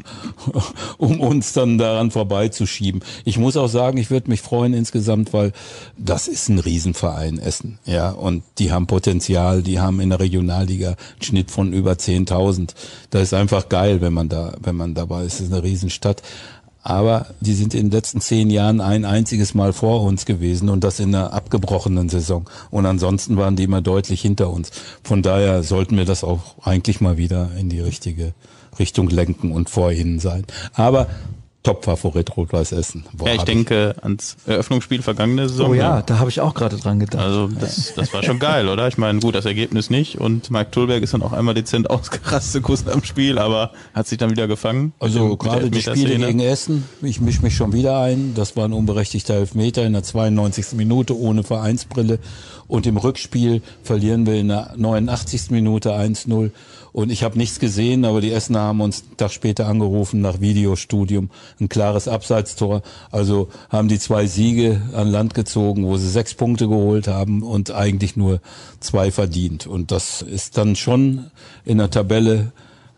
um 0.98 1.20
uns 1.22 1.54
dann 1.54 1.78
daran 1.78 2.12
vorbeizuschieben. 2.12 3.02
Ich 3.24 3.38
muss 3.38 3.58
auch 3.58 3.70
sagen, 3.70 3.98
ich 3.98 4.12
würde 4.12 4.30
mich 4.30 4.42
freuen 4.42 4.74
insgesamt, 4.74 5.34
weil 5.34 5.54
das 5.98 6.28
ist 6.28 6.50
ein 6.50 6.60
Riesenverein 6.60 7.40
Essen, 7.40 7.80
ja, 7.86 8.12
und 8.12 8.44
die 8.58 8.72
haben 8.72 8.88
Potenzial, 8.88 9.62
die 9.62 9.80
haben 9.80 10.00
in 10.00 10.10
der 10.10 10.20
Regionalliga 10.20 10.90
einen 10.90 11.22
Schnitt 11.22 11.52
von 11.52 11.74
über 11.74 11.94
10.000 11.94 12.72
da 13.10 13.20
ist 13.20 13.34
einfach 13.34 13.70
geil, 13.70 14.02
wenn 14.02 14.14
man 14.14 14.30
da, 14.30 14.54
wenn 14.62 14.76
man 14.76 14.94
dabei 14.94 15.24
ist. 15.24 15.36
Es 15.36 15.48
ist 15.48 15.54
eine 15.54 15.64
Riesenstadt. 15.64 16.22
Aber 16.82 17.26
die 17.40 17.54
sind 17.54 17.74
in 17.74 17.88
den 17.88 17.92
letzten 17.92 18.22
zehn 18.22 18.52
Jahren 18.52 18.80
ein 18.80 19.06
einziges 19.06 19.56
Mal 19.56 19.74
vor 19.74 20.04
uns 20.04 20.28
gewesen 20.28 20.70
und 20.70 20.84
das 20.84 21.00
in 21.00 21.16
einer 21.16 21.34
abgebrochenen 21.34 22.10
Saison. 22.10 22.48
Und 22.70 22.86
ansonsten 22.86 23.38
waren 23.38 23.56
die 23.56 23.64
immer 23.64 23.82
deutlich 23.82 24.22
hinter 24.22 24.52
uns. 24.52 24.70
Von 25.04 25.24
daher 25.24 25.64
sollten 25.64 25.98
wir 25.98 26.06
das 26.06 26.24
auch 26.24 26.42
eigentlich 26.62 27.02
mal 27.02 27.18
wieder 27.18 27.50
in 27.58 27.70
die 27.70 27.80
richtige 27.80 28.34
Richtung 28.78 29.10
lenken 29.10 29.52
und 29.52 29.72
vor 29.72 29.92
ihnen 29.92 30.20
sein. 30.20 30.46
Aber 30.74 31.08
Top-Favorit 31.66 32.38
Rot-Weiß 32.38 32.72
Essen. 32.74 33.06
Boah, 33.12 33.28
ja, 33.28 33.36
ich 33.36 33.42
denke 33.42 33.96
ich. 33.98 34.04
ans 34.04 34.38
Eröffnungsspiel 34.46 35.02
vergangene 35.02 35.50
Saison. 35.50 35.72
Oh 35.72 35.74
ja, 35.74 36.04
da 36.04 36.20
habe 36.20 36.30
ich 36.30 36.40
auch 36.40 36.54
gerade 36.54 36.78
dran 36.78 37.00
gedacht. 37.00 37.24
Also 37.24 37.48
das, 37.48 37.94
das 37.96 38.14
war 38.14 38.24
schon 38.24 38.38
geil, 38.38 38.70
oder? 38.70 38.88
Ich 38.88 38.98
meine, 38.98 39.20
gut, 39.20 39.34
das 39.34 39.46
Ergebnis 39.46 39.90
nicht 39.90 40.20
und 40.20 40.52
Mike 40.52 40.70
Tulberg 40.72 41.02
ist 41.02 41.16
dann 41.16 41.24
auch 41.24 41.34
einmal 41.34 41.56
dezent 41.56 41.90
ausgerastet 41.90 42.64
kurz 42.64 42.88
am 42.88 43.04
Spiel, 43.04 43.40
aber 43.40 43.72
hat 43.96 44.08
sich 44.08 44.20
dann 44.20 44.30
wieder 44.30 44.48
gefangen. 44.48 44.94
Also 45.00 45.36
gerade 45.38 45.72
die 45.72 45.82
Spiele 45.82 46.18
gegen 46.18 46.40
Essen, 46.40 46.86
ich 47.02 47.20
mische 47.20 47.42
mich 47.42 47.56
schon 47.56 47.74
wieder 47.74 48.00
ein, 48.00 48.34
das 48.36 48.56
war 48.56 48.66
ein 48.66 48.74
unberechtigter 48.74 49.34
Elfmeter 49.34 49.84
in 49.84 49.94
der 49.94 50.04
92. 50.04 50.74
Minute 50.74 51.18
ohne 51.18 51.44
Vereinsbrille 51.44 52.20
und 52.68 52.86
im 52.86 52.98
Rückspiel 52.98 53.64
verlieren 53.84 54.28
wir 54.28 54.36
in 54.36 54.50
der 54.50 54.74
89. 54.78 55.50
Minute 55.50 55.92
1-0 55.92 56.52
und 56.96 57.12
ich 57.12 57.24
habe 57.26 57.38
nichts 57.38 57.60
gesehen, 57.60 58.06
aber 58.06 58.22
die 58.22 58.32
Essener 58.32 58.62
haben 58.62 58.80
uns 58.80 59.04
einen 59.04 59.18
Tag 59.18 59.34
später 59.34 59.68
angerufen 59.68 60.22
nach 60.22 60.40
Videostudium. 60.40 61.30
Ein 61.60 61.68
klares 61.68 62.08
Abseitstor. 62.08 62.84
Also 63.12 63.50
haben 63.68 63.90
die 63.90 64.00
zwei 64.00 64.28
Siege 64.28 64.82
an 64.94 65.10
Land 65.10 65.34
gezogen, 65.34 65.86
wo 65.86 65.98
sie 65.98 66.08
sechs 66.08 66.36
Punkte 66.36 66.70
geholt 66.70 67.10
haben 67.10 67.44
und 67.44 67.72
eigentlich 67.72 68.16
nur 68.16 68.40
zwei 68.80 69.12
verdient. 69.12 69.68
Und 69.68 69.92
das 69.92 70.22
ist 70.22 70.58
dann 70.58 70.78
schon 70.78 71.32
in 71.66 71.80
der 71.80 71.90
Tabelle 71.90 72.54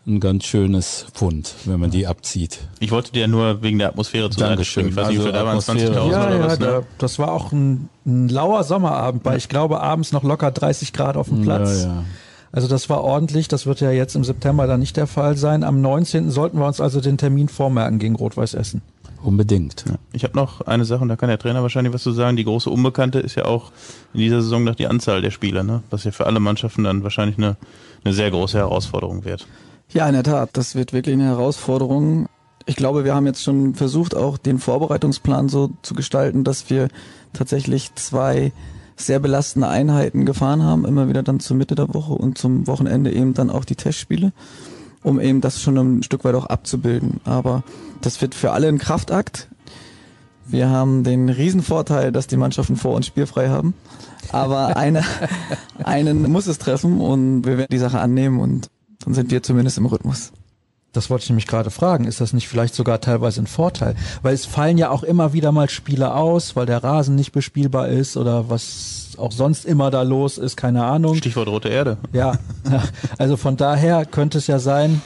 ein 0.06 0.20
ganz 0.20 0.44
schönes 0.44 1.06
Pfund, 1.12 1.56
wenn 1.64 1.80
man 1.80 1.90
die 1.90 2.06
abzieht. 2.06 2.60
Ich 2.78 2.92
wollte 2.92 3.10
dir 3.10 3.26
nur 3.26 3.62
wegen 3.62 3.80
der 3.80 3.88
Atmosphäre 3.88 4.30
zu 4.30 4.38
Dankeschön. 4.38 4.90
Ich 4.90 4.94
weiß 4.94 5.08
nicht, 5.08 5.18
also 5.18 5.32
da 5.32 5.44
waren 5.44 5.58
20.000 5.58 5.92
ja, 5.92 6.02
oder 6.04 6.36
ja, 6.36 6.44
was, 6.44 6.58
ne? 6.60 6.66
da, 6.66 6.82
das 6.98 7.18
war 7.18 7.32
auch 7.32 7.50
ein, 7.50 7.88
ein 8.06 8.28
lauer 8.28 8.62
Sommerabend, 8.62 9.24
weil 9.24 9.38
ich 9.38 9.48
glaube 9.48 9.80
abends 9.80 10.12
noch 10.12 10.22
locker 10.22 10.52
30 10.52 10.92
Grad 10.92 11.16
auf 11.16 11.30
dem 11.30 11.42
Platz. 11.42 11.82
Ja, 11.82 11.88
ja. 11.88 12.04
Also 12.52 12.66
das 12.68 12.88
war 12.88 13.04
ordentlich, 13.04 13.48
das 13.48 13.66
wird 13.66 13.80
ja 13.80 13.90
jetzt 13.90 14.16
im 14.16 14.24
September 14.24 14.66
dann 14.66 14.80
nicht 14.80 14.96
der 14.96 15.06
Fall 15.06 15.36
sein. 15.36 15.64
Am 15.64 15.80
19. 15.80 16.30
sollten 16.30 16.58
wir 16.58 16.66
uns 16.66 16.80
also 16.80 17.00
den 17.00 17.18
Termin 17.18 17.48
vormerken 17.48 17.98
gegen 17.98 18.16
Rot-Weiß 18.16 18.54
Essen. 18.54 18.82
Unbedingt. 19.22 19.84
Ja. 19.86 19.96
Ich 20.12 20.24
habe 20.24 20.36
noch 20.36 20.60
eine 20.62 20.84
Sache, 20.84 21.02
und 21.02 21.08
da 21.08 21.16
kann 21.16 21.28
der 21.28 21.38
Trainer 21.38 21.62
wahrscheinlich 21.62 21.92
was 21.92 22.02
zu 22.02 22.12
sagen. 22.12 22.36
Die 22.36 22.44
große 22.44 22.70
Unbekannte 22.70 23.18
ist 23.18 23.34
ja 23.34 23.46
auch 23.46 23.72
in 24.14 24.20
dieser 24.20 24.42
Saison 24.42 24.64
noch 24.64 24.76
die 24.76 24.86
Anzahl 24.86 25.20
der 25.20 25.30
Spieler, 25.30 25.64
ne? 25.64 25.82
was 25.90 26.04
ja 26.04 26.12
für 26.12 26.26
alle 26.26 26.40
Mannschaften 26.40 26.84
dann 26.84 27.02
wahrscheinlich 27.02 27.36
eine, 27.36 27.56
eine 28.04 28.14
sehr 28.14 28.30
große 28.30 28.56
Herausforderung 28.56 29.24
wird. 29.24 29.46
Ja, 29.90 30.06
in 30.06 30.14
der 30.14 30.22
Tat, 30.22 30.50
das 30.52 30.74
wird 30.74 30.92
wirklich 30.92 31.14
eine 31.14 31.24
Herausforderung. 31.24 32.26
Ich 32.66 32.76
glaube, 32.76 33.04
wir 33.04 33.14
haben 33.14 33.26
jetzt 33.26 33.42
schon 33.42 33.74
versucht, 33.74 34.14
auch 34.14 34.38
den 34.38 34.58
Vorbereitungsplan 34.58 35.48
so 35.48 35.70
zu 35.82 35.94
gestalten, 35.94 36.44
dass 36.44 36.70
wir 36.70 36.88
tatsächlich 37.32 37.94
zwei 37.94 38.52
sehr 38.98 39.20
belastende 39.20 39.68
Einheiten 39.68 40.26
gefahren 40.26 40.62
haben, 40.62 40.84
immer 40.84 41.08
wieder 41.08 41.22
dann 41.22 41.40
zur 41.40 41.56
Mitte 41.56 41.74
der 41.74 41.92
Woche 41.94 42.12
und 42.12 42.38
zum 42.38 42.66
Wochenende 42.66 43.12
eben 43.12 43.34
dann 43.34 43.50
auch 43.50 43.64
die 43.64 43.76
Testspiele, 43.76 44.32
um 45.02 45.20
eben 45.20 45.40
das 45.40 45.62
schon 45.62 45.76
ein 45.76 46.02
Stück 46.02 46.24
weit 46.24 46.34
auch 46.34 46.46
abzubilden. 46.46 47.20
Aber 47.24 47.62
das 48.00 48.20
wird 48.20 48.34
für 48.34 48.52
alle 48.52 48.68
ein 48.68 48.78
Kraftakt. 48.78 49.48
Wir 50.46 50.70
haben 50.70 51.04
den 51.04 51.28
Riesenvorteil, 51.28 52.10
dass 52.10 52.26
die 52.26 52.36
Mannschaften 52.36 52.76
vor 52.76 52.94
uns 52.94 53.06
spielfrei 53.06 53.48
haben. 53.48 53.74
Aber 54.32 54.76
eine, 54.76 55.04
einen 55.82 56.30
muss 56.30 56.46
es 56.46 56.58
treffen 56.58 57.00
und 57.00 57.44
wir 57.44 57.58
werden 57.58 57.68
die 57.70 57.78
Sache 57.78 58.00
annehmen 58.00 58.40
und 58.40 58.70
dann 59.04 59.14
sind 59.14 59.30
wir 59.30 59.42
zumindest 59.42 59.78
im 59.78 59.86
Rhythmus. 59.86 60.32
Das 60.98 61.10
wollte 61.10 61.22
ich 61.22 61.30
nämlich 61.30 61.46
gerade 61.46 61.70
fragen. 61.70 62.06
Ist 62.06 62.20
das 62.20 62.32
nicht 62.32 62.48
vielleicht 62.48 62.74
sogar 62.74 63.00
teilweise 63.00 63.40
ein 63.40 63.46
Vorteil? 63.46 63.94
Weil 64.22 64.34
es 64.34 64.46
fallen 64.46 64.78
ja 64.78 64.90
auch 64.90 65.04
immer 65.04 65.32
wieder 65.32 65.52
mal 65.52 65.70
Spiele 65.70 66.12
aus, 66.12 66.56
weil 66.56 66.66
der 66.66 66.82
Rasen 66.82 67.14
nicht 67.14 67.30
bespielbar 67.30 67.86
ist 67.86 68.16
oder 68.16 68.50
was 68.50 69.10
auch 69.16 69.30
sonst 69.30 69.64
immer 69.64 69.92
da 69.92 70.02
los 70.02 70.38
ist, 70.38 70.56
keine 70.56 70.82
Ahnung. 70.82 71.14
Stichwort 71.14 71.46
rote 71.46 71.68
Erde. 71.68 71.98
Ja, 72.12 72.32
also 73.18 73.36
von 73.36 73.56
daher 73.56 74.06
könnte 74.06 74.38
es 74.38 74.48
ja 74.48 74.58
sein, 74.58 75.00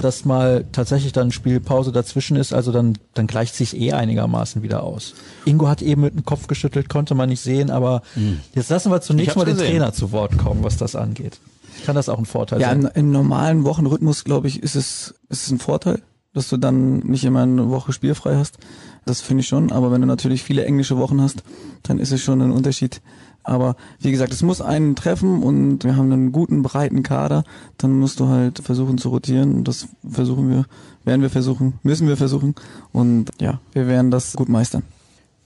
dass 0.00 0.24
mal 0.24 0.64
tatsächlich 0.72 1.12
dann 1.12 1.30
Spielpause 1.30 1.92
dazwischen 1.92 2.38
ist, 2.38 2.54
also 2.54 2.72
dann, 2.72 2.96
dann 3.12 3.26
gleicht 3.26 3.54
sich 3.54 3.78
eh 3.78 3.92
einigermaßen 3.92 4.62
wieder 4.62 4.82
aus. 4.82 5.12
Ingo 5.44 5.68
hat 5.68 5.82
eben 5.82 6.00
mit 6.00 6.14
dem 6.14 6.24
Kopf 6.24 6.46
geschüttelt, 6.46 6.88
konnte 6.88 7.14
man 7.14 7.28
nicht 7.28 7.40
sehen, 7.42 7.70
aber 7.70 8.00
mhm. 8.14 8.40
jetzt 8.54 8.70
lassen 8.70 8.90
wir 8.90 9.02
zunächst 9.02 9.36
mal 9.36 9.44
den 9.44 9.58
gesehen. 9.58 9.72
Trainer 9.72 9.92
zu 9.92 10.10
Wort 10.10 10.38
kommen, 10.38 10.64
was 10.64 10.78
das 10.78 10.96
angeht. 10.96 11.38
Kann 11.84 11.94
das 11.94 12.08
auch 12.08 12.18
ein 12.18 12.26
Vorteil 12.26 12.60
ja, 12.60 12.70
sein? 12.70 12.82
Ja, 12.82 12.88
im, 12.90 13.10
normalen 13.10 13.64
Wochenrhythmus, 13.64 14.24
glaube 14.24 14.48
ich, 14.48 14.62
ist 14.62 14.74
es, 14.74 15.14
ist 15.28 15.46
es 15.46 15.50
ein 15.50 15.58
Vorteil, 15.58 16.02
dass 16.32 16.48
du 16.48 16.56
dann 16.56 16.98
nicht 16.98 17.24
immer 17.24 17.42
eine 17.42 17.70
Woche 17.70 17.92
spielfrei 17.92 18.36
hast. 18.36 18.58
Das 19.04 19.20
finde 19.20 19.42
ich 19.42 19.48
schon. 19.48 19.72
Aber 19.72 19.92
wenn 19.92 20.00
du 20.00 20.06
natürlich 20.06 20.42
viele 20.42 20.64
englische 20.64 20.96
Wochen 20.96 21.20
hast, 21.20 21.42
dann 21.82 21.98
ist 21.98 22.12
es 22.12 22.22
schon 22.22 22.40
ein 22.40 22.52
Unterschied. 22.52 23.02
Aber 23.42 23.76
wie 24.00 24.10
gesagt, 24.10 24.32
es 24.32 24.42
muss 24.42 24.62
einen 24.62 24.96
treffen 24.96 25.42
und 25.42 25.84
wir 25.84 25.96
haben 25.96 26.10
einen 26.10 26.32
guten, 26.32 26.62
breiten 26.62 27.02
Kader. 27.02 27.44
Dann 27.76 27.92
musst 27.92 28.18
du 28.18 28.28
halt 28.28 28.60
versuchen 28.60 28.96
zu 28.96 29.10
rotieren. 29.10 29.64
Das 29.64 29.88
versuchen 30.08 30.48
wir, 30.48 30.64
werden 31.04 31.20
wir 31.20 31.30
versuchen, 31.30 31.74
müssen 31.82 32.08
wir 32.08 32.16
versuchen. 32.16 32.54
Und 32.92 33.30
ja, 33.40 33.60
wir 33.72 33.86
werden 33.86 34.10
das 34.10 34.32
gut 34.32 34.48
meistern. 34.48 34.82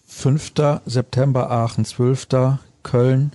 5. 0.07 0.53
September 0.87 1.51
Aachen, 1.51 1.85
12. 1.85 2.29
Köln, 2.85 3.33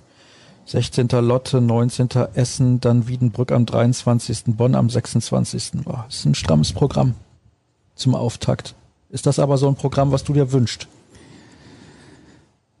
16. 0.66 1.08
Lotte, 1.08 1.60
19. 1.60 2.08
Essen, 2.34 2.80
dann 2.80 3.06
Wiedenbrück 3.06 3.52
am 3.52 3.66
23. 3.66 4.44
Bonn 4.46 4.74
am 4.74 4.88
26. 4.88 5.82
Boah, 5.84 6.04
das 6.08 6.20
ist 6.20 6.24
ein 6.24 6.34
strammes 6.34 6.72
Programm 6.72 7.14
zum 7.94 8.14
Auftakt. 8.14 8.74
Ist 9.10 9.26
das 9.26 9.38
aber 9.38 9.58
so 9.58 9.68
ein 9.68 9.76
Programm, 9.76 10.10
was 10.10 10.24
du 10.24 10.32
dir 10.32 10.52
wünschst? 10.52 10.88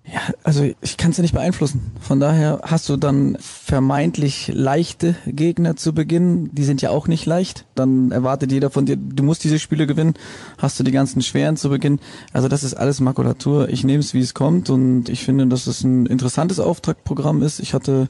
Ja, 0.06 0.20
Also 0.42 0.68
ich 0.82 0.98
kann 0.98 1.12
es 1.12 1.16
ja 1.16 1.22
nicht 1.22 1.32
beeinflussen. 1.32 1.92
Von 1.98 2.20
daher 2.20 2.60
hast 2.62 2.88
du 2.90 2.98
dann 2.98 3.38
vermeintlich 3.40 4.50
leichte 4.52 5.16
Gegner 5.26 5.76
zu 5.76 5.94
Beginn. 5.94 6.50
Die 6.52 6.64
sind 6.64 6.82
ja 6.82 6.90
auch 6.90 7.08
nicht 7.08 7.24
leicht. 7.24 7.64
Dann 7.74 8.10
erwartet 8.10 8.52
jeder 8.52 8.68
von 8.68 8.84
dir, 8.84 8.96
du 8.96 9.22
musst 9.22 9.44
diese 9.44 9.58
Spiele 9.58 9.86
gewinnen. 9.86 10.14
Hast 10.58 10.78
du 10.78 10.84
die 10.84 10.92
ganzen 10.92 11.22
schweren 11.22 11.56
zu 11.56 11.70
Beginn. 11.70 12.00
Also 12.34 12.48
das 12.48 12.64
ist 12.64 12.74
alles 12.74 13.00
Makulatur. 13.00 13.70
Ich 13.70 13.82
nehme 13.82 14.00
es, 14.00 14.12
wie 14.12 14.20
es 14.20 14.34
kommt. 14.34 14.68
Und 14.68 15.08
ich 15.08 15.24
finde, 15.24 15.46
dass 15.46 15.66
es 15.66 15.82
ein 15.82 16.04
interessantes 16.04 16.60
Auftragprogramm 16.60 17.42
ist. 17.42 17.60
Ich 17.60 17.72
hatte 17.72 18.08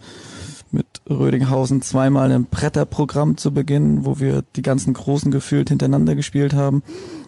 mit 0.72 0.86
Rödinghausen 1.08 1.80
zweimal 1.80 2.32
ein 2.32 2.46
Bretterprogramm 2.46 3.36
zu 3.36 3.52
Beginn, 3.52 4.04
wo 4.04 4.18
wir 4.18 4.42
die 4.56 4.62
ganzen 4.62 4.94
Großen 4.94 5.30
gefühlt 5.30 5.68
hintereinander 5.68 6.16
gespielt 6.16 6.54
haben. 6.54 6.82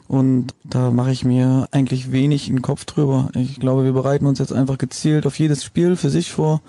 Und 0.09 0.55
da 0.65 0.91
mache 0.91 1.11
ich 1.11 1.25
mir 1.25 1.69
eigentlich 1.73 2.13
wenig 2.13 2.49
in 2.49 2.57
den 2.57 2.63
Kopf 2.63 2.85
drüber. 2.85 3.31
Ich 3.35 3.59
glaube, 3.59 3.85
wir 3.85 3.93
bereiten 3.93 4.27
uns 4.27 4.39
jetzt 4.39 4.53
einfach 4.53 4.79
gezielt 4.79 5.27
auf 5.27 5.39
jedes 5.39 5.65
Spiel 5.65 5.97
für 5.97 6.11
sich 6.11 6.31
vor 6.31 6.61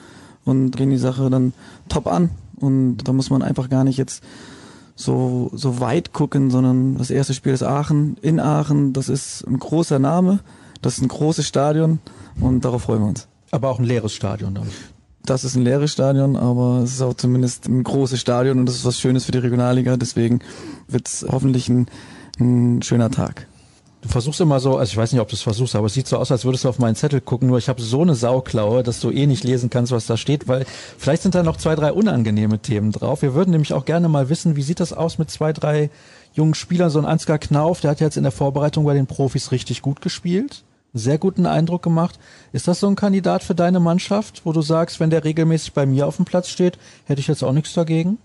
und 0.44 0.76
gehen 0.76 0.90
die 0.90 0.98
Sache 0.98 1.30
dann 1.30 1.54
top 1.88 2.08
an. 2.08 2.32
Und 2.60 2.98
da 2.98 3.14
muss 3.14 3.30
man 3.30 3.44
einfach 3.44 3.70
gar 3.70 3.84
nicht 3.84 3.98
jetzt 3.98 4.24
so, 4.96 5.52
so 5.54 5.80
weit 5.80 6.12
gucken, 6.12 6.50
sondern 6.50 6.98
das 6.98 7.12
erste 7.12 7.36
Spiel 7.36 7.54
ist 7.54 7.64
Aachen, 7.64 8.18
in 8.22 8.40
Aachen. 8.40 8.94
Das 8.94 9.10
ist 9.10 9.46
ein 9.48 9.60
großer 9.60 10.00
Name, 10.00 10.40
das 10.82 10.98
ist 10.98 11.04
ein 11.04 11.08
großes 11.08 11.48
Stadion 11.48 12.00
und 12.42 12.66
darauf 12.66 12.84
freuen 12.84 13.02
wir 13.02 13.08
uns. 13.10 13.28
Aber 13.52 13.70
auch 13.70 13.80
ein 13.80 13.86
leeres 13.86 14.14
Stadion 14.14 14.56
dann. 14.56 14.68
Das 15.24 15.44
ist 15.44 15.56
ein 15.56 15.64
leeres 15.64 15.92
Stadion, 15.92 16.36
aber 16.36 16.82
es 16.84 16.94
ist 16.94 17.02
auch 17.02 17.14
zumindest 17.14 17.68
ein 17.68 17.84
großes 17.84 18.20
Stadion 18.20 18.60
und 18.60 18.66
das 18.66 18.76
ist 18.76 18.86
was 18.86 19.00
Schönes 19.00 19.26
für 19.26 19.34
die 19.34 19.38
Regionalliga. 19.38 19.98
Deswegen 19.98 20.40
wird 20.88 21.08
es 21.08 21.26
hoffentlich 21.30 21.70
ein 21.70 21.88
ein 22.40 22.82
schöner 22.82 23.12
Tag. 23.12 23.48
Du 24.02 24.10
versuchst 24.10 24.40
immer 24.40 24.60
so, 24.60 24.78
also 24.78 24.92
ich 24.92 24.98
weiß 24.98 25.12
nicht, 25.12 25.22
ob 25.22 25.28
du 25.28 25.36
es 25.36 25.42
versuchst, 25.42 25.76
aber 25.76 25.88
es 25.88 25.94
sieht 25.94 26.08
so 26.08 26.18
aus, 26.18 26.32
als 26.32 26.46
würdest 26.46 26.64
du 26.64 26.70
auf 26.70 26.78
meinen 26.78 26.96
Zettel 26.96 27.20
gucken, 27.20 27.48
nur 27.48 27.58
ich 27.58 27.68
habe 27.68 27.82
so 27.82 28.02
eine 28.02 28.14
Sauklaue, 28.14 28.84
dass 28.84 29.00
du 29.00 29.10
eh 29.10 29.26
nicht 29.26 29.44
lesen 29.44 29.72
kannst, 29.72 29.92
was 29.92 30.06
da 30.06 30.18
steht, 30.18 30.48
weil 30.48 30.66
vielleicht 30.98 31.24
sind 31.24 31.34
da 31.34 31.42
noch 31.42 31.58
zwei, 31.58 31.76
drei 31.76 31.92
unangenehme 31.92 32.60
Themen 32.60 32.92
drauf. 32.92 33.24
Wir 33.24 33.34
würden 33.34 33.52
nämlich 33.52 33.74
auch 33.74 33.86
gerne 33.86 34.08
mal 34.08 34.30
wissen, 34.30 34.56
wie 34.56 34.62
sieht 34.62 34.80
das 34.80 34.94
aus 34.94 35.18
mit 35.18 35.32
zwei, 35.32 35.52
drei 35.52 35.90
jungen 36.34 36.54
Spielern, 36.54 36.92
so 36.92 37.00
ein 37.00 37.06
Ansgar 37.06 37.40
Knauf, 37.40 37.82
der 37.82 37.92
hat 37.92 38.00
jetzt 38.00 38.18
in 38.18 38.24
der 38.24 38.32
Vorbereitung 38.32 38.86
bei 38.86 38.94
den 38.94 39.08
Profis 39.08 39.52
richtig 39.52 39.82
gut 39.82 40.00
gespielt, 40.02 40.64
sehr 40.94 41.18
guten 41.18 41.48
Eindruck 41.48 41.82
gemacht. 41.82 42.20
Ist 42.54 42.68
das 42.68 42.80
so 42.80 42.88
ein 42.88 42.96
Kandidat 42.96 43.44
für 43.44 43.56
deine 43.56 43.80
Mannschaft, 43.80 44.44
wo 44.46 44.54
du 44.54 44.62
sagst, 44.62 45.00
wenn 45.00 45.10
der 45.10 45.24
regelmäßig 45.24 45.74
bei 45.74 45.88
mir 45.88 46.06
auf 46.06 46.18
dem 46.18 46.26
Platz 46.26 46.50
steht, 46.50 46.78
hätte 47.06 47.20
ich 47.20 47.28
jetzt 47.28 47.44
auch 47.44 47.52
nichts 47.52 47.74
dagegen? 47.74 48.20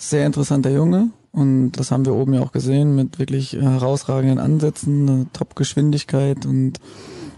Sehr 0.00 0.24
interessanter 0.24 0.70
Junge, 0.70 1.10
und 1.32 1.72
das 1.72 1.90
haben 1.90 2.04
wir 2.04 2.14
oben 2.14 2.34
ja 2.34 2.40
auch 2.40 2.52
gesehen 2.52 2.96
mit 2.96 3.18
wirklich 3.18 3.52
herausragenden 3.52 4.38
Ansätzen, 4.38 5.28
Top-Geschwindigkeit. 5.32 6.46
Und 6.46 6.80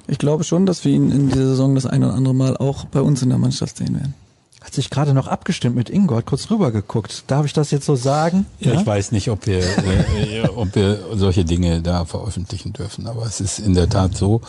ich 0.07 0.19
glaube 0.19 0.45
schon, 0.45 0.67
dass 0.67 0.85
wir 0.85 0.93
ihn 0.93 1.11
in 1.11 1.29
dieser 1.29 1.49
Saison 1.49 1.75
das 1.75 1.87
ein 1.87 2.05
oder 2.05 2.15
andere 2.15 2.35
Mal 2.35 2.57
auch 2.57 2.85
bei 2.87 3.01
uns 3.01 3.23
in 3.23 3.29
der 3.29 3.39
Mannschaft 3.39 3.77
sehen 3.77 3.95
werden. 3.95 4.15
Hat 4.63 4.75
sich 4.75 4.91
gerade 4.91 5.15
noch 5.15 5.27
abgestimmt 5.27 5.77
mit 5.77 5.91
Ingo, 5.91 6.17
hat 6.17 6.27
kurz 6.27 6.51
rübergeguckt. 6.51 7.25
Darf 7.27 7.47
ich 7.47 7.53
das 7.53 7.71
jetzt 7.71 7.87
so 7.87 7.97
sagen? 7.97 8.47
Ja, 8.59 8.73
ja? 8.73 8.81
ich 8.81 8.87
weiß 8.87 9.13
nicht, 9.13 9.31
ob 9.31 9.47
wir, 9.47 9.59
äh, 9.59 10.49
ob 10.55 10.75
wir 10.75 10.99
solche 11.15 11.45
Dinge 11.45 11.83
da 11.83 12.05
veröffentlichen 12.07 12.73
dürfen. 12.73 13.07
Aber 13.07 13.25
es 13.25 13.41
ist 13.41 13.59
in 13.59 13.75
der 13.75 13.89
Tat 13.89 14.17
so, 14.17 14.43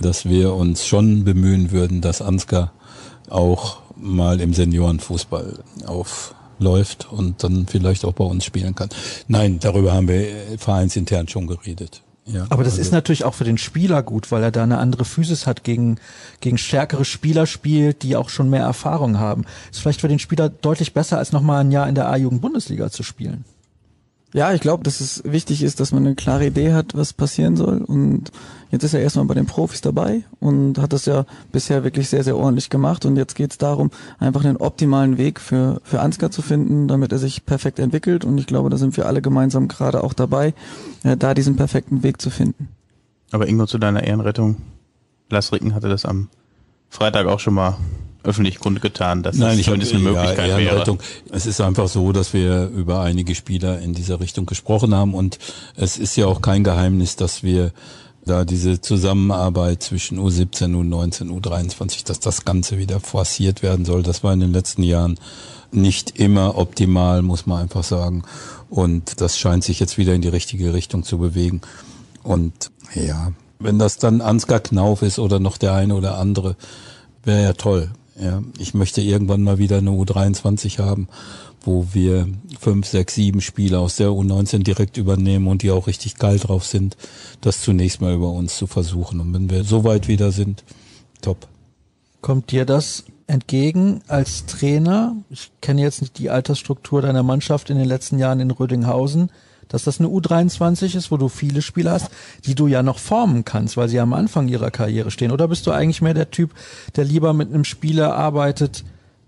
dass 0.00 0.26
wir 0.26 0.54
uns 0.54 0.86
schon 0.86 1.24
bemühen 1.24 1.72
würden, 1.72 2.00
dass 2.02 2.22
Ansgar 2.22 2.72
auch 3.30 3.78
mal 3.96 4.40
im 4.40 4.52
Seniorenfußball 4.52 5.60
auf 5.86 6.35
läuft 6.58 7.10
und 7.10 7.42
dann 7.42 7.66
vielleicht 7.66 8.04
auch 8.04 8.12
bei 8.12 8.24
uns 8.24 8.44
spielen 8.44 8.74
kann. 8.74 8.88
Nein, 9.28 9.58
darüber 9.60 9.92
haben 9.92 10.08
wir 10.08 10.26
vereinsintern 10.58 11.28
schon 11.28 11.46
geredet. 11.46 12.02
Ja, 12.26 12.46
aber 12.48 12.64
das 12.64 12.72
also. 12.72 12.82
ist 12.82 12.92
natürlich 12.92 13.24
auch 13.24 13.34
für 13.34 13.44
den 13.44 13.56
Spieler 13.56 14.02
gut, 14.02 14.32
weil 14.32 14.42
er 14.42 14.50
da 14.50 14.64
eine 14.64 14.78
andere 14.78 15.04
Physis 15.04 15.46
hat, 15.46 15.62
gegen, 15.62 15.98
gegen 16.40 16.58
stärkere 16.58 17.04
Spieler 17.04 17.46
spielt, 17.46 18.02
die 18.02 18.16
auch 18.16 18.30
schon 18.30 18.50
mehr 18.50 18.64
Erfahrung 18.64 19.18
haben. 19.18 19.44
Ist 19.70 19.80
vielleicht 19.80 20.00
für 20.00 20.08
den 20.08 20.18
Spieler 20.18 20.48
deutlich 20.48 20.92
besser, 20.92 21.18
als 21.18 21.30
nochmal 21.30 21.60
ein 21.60 21.70
Jahr 21.70 21.88
in 21.88 21.94
der 21.94 22.08
A-Jugend-Bundesliga 22.08 22.90
zu 22.90 23.04
spielen. 23.04 23.44
Ja, 24.36 24.52
ich 24.52 24.60
glaube, 24.60 24.84
dass 24.84 25.00
es 25.00 25.22
wichtig 25.24 25.62
ist, 25.62 25.80
dass 25.80 25.92
man 25.92 26.04
eine 26.04 26.14
klare 26.14 26.44
Idee 26.44 26.74
hat, 26.74 26.94
was 26.94 27.14
passieren 27.14 27.56
soll. 27.56 27.78
Und 27.78 28.30
jetzt 28.70 28.82
ist 28.82 28.92
er 28.92 29.00
erstmal 29.00 29.24
bei 29.24 29.32
den 29.32 29.46
Profis 29.46 29.80
dabei 29.80 30.24
und 30.40 30.76
hat 30.76 30.92
das 30.92 31.06
ja 31.06 31.24
bisher 31.52 31.84
wirklich 31.84 32.10
sehr, 32.10 32.22
sehr 32.22 32.36
ordentlich 32.36 32.68
gemacht. 32.68 33.06
Und 33.06 33.16
jetzt 33.16 33.34
geht 33.34 33.52
es 33.52 33.56
darum, 33.56 33.90
einfach 34.18 34.44
einen 34.44 34.58
optimalen 34.58 35.16
Weg 35.16 35.40
für, 35.40 35.80
für 35.84 36.00
Ansgar 36.00 36.30
zu 36.30 36.42
finden, 36.42 36.86
damit 36.86 37.12
er 37.12 37.18
sich 37.18 37.46
perfekt 37.46 37.78
entwickelt. 37.78 38.26
Und 38.26 38.36
ich 38.36 38.46
glaube, 38.46 38.68
da 38.68 38.76
sind 38.76 38.94
wir 38.98 39.06
alle 39.06 39.22
gemeinsam 39.22 39.68
gerade 39.68 40.04
auch 40.04 40.12
dabei, 40.12 40.52
äh, 41.02 41.16
da 41.16 41.32
diesen 41.32 41.56
perfekten 41.56 42.02
Weg 42.02 42.20
zu 42.20 42.28
finden. 42.28 42.68
Aber 43.32 43.48
Ingo, 43.48 43.64
zu 43.64 43.78
deiner 43.78 44.04
Ehrenrettung. 44.04 44.56
Lars 45.30 45.50
Ricken 45.50 45.74
hatte 45.74 45.88
das 45.88 46.04
am 46.04 46.28
Freitag 46.90 47.26
auch 47.26 47.40
schon 47.40 47.54
mal 47.54 47.78
öffentlich 48.26 48.58
kundgetan, 48.58 49.22
dass 49.22 49.36
Nein, 49.36 49.58
ich 49.58 49.66
zumindest 49.66 49.94
eine 49.94 50.02
Möglichkeit 50.02 50.50
ja, 50.50 50.58
wäre. 50.58 50.98
Es 51.30 51.46
ist 51.46 51.60
einfach 51.60 51.88
so, 51.88 52.12
dass 52.12 52.32
wir 52.32 52.68
über 52.68 53.00
einige 53.00 53.34
Spieler 53.34 53.80
in 53.80 53.94
dieser 53.94 54.20
Richtung 54.20 54.46
gesprochen 54.46 54.94
haben 54.94 55.14
und 55.14 55.38
es 55.76 55.96
ist 55.96 56.16
ja 56.16 56.26
auch 56.26 56.42
kein 56.42 56.64
Geheimnis, 56.64 57.16
dass 57.16 57.42
wir 57.42 57.72
da 58.24 58.44
diese 58.44 58.80
Zusammenarbeit 58.80 59.82
zwischen 59.82 60.18
U17, 60.18 60.74
U19, 60.74 61.30
U23, 61.30 62.04
dass 62.04 62.18
das 62.18 62.44
Ganze 62.44 62.76
wieder 62.76 62.98
forciert 62.98 63.62
werden 63.62 63.84
soll. 63.84 64.02
Das 64.02 64.24
war 64.24 64.32
in 64.32 64.40
den 64.40 64.52
letzten 64.52 64.82
Jahren 64.82 65.18
nicht 65.70 66.18
immer 66.18 66.58
optimal, 66.58 67.22
muss 67.22 67.46
man 67.46 67.62
einfach 67.62 67.84
sagen. 67.84 68.24
Und 68.68 69.20
das 69.20 69.38
scheint 69.38 69.62
sich 69.62 69.78
jetzt 69.78 69.96
wieder 69.96 70.12
in 70.12 70.22
die 70.22 70.28
richtige 70.28 70.74
Richtung 70.74 71.04
zu 71.04 71.18
bewegen. 71.18 71.60
Und 72.24 72.72
ja, 72.94 73.32
wenn 73.60 73.78
das 73.78 73.98
dann 73.98 74.20
Ansgar 74.20 74.58
Knauf 74.58 75.02
ist 75.02 75.20
oder 75.20 75.38
noch 75.38 75.56
der 75.56 75.74
eine 75.74 75.94
oder 75.94 76.18
andere, 76.18 76.56
wäre 77.22 77.42
ja 77.42 77.52
toll. 77.52 77.90
Ja, 78.18 78.42
ich 78.58 78.72
möchte 78.72 79.02
irgendwann 79.02 79.42
mal 79.42 79.58
wieder 79.58 79.78
eine 79.78 79.90
U23 79.90 80.78
haben, 80.78 81.08
wo 81.60 81.88
wir 81.92 82.28
fünf, 82.58 82.86
sechs, 82.86 83.14
sieben 83.14 83.40
Spieler 83.40 83.80
aus 83.80 83.96
der 83.96 84.08
U19 84.08 84.62
direkt 84.62 84.96
übernehmen 84.96 85.48
und 85.48 85.62
die 85.62 85.70
auch 85.70 85.86
richtig 85.86 86.16
geil 86.16 86.38
drauf 86.38 86.64
sind, 86.64 86.96
das 87.42 87.60
zunächst 87.60 88.00
mal 88.00 88.14
über 88.14 88.30
uns 88.30 88.56
zu 88.56 88.66
versuchen. 88.66 89.20
Und 89.20 89.34
wenn 89.34 89.50
wir 89.50 89.64
so 89.64 89.84
weit 89.84 90.08
wieder 90.08 90.32
sind, 90.32 90.64
top. 91.20 91.46
Kommt 92.22 92.50
dir 92.52 92.64
das 92.64 93.04
entgegen 93.26 94.00
als 94.06 94.46
Trainer? 94.46 95.16
Ich 95.28 95.50
kenne 95.60 95.82
jetzt 95.82 96.00
nicht 96.00 96.18
die 96.18 96.30
Altersstruktur 96.30 97.02
deiner 97.02 97.22
Mannschaft 97.22 97.68
in 97.68 97.76
den 97.76 97.86
letzten 97.86 98.18
Jahren 98.18 98.40
in 98.40 98.50
Rödinghausen 98.50 99.30
dass 99.68 99.84
das 99.84 100.00
eine 100.00 100.08
U23 100.08 100.96
ist, 100.96 101.10
wo 101.10 101.16
du 101.16 101.28
viele 101.28 101.62
Spieler 101.62 101.92
hast, 101.92 102.10
die 102.44 102.54
du 102.54 102.66
ja 102.66 102.82
noch 102.82 102.98
formen 102.98 103.44
kannst, 103.44 103.76
weil 103.76 103.88
sie 103.88 104.00
am 104.00 104.12
Anfang 104.12 104.48
ihrer 104.48 104.70
Karriere 104.70 105.10
stehen? 105.10 105.32
Oder 105.32 105.48
bist 105.48 105.66
du 105.66 105.72
eigentlich 105.72 106.02
mehr 106.02 106.14
der 106.14 106.30
Typ, 106.30 106.52
der 106.96 107.04
lieber 107.04 107.32
mit 107.32 107.52
einem 107.52 107.64
Spieler 107.64 108.14
arbeitet, 108.14 108.84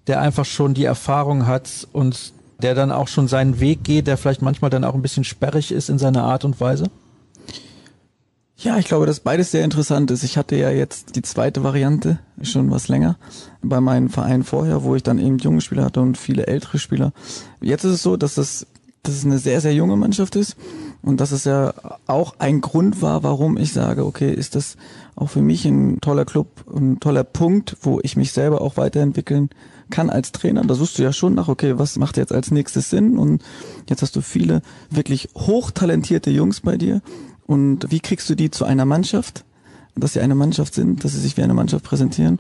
der 0.07 0.20
einfach 0.20 0.45
schon 0.45 0.74
die 0.74 0.84
Erfahrung 0.84 1.47
hat 1.47 1.89
und 1.93 2.32
der 2.62 2.74
dann 2.74 2.91
auch 2.91 3.09
schon 3.09 3.28
seinen 3.28 3.61
Weg 3.61 3.84
geht, 3.84 4.07
der 4.07 4.16
vielleicht 4.16 4.43
manchmal 4.43 4.70
dann 4.70 4.84
auch 4.84 4.95
ein 4.95 5.03
bisschen 5.03 5.24
sperrig 5.24 5.70
ist 5.70 5.89
in 5.89 5.99
seiner 5.99 6.24
Art 6.24 6.45
und 6.45 6.61
Weise? 6.61 6.91
Ja, 8.61 8.76
ich 8.76 8.86
glaube, 8.86 9.07
dass 9.07 9.20
beides 9.20 9.53
sehr 9.53 9.62
interessant 9.62 10.11
ist. 10.11 10.24
Ich 10.24 10.36
hatte 10.36 10.57
ja 10.57 10.70
jetzt 10.70 11.14
die 11.14 11.22
zweite 11.22 11.62
Variante 11.62 12.18
schon 12.43 12.72
was 12.72 12.89
länger 12.89 13.16
bei 13.62 13.80
meinen 13.80 14.09
Vereinen 14.09 14.43
vorher, 14.43 14.82
wo 14.82 14.97
ich 14.97 15.05
dann 15.05 15.20
eben 15.20 15.39
junge 15.39 15.61
Spieler 15.61 15.84
hatte 15.84 16.01
und 16.01 16.18
viele 16.18 16.49
ältere 16.49 16.80
Spieler. 16.80 17.12
Jetzt 17.61 17.84
ist 17.84 17.93
es 17.93 18.03
so, 18.03 18.16
dass 18.16 18.34
das 18.34 18.66
dass 19.03 19.14
es 19.14 19.24
eine 19.24 19.38
sehr, 19.38 19.61
sehr 19.61 19.74
junge 19.74 19.96
Mannschaft 19.96 20.36
ist 20.36 20.57
und 21.03 21.20
dass 21.20 21.32
es 21.32 21.44
ja 21.44 21.74
auch 22.07 22.34
ein 22.38 22.61
Grund 22.61 23.01
war, 23.03 23.22
warum 23.22 23.57
ich 23.57 23.72
sage, 23.72 24.05
okay, 24.05 24.32
ist 24.32 24.55
das 24.55 24.76
auch 25.16 25.28
für 25.30 25.42
mich 25.42 25.64
ein 25.64 26.01
toller 26.01 26.24
Club, 26.24 26.64
ein 26.74 27.01
toller 27.01 27.24
Punkt, 27.24 27.76
wo 27.82 28.01
ich 28.03 28.16
mich 28.16 28.32
selber 28.32 28.61
auch 28.61 28.76
weiterentwickeln 28.76 29.51
kann 29.90 30.11
als 30.11 30.32
Trainer. 30.32 30.62
Da 30.62 30.74
suchst 30.74 30.99
du 30.99 31.03
ja 31.03 31.12
schon 31.12 31.34
nach, 31.34 31.49
okay, 31.49 31.78
was 31.78 31.96
macht 31.96 32.16
jetzt 32.16 32.32
als 32.32 32.51
nächstes 32.51 32.90
Sinn? 32.90 33.18
Und 33.18 33.42
jetzt 33.88 34.03
hast 34.03 34.16
du 34.16 34.20
viele 34.20 34.62
wirklich 34.90 35.28
hochtalentierte 35.34 36.30
Jungs 36.30 36.61
bei 36.61 36.76
dir. 36.76 37.01
Und 37.46 37.90
wie 37.90 38.01
kriegst 38.01 38.28
du 38.28 38.34
die 38.34 38.51
zu 38.51 38.64
einer 38.64 38.84
Mannschaft? 38.84 39.44
Dass 39.96 40.12
sie 40.12 40.20
eine 40.20 40.34
Mannschaft 40.34 40.74
sind, 40.74 41.05
dass 41.05 41.12
sie 41.12 41.20
sich 41.20 41.36
wie 41.36 41.42
eine 41.42 41.55
Mannschaft 41.55 41.84
präsentieren. 41.84 42.38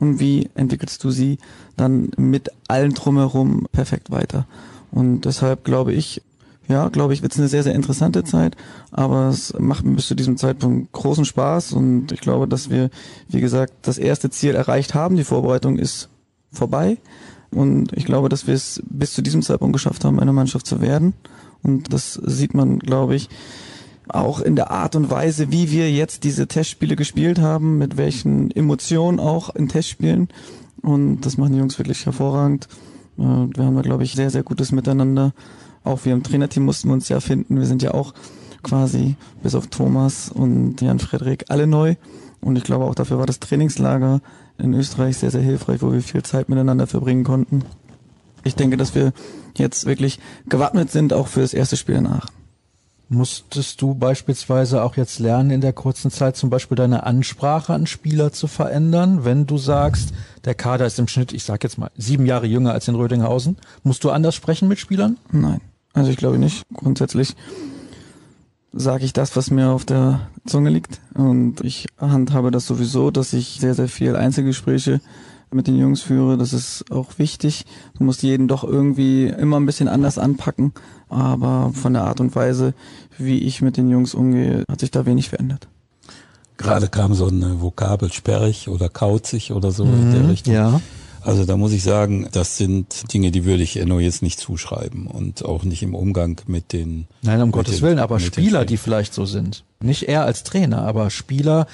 Und 0.00 0.18
wie 0.18 0.48
entwickelst 0.54 1.04
du 1.04 1.10
sie 1.10 1.38
dann 1.76 2.10
mit 2.16 2.48
allen 2.68 2.94
drumherum 2.94 3.66
perfekt 3.70 4.10
weiter? 4.10 4.46
Und 4.90 5.22
deshalb 5.24 5.64
glaube 5.64 5.92
ich, 5.92 6.22
ja, 6.68 6.88
glaube 6.88 7.12
ich, 7.14 7.22
wird 7.22 7.32
es 7.32 7.38
eine 7.38 7.48
sehr, 7.48 7.64
sehr 7.64 7.74
interessante 7.74 8.22
Zeit, 8.22 8.56
aber 8.92 9.28
es 9.28 9.52
macht 9.58 9.84
mir 9.84 9.96
bis 9.96 10.06
zu 10.06 10.14
diesem 10.14 10.36
Zeitpunkt 10.36 10.92
großen 10.92 11.24
Spaß 11.24 11.72
und 11.72 12.12
ich 12.12 12.20
glaube, 12.20 12.46
dass 12.46 12.70
wir, 12.70 12.90
wie 13.28 13.40
gesagt, 13.40 13.72
das 13.82 13.98
erste 13.98 14.30
Ziel 14.30 14.54
erreicht 14.54 14.94
haben. 14.94 15.16
Die 15.16 15.24
Vorbereitung 15.24 15.78
ist 15.78 16.08
vorbei 16.52 16.98
und 17.50 17.92
ich 17.96 18.04
glaube, 18.04 18.28
dass 18.28 18.46
wir 18.46 18.54
es 18.54 18.82
bis 18.88 19.14
zu 19.14 19.22
diesem 19.22 19.42
Zeitpunkt 19.42 19.72
geschafft 19.72 20.04
haben, 20.04 20.20
eine 20.20 20.32
Mannschaft 20.32 20.66
zu 20.66 20.80
werden. 20.80 21.14
Und 21.62 21.92
das 21.92 22.14
sieht 22.14 22.54
man, 22.54 22.78
glaube 22.78 23.16
ich, 23.16 23.28
auch 24.08 24.40
in 24.40 24.56
der 24.56 24.70
Art 24.70 24.96
und 24.96 25.10
Weise, 25.10 25.52
wie 25.52 25.70
wir 25.70 25.90
jetzt 25.90 26.24
diese 26.24 26.46
Testspiele 26.46 26.96
gespielt 26.96 27.40
haben, 27.40 27.78
mit 27.78 27.96
welchen 27.96 28.50
Emotionen 28.50 29.20
auch 29.20 29.54
in 29.54 29.68
Testspielen. 29.68 30.28
Und 30.82 31.22
das 31.22 31.36
machen 31.36 31.52
die 31.52 31.58
Jungs 31.58 31.78
wirklich 31.78 32.06
hervorragend. 32.06 32.68
Äh, 33.20 33.56
wir 33.56 33.64
haben 33.64 33.76
da, 33.76 33.82
glaube 33.82 34.04
ich, 34.04 34.12
sehr, 34.12 34.30
sehr 34.30 34.42
gutes 34.42 34.72
Miteinander. 34.72 35.32
Auch 35.84 36.04
wir 36.04 36.12
im 36.12 36.22
Trainerteam 36.22 36.64
mussten 36.64 36.88
wir 36.88 36.94
uns 36.94 37.08
ja 37.08 37.20
finden. 37.20 37.58
Wir 37.58 37.66
sind 37.66 37.82
ja 37.82 37.94
auch 37.94 38.14
quasi 38.62 39.16
bis 39.42 39.54
auf 39.54 39.68
Thomas 39.68 40.30
und 40.30 40.80
Jan 40.80 40.98
Frederik 40.98 41.44
alle 41.48 41.66
neu. 41.66 41.94
Und 42.40 42.56
ich 42.56 42.64
glaube 42.64 42.86
auch 42.86 42.94
dafür 42.94 43.18
war 43.18 43.26
das 43.26 43.40
Trainingslager 43.40 44.20
in 44.58 44.74
Österreich 44.74 45.18
sehr, 45.18 45.30
sehr 45.30 45.42
hilfreich, 45.42 45.82
wo 45.82 45.92
wir 45.92 46.02
viel 46.02 46.22
Zeit 46.22 46.48
miteinander 46.48 46.86
verbringen 46.86 47.24
konnten. 47.24 47.64
Ich 48.44 48.54
denke, 48.54 48.76
dass 48.76 48.94
wir 48.94 49.12
jetzt 49.56 49.86
wirklich 49.86 50.18
gewappnet 50.48 50.90
sind, 50.90 51.12
auch 51.12 51.28
für 51.28 51.40
das 51.40 51.54
erste 51.54 51.76
Spiel 51.76 51.96
danach. 51.96 52.28
Musstest 53.12 53.82
du 53.82 53.94
beispielsweise 53.94 54.84
auch 54.84 54.96
jetzt 54.96 55.18
lernen, 55.18 55.50
in 55.50 55.60
der 55.60 55.72
kurzen 55.72 56.12
Zeit 56.12 56.36
zum 56.36 56.48
Beispiel 56.48 56.76
deine 56.76 57.02
Ansprache 57.02 57.74
an 57.74 57.88
Spieler 57.88 58.32
zu 58.32 58.46
verändern, 58.46 59.24
wenn 59.24 59.46
du 59.46 59.58
sagst, 59.58 60.14
der 60.44 60.54
Kader 60.54 60.86
ist 60.86 61.00
im 61.00 61.08
Schnitt, 61.08 61.32
ich 61.32 61.42
sag 61.42 61.64
jetzt 61.64 61.76
mal, 61.76 61.90
sieben 61.96 62.24
Jahre 62.24 62.46
jünger 62.46 62.70
als 62.70 62.86
in 62.86 62.94
Rödinghausen? 62.94 63.56
Musst 63.82 64.04
du 64.04 64.10
anders 64.10 64.36
sprechen 64.36 64.68
mit 64.68 64.78
Spielern? 64.78 65.16
Nein, 65.32 65.60
also 65.92 66.08
ich 66.08 66.18
glaube 66.18 66.38
nicht. 66.38 66.62
Grundsätzlich 66.72 67.34
sage 68.72 69.04
ich 69.04 69.12
das, 69.12 69.34
was 69.34 69.50
mir 69.50 69.70
auf 69.70 69.84
der 69.84 70.28
Zunge 70.46 70.70
liegt. 70.70 71.00
Und 71.14 71.62
ich 71.62 71.88
handhabe 71.98 72.52
das 72.52 72.68
sowieso, 72.68 73.10
dass 73.10 73.32
ich 73.32 73.58
sehr, 73.60 73.74
sehr 73.74 73.88
viel 73.88 74.14
Einzelgespräche 74.14 75.00
mit 75.52 75.66
den 75.66 75.76
Jungs 75.78 76.02
führe. 76.02 76.36
Das 76.36 76.52
ist 76.52 76.84
auch 76.90 77.18
wichtig. 77.18 77.64
Du 77.98 78.04
musst 78.04 78.22
jeden 78.22 78.48
doch 78.48 78.64
irgendwie 78.64 79.26
immer 79.26 79.58
ein 79.58 79.66
bisschen 79.66 79.88
anders 79.88 80.18
anpacken. 80.18 80.72
Aber 81.08 81.72
von 81.74 81.92
der 81.94 82.04
Art 82.04 82.20
und 82.20 82.34
Weise, 82.36 82.74
wie 83.18 83.38
ich 83.38 83.60
mit 83.62 83.76
den 83.76 83.90
Jungs 83.90 84.14
umgehe, 84.14 84.64
hat 84.70 84.80
sich 84.80 84.90
da 84.90 85.06
wenig 85.06 85.28
verändert. 85.28 85.68
Gerade 86.56 86.88
kam 86.88 87.14
so 87.14 87.26
eine 87.26 87.60
Vokabel 87.62 88.12
sperrig 88.12 88.68
oder 88.68 88.88
kauzig 88.88 89.52
oder 89.52 89.70
so 89.70 89.84
in 89.84 90.12
der 90.12 90.28
Richtung. 90.28 90.52
Ja. 90.54 90.80
Also 91.22 91.44
da 91.44 91.56
muss 91.56 91.72
ich 91.72 91.82
sagen, 91.82 92.28
das 92.32 92.56
sind 92.56 93.12
Dinge, 93.12 93.30
die 93.30 93.44
würde 93.44 93.62
ich 93.62 93.76
Enno 93.78 93.98
jetzt 93.98 94.22
nicht 94.22 94.40
zuschreiben 94.40 95.06
und 95.06 95.44
auch 95.44 95.64
nicht 95.64 95.82
im 95.82 95.94
Umgang 95.94 96.40
mit 96.46 96.72
den. 96.72 97.06
Nein, 97.22 97.42
um 97.42 97.50
Gottes 97.50 97.76
den- 97.76 97.82
Willen, 97.82 97.98
aber 97.98 98.20
Spieler, 98.20 98.64
die 98.64 98.76
vielleicht 98.78 99.12
so 99.14 99.26
sind. 99.26 99.64
Nicht 99.82 100.04
er 100.04 100.24
als 100.24 100.44
Trainer, 100.44 100.82
aber 100.82 101.10
Spieler, 101.10 101.66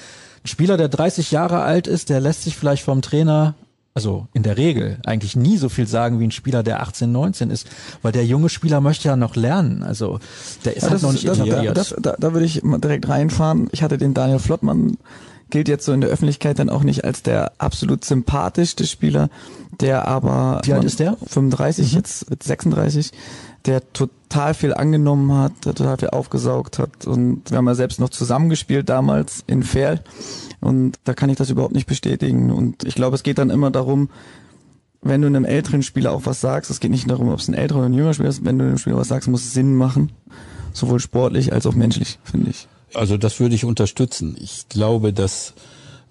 ein 0.43 0.47
Spieler, 0.47 0.75
der 0.77 0.89
30 0.89 1.31
Jahre 1.31 1.61
alt 1.61 1.87
ist, 1.87 2.09
der 2.09 2.19
lässt 2.19 2.43
sich 2.43 2.57
vielleicht 2.57 2.83
vom 2.83 3.01
Trainer, 3.01 3.55
also 3.97 4.27
in 4.33 4.43
der 4.43 4.57
Regel, 4.57 4.99
eigentlich 5.07 5.35
nie 5.35 5.57
so 5.57 5.69
viel 5.69 5.87
sagen 5.87 6.19
wie 6.19 6.27
ein 6.27 6.29
Spieler, 6.29 6.61
der 6.61 6.83
18, 6.83 7.11
19 7.11 7.49
ist, 7.49 7.67
weil 8.03 8.11
der 8.11 8.27
junge 8.27 8.47
Spieler 8.47 8.79
möchte 8.79 9.07
ja 9.07 9.15
noch 9.15 9.35
lernen. 9.35 9.81
Also 9.81 10.19
der 10.65 10.77
ist 10.77 10.83
Ja, 10.83 10.91
halt 10.91 11.01
noch 11.01 11.13
nicht 11.13 11.27
das, 11.27 11.39
etabliert. 11.39 11.75
das, 11.75 11.95
da, 11.99 12.15
da 12.19 12.31
würde 12.31 12.45
ich 12.45 12.61
mal 12.61 12.77
direkt 12.77 13.09
reinfahren. 13.09 13.69
Ich 13.71 13.81
hatte 13.81 13.97
den 13.97 14.13
Daniel 14.13 14.37
Flottmann, 14.37 14.99
gilt 15.49 15.67
jetzt 15.67 15.83
so 15.83 15.93
in 15.93 16.01
der 16.01 16.11
Öffentlichkeit 16.11 16.59
dann 16.59 16.69
auch 16.69 16.83
nicht 16.83 17.05
als 17.05 17.23
der 17.23 17.53
absolut 17.57 18.05
sympathischste 18.05 18.85
Spieler, 18.85 19.31
der 19.81 20.07
aber... 20.07 20.61
Wie 20.63 20.73
alt 20.73 20.83
ist 20.83 20.99
der? 20.99 21.17
35, 21.25 21.93
jetzt 21.93 22.29
wird 22.29 22.43
36, 22.43 23.11
der 23.65 23.91
total 23.93 24.53
viel 24.53 24.73
angenommen 24.73 25.33
hat, 25.33 25.51
der 25.65 25.75
total 25.75 25.97
viel 25.97 26.09
aufgesaugt 26.09 26.79
hat 26.79 27.05
und 27.05 27.49
wir 27.49 27.57
haben 27.57 27.67
ja 27.67 27.75
selbst 27.75 27.99
noch 27.99 28.09
zusammengespielt 28.09 28.89
damals 28.89 29.43
in 29.47 29.63
Ferl 29.63 30.01
und 30.59 30.97
da 31.03 31.13
kann 31.13 31.29
ich 31.29 31.37
das 31.37 31.49
überhaupt 31.49 31.75
nicht 31.75 31.87
bestätigen 31.87 32.51
und 32.51 32.83
ich 32.83 32.95
glaube, 32.95 33.15
es 33.15 33.23
geht 33.23 33.37
dann 33.37 33.49
immer 33.49 33.71
darum, 33.71 34.09
wenn 35.01 35.21
du 35.21 35.27
einem 35.27 35.45
älteren 35.45 35.83
Spieler 35.83 36.11
auch 36.11 36.25
was 36.25 36.41
sagst, 36.41 36.71
es 36.71 36.79
geht 36.79 36.91
nicht 36.91 37.09
darum, 37.09 37.29
ob 37.29 37.39
es 37.39 37.47
ein 37.47 37.53
älterer 37.53 37.79
oder 37.79 37.87
ein 37.87 37.93
jüngerer 37.93 38.13
Spieler 38.13 38.29
ist, 38.29 38.43
wenn 38.43 38.57
du 38.57 38.65
einem 38.65 38.77
Spieler 38.77 38.97
was 38.97 39.07
sagst, 39.07 39.27
muss 39.27 39.43
es 39.43 39.53
Sinn 39.53 39.75
machen, 39.75 40.11
sowohl 40.73 40.99
sportlich 40.99 41.53
als 41.53 41.65
auch 41.65 41.75
menschlich, 41.75 42.19
finde 42.23 42.51
ich. 42.51 42.67
Also 42.93 43.17
das 43.17 43.39
würde 43.39 43.55
ich 43.55 43.65
unterstützen. 43.65 44.35
Ich 44.39 44.69
glaube, 44.69 45.13
dass 45.13 45.53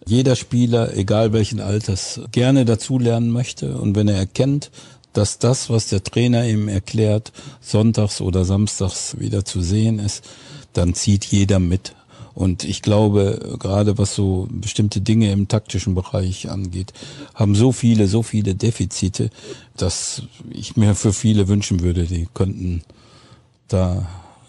jeder 0.07 0.37
Spieler, 0.37 0.97
egal 0.97 1.33
welchen 1.33 1.61
Alters, 1.61 2.21
gerne 2.31 2.65
dazulernen 2.65 3.31
möchte. 3.31 3.77
Und 3.77 3.97
wenn 3.97 4.09
er 4.09 4.17
erkennt, 4.17 4.71
dass 5.17 5.39
das, 5.39 5.71
was 5.71 5.89
der 5.89 6.05
Trainer 6.05 6.47
ihm 6.47 6.69
erklärt, 6.69 7.33
sonntags 7.61 8.21
oder 8.21 8.45
samstags 8.45 9.19
wieder 9.19 9.45
zu 9.45 9.63
sehen 9.63 9.99
ist, 9.99 10.25
dann 10.75 10.95
zieht 10.95 11.25
jeder 11.25 11.59
mit. 11.59 11.95
Und 12.35 12.65
ich 12.65 12.83
glaube, 12.83 13.57
gerade 13.59 13.97
was 13.97 14.15
so 14.15 14.47
bestimmte 14.51 15.01
Dinge 15.01 15.33
im 15.33 15.49
taktischen 15.49 15.95
Bereich 15.95 16.51
angeht, 16.51 16.93
haben 17.35 17.55
so 17.55 17.73
viele, 17.73 18.09
so 18.09 18.23
viele 18.23 18.55
Defizite, 18.55 19.31
dass 19.75 20.23
ich 20.51 20.77
mir 20.77 20.95
für 20.95 21.15
viele 21.15 21.49
wünschen 21.49 21.81
würde, 21.81 22.05
die 22.05 22.29
könnten 22.35 22.83
da 23.69 24.07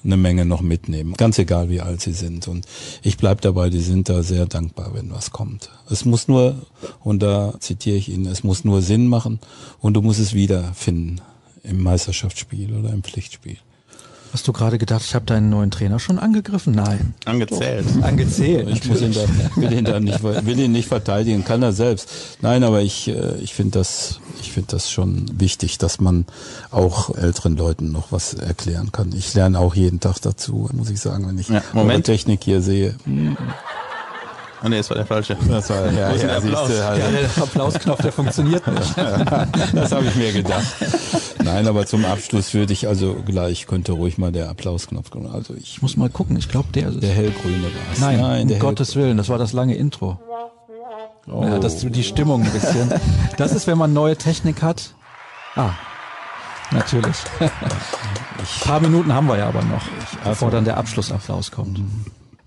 eine 0.07 0.17
Menge 0.17 0.45
noch 0.45 0.61
mitnehmen. 0.61 1.13
Ganz 1.13 1.37
egal, 1.37 1.69
wie 1.69 1.81
alt 1.81 2.01
sie 2.01 2.13
sind. 2.13 2.47
Und 2.47 2.65
ich 3.03 3.17
bleib 3.17 3.41
dabei, 3.41 3.69
die 3.69 3.81
sind 3.81 4.09
da 4.09 4.23
sehr 4.23 4.47
dankbar, 4.47 4.93
wenn 4.93 5.11
was 5.11 5.31
kommt. 5.31 5.69
Es 5.89 6.05
muss 6.05 6.27
nur, 6.27 6.55
und 7.03 7.21
da 7.21 7.53
zitiere 7.59 7.97
ich 7.97 8.09
ihn, 8.09 8.25
es 8.25 8.43
muss 8.43 8.63
nur 8.63 8.81
Sinn 8.81 9.07
machen 9.07 9.39
und 9.79 9.93
du 9.93 10.01
musst 10.01 10.19
es 10.19 10.33
wiederfinden 10.33 11.21
im 11.63 11.83
Meisterschaftsspiel 11.83 12.73
oder 12.73 12.91
im 12.91 13.03
Pflichtspiel. 13.03 13.57
Hast 14.37 14.47
du 14.47 14.53
gerade 14.53 14.77
gedacht, 14.77 15.01
ich 15.03 15.15
habe 15.15 15.25
deinen 15.25 15.49
neuen 15.49 15.71
Trainer 15.71 15.97
schon 15.97 16.19
angegriffen? 16.19 16.75
Nein. 16.75 17.15
Angezählt. 17.25 17.87
Angezählt. 18.03 18.69
Ich 18.69 18.85
muss 18.87 19.01
ihn 19.01 19.11
da, 19.11 19.21
will 19.55 19.73
ihn 19.73 19.83
da 19.83 19.99
nicht, 19.99 20.21
will 20.21 20.59
ihn 20.59 20.73
nicht 20.73 20.87
verteidigen, 20.87 21.43
kann 21.43 21.63
er 21.63 21.73
selbst. 21.73 22.07
Nein, 22.39 22.63
aber 22.63 22.83
ich, 22.83 23.07
äh, 23.07 23.33
ich 23.39 23.55
finde 23.55 23.79
das, 23.79 24.19
ich 24.39 24.51
finde 24.51 24.73
das 24.73 24.91
schon 24.91 25.25
wichtig, 25.39 25.79
dass 25.79 25.99
man 25.99 26.27
auch 26.69 27.15
älteren 27.17 27.57
Leuten 27.57 27.91
noch 27.91 28.11
was 28.11 28.35
erklären 28.35 28.91
kann. 28.91 29.11
Ich 29.17 29.33
lerne 29.33 29.57
auch 29.57 29.73
jeden 29.73 30.01
Tag 30.01 30.19
dazu, 30.21 30.69
muss 30.71 30.91
ich 30.91 30.99
sagen, 30.99 31.27
wenn 31.27 31.39
ich 31.39 31.49
Ja, 31.49 31.63
eure 31.73 31.85
Moment. 31.85 32.05
Technik 32.05 32.43
hier 32.43 32.61
sehe. 32.61 32.93
Ah 34.61 34.69
nee, 34.69 34.77
das 34.77 34.89
war 34.89 34.97
der 34.97 35.05
falsche. 35.05 35.37
Das 35.47 35.69
war, 35.69 35.91
ja, 35.91 36.11
ja, 36.11 36.15
der 36.15 36.37
Applaus? 36.37 36.67
siehste, 36.67 36.85
halt. 36.85 36.99
Ja, 36.99 37.11
der 37.11 37.43
Applausknopf, 37.43 38.01
der 38.01 38.11
funktioniert 38.11 38.65
nicht. 38.67 38.95
Das 39.73 39.91
habe 39.91 40.05
ich 40.05 40.15
mir 40.15 40.31
gedacht. 40.31 40.65
Nein, 41.43 41.67
aber 41.67 41.85
zum 41.85 42.05
Abschluss 42.05 42.53
würde 42.53 42.73
ich 42.73 42.87
also 42.87 43.15
gleich, 43.25 43.67
könnte 43.67 43.91
ruhig 43.91 44.17
mal 44.17 44.31
der 44.31 44.49
Applausknopf 44.49 45.11
kommen. 45.11 45.27
Also 45.27 45.53
ich, 45.53 45.81
muss 45.81 45.95
mal 45.95 46.09
gucken, 46.09 46.37
ich 46.37 46.49
glaube, 46.49 46.69
der 46.73 46.87
ist 46.87 46.95
es. 46.95 47.01
der 47.01 47.13
hellgrüne 47.13 47.63
war 47.63 47.71
es. 47.93 47.99
Nein, 47.99 48.41
um 48.41 48.47
der 48.47 48.59
Gottes 48.59 48.95
Willen, 48.95 49.17
das 49.17 49.29
war 49.29 49.37
das 49.37 49.53
lange 49.53 49.75
Intro. 49.75 50.19
Ja, 51.27 51.59
das 51.59 51.79
die 51.79 52.03
Stimmung 52.03 52.43
ein 52.43 52.51
bisschen. 52.51 52.91
Das 53.37 53.53
ist, 53.53 53.67
wenn 53.67 53.77
man 53.77 53.93
neue 53.93 54.15
Technik 54.15 54.61
hat. 54.61 54.93
Ah, 55.55 55.71
natürlich. 56.71 57.17
Ein 57.39 57.51
paar 58.61 58.79
Minuten 58.79 59.13
haben 59.13 59.27
wir 59.27 59.37
ja 59.37 59.47
aber 59.47 59.61
noch, 59.63 59.83
bevor 60.23 60.51
dann 60.51 60.63
der 60.63 60.77
Abschlussapplaus 60.77 61.51
kommt. 61.51 61.81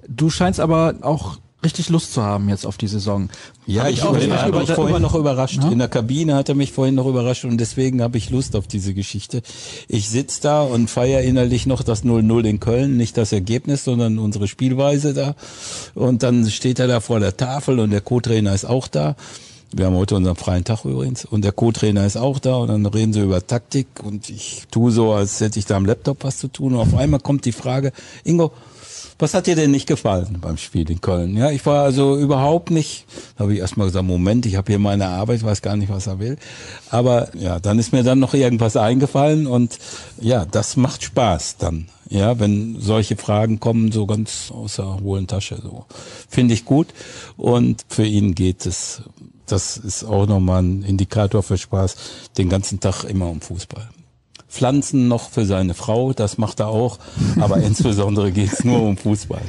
Du 0.08 0.30
scheinst 0.30 0.60
aber 0.60 0.94
auch 1.02 1.38
richtig 1.62 1.88
Lust 1.90 2.12
zu 2.14 2.22
haben 2.22 2.48
jetzt 2.48 2.64
auf 2.66 2.76
die 2.78 2.86
Saison. 2.88 3.28
Ja, 3.66 3.82
Hab 3.84 3.90
ich, 3.90 4.02
auch. 4.02 4.16
Ich 4.16 4.28
er 4.28 4.42
hat 4.42 4.48
über- 4.48 4.60
mich 4.60 4.70
vorhin 4.70 4.90
über- 4.96 5.00
noch 5.00 5.14
überrascht. 5.14 5.60
In 5.70 5.78
der 5.78 5.88
Kabine 5.88 6.34
hat 6.34 6.48
er 6.48 6.54
mich 6.54 6.72
vorhin 6.72 6.94
noch 6.94 7.06
überrascht 7.06 7.44
und 7.44 7.58
deswegen 7.58 8.02
habe 8.02 8.18
ich 8.18 8.30
Lust 8.30 8.56
auf 8.56 8.66
diese 8.66 8.94
Geschichte. 8.94 9.42
Ich 9.88 10.08
sitz 10.08 10.40
da 10.40 10.62
und 10.62 10.88
feiere 10.88 11.22
innerlich 11.22 11.66
noch 11.66 11.82
das 11.82 12.04
0-0 12.04 12.46
in 12.46 12.60
Köln, 12.60 12.96
nicht 12.96 13.16
das 13.16 13.32
Ergebnis, 13.32 13.84
sondern 13.84 14.18
unsere 14.18 14.48
Spielweise 14.48 15.14
da. 15.14 15.34
Und 15.94 16.22
dann 16.22 16.48
steht 16.50 16.78
er 16.78 16.86
da 16.88 17.00
vor 17.00 17.20
der 17.20 17.36
Tafel 17.36 17.78
und 17.78 17.90
der 17.90 18.00
Co-Trainer 18.00 18.54
ist 18.54 18.64
auch 18.64 18.88
da. 18.88 19.16
Wir 19.72 19.86
haben 19.86 19.94
heute 19.94 20.16
unseren 20.16 20.34
freien 20.34 20.64
Tag 20.64 20.84
übrigens 20.84 21.24
und 21.24 21.44
der 21.44 21.52
Co-Trainer 21.52 22.04
ist 22.04 22.16
auch 22.16 22.40
da 22.40 22.56
und 22.56 22.68
dann 22.68 22.84
reden 22.86 23.12
sie 23.12 23.20
über 23.20 23.46
Taktik 23.46 23.86
und 24.02 24.28
ich 24.28 24.64
tue 24.72 24.90
so, 24.90 25.12
als 25.12 25.40
hätte 25.40 25.60
ich 25.60 25.64
da 25.66 25.76
am 25.76 25.84
Laptop 25.86 26.24
was 26.24 26.38
zu 26.38 26.48
tun 26.48 26.74
und 26.74 26.80
auf 26.80 26.94
einmal 26.96 27.20
kommt 27.20 27.44
die 27.44 27.52
Frage, 27.52 27.92
Ingo, 28.24 28.50
was 29.20 29.34
hat 29.34 29.46
dir 29.46 29.56
denn 29.56 29.70
nicht 29.70 29.86
gefallen 29.86 30.38
beim 30.40 30.56
Spiel 30.56 30.90
in 30.90 31.00
Köln? 31.00 31.36
Ja, 31.36 31.50
ich 31.50 31.64
war 31.66 31.84
also 31.84 32.16
überhaupt 32.16 32.70
nicht, 32.70 33.04
da 33.36 33.44
habe 33.44 33.54
ich 33.54 33.60
erstmal 33.60 33.86
gesagt, 33.86 34.06
Moment, 34.06 34.46
ich 34.46 34.56
habe 34.56 34.72
hier 34.72 34.78
meine 34.78 35.08
Arbeit, 35.08 35.42
weiß 35.42 35.62
gar 35.62 35.76
nicht, 35.76 35.90
was 35.90 36.06
er 36.06 36.18
will. 36.18 36.36
Aber 36.90 37.28
ja, 37.36 37.60
dann 37.60 37.78
ist 37.78 37.92
mir 37.92 38.02
dann 38.02 38.18
noch 38.18 38.34
irgendwas 38.34 38.76
eingefallen 38.76 39.46
und 39.46 39.78
ja, 40.20 40.44
das 40.44 40.76
macht 40.76 41.02
Spaß 41.02 41.56
dann. 41.58 41.86
Ja, 42.08 42.40
wenn 42.40 42.80
solche 42.80 43.16
Fragen 43.16 43.60
kommen, 43.60 43.92
so 43.92 44.04
ganz 44.06 44.50
aus 44.50 44.76
der 44.76 45.00
hohlen 45.00 45.28
Tasche, 45.28 45.60
so. 45.62 45.84
Finde 46.28 46.54
ich 46.54 46.64
gut. 46.64 46.88
Und 47.36 47.84
für 47.88 48.04
ihn 48.04 48.34
geht 48.34 48.66
es, 48.66 49.02
das 49.46 49.76
ist 49.76 50.02
auch 50.02 50.26
nochmal 50.26 50.64
ein 50.64 50.82
Indikator 50.82 51.44
für 51.44 51.56
Spaß, 51.56 51.94
den 52.36 52.48
ganzen 52.48 52.80
Tag 52.80 53.04
immer 53.04 53.30
um 53.30 53.40
Fußball. 53.40 53.88
Pflanzen 54.50 55.08
noch 55.08 55.30
für 55.30 55.46
seine 55.46 55.74
Frau, 55.74 56.12
das 56.12 56.36
macht 56.36 56.60
er 56.60 56.68
auch, 56.68 56.98
aber 57.38 57.56
insbesondere 57.62 58.32
geht's 58.32 58.64
nur 58.64 58.82
um 58.82 58.96
Fußball. 58.96 59.40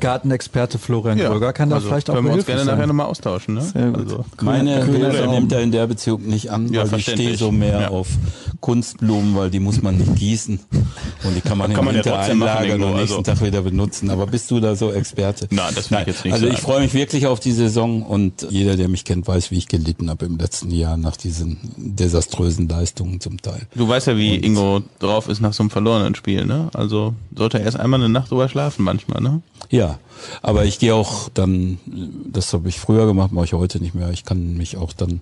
Gartenexperte 0.00 0.78
Florian 0.78 1.18
Gröger 1.18 1.52
kann 1.52 1.70
da 1.70 1.76
also 1.76 1.86
vielleicht 1.88 2.10
auch 2.10 2.14
können 2.14 2.26
wir 2.26 2.34
uns 2.34 2.46
gerne 2.46 2.64
sein. 2.64 2.74
nachher 2.74 2.86
nochmal 2.88 3.06
austauschen. 3.06 3.54
Ne? 3.54 3.62
Sehr 3.62 3.90
gut. 3.90 3.98
Also, 4.04 4.24
Meine 4.42 4.80
Daumen. 4.80 5.30
nimmt 5.30 5.52
er 5.52 5.60
in 5.60 5.70
der 5.70 5.86
Beziehung 5.86 6.22
nicht 6.26 6.50
an, 6.50 6.72
Ja, 6.72 6.90
weil 6.90 6.98
ich 6.98 7.06
stehe 7.10 7.36
so 7.36 7.52
mehr 7.52 7.80
Ja. 7.82 7.88
auf 7.90 8.08
Kunstblumen, 8.60 9.36
weil 9.36 9.50
die 9.50 9.60
muss 9.60 9.82
man 9.82 9.96
nicht 9.96 10.16
gießen 10.16 10.58
und 11.24 11.36
die 11.36 11.40
kann 11.40 11.58
man 11.58 11.72
Kann 11.72 11.80
im 11.80 11.84
man 11.86 11.94
ja 11.94 12.04
Winter 12.04 12.16
machen, 12.16 12.30
einlagern 12.42 12.82
und 12.82 12.94
nächsten 12.96 13.18
also. 13.18 13.22
Tag 13.22 13.40
wieder 13.42 13.62
benutzen. 13.62 14.10
Aber 14.10 14.26
bist 14.26 14.50
du 14.50 14.58
da 14.58 14.74
so 14.74 14.92
Experte? 14.92 15.46
Nein, 15.50 15.72
das 15.76 15.90
will 15.90 15.98
ich 16.00 16.06
jetzt 16.08 16.24
nicht 16.24 16.34
Also 16.34 16.46
ich 16.48 16.58
freue 16.58 16.80
mich 16.80 16.92
wirklich 16.92 17.26
auf 17.28 17.38
die 17.40 17.52
Saison 17.52 18.02
und 18.02 18.46
jeder, 18.50 18.76
der 18.76 18.88
mich 18.88 19.04
kennt, 19.04 19.28
weiß, 19.28 19.50
wie 19.52 19.58
ich 19.58 19.68
gelitten 19.68 20.10
habe 20.10 20.26
im 20.26 20.38
letzten 20.38 20.70
Jahr 20.72 20.96
nach 20.96 21.16
diesen 21.16 21.58
desaströsen 21.76 22.68
Leistungen 22.68 23.20
zum 23.20 23.40
Teil. 23.40 23.62
Du 23.74 23.86
weißt 23.88 24.08
ja, 24.08 24.16
wie 24.16 24.23
Ingo 24.24 24.82
drauf 24.98 25.28
ist 25.28 25.40
nach 25.40 25.52
so 25.52 25.62
einem 25.62 25.70
verlorenen 25.70 26.14
Spiel, 26.14 26.46
ne? 26.46 26.70
Also 26.74 27.14
sollte 27.34 27.58
er 27.58 27.64
erst 27.64 27.78
einmal 27.78 28.00
eine 28.00 28.08
Nacht 28.08 28.30
drüber 28.30 28.48
schlafen 28.48 28.84
manchmal, 28.84 29.22
ne? 29.22 29.42
Ja, 29.70 29.98
aber 30.42 30.64
ich 30.64 30.78
gehe 30.78 30.94
auch 30.94 31.28
dann, 31.32 31.78
das 32.30 32.52
habe 32.52 32.68
ich 32.68 32.78
früher 32.78 33.06
gemacht, 33.06 33.32
mache 33.32 33.46
ich 33.46 33.52
heute 33.52 33.80
nicht 33.80 33.94
mehr. 33.94 34.10
Ich 34.10 34.24
kann 34.24 34.56
mich 34.56 34.76
auch 34.76 34.92
dann 34.92 35.20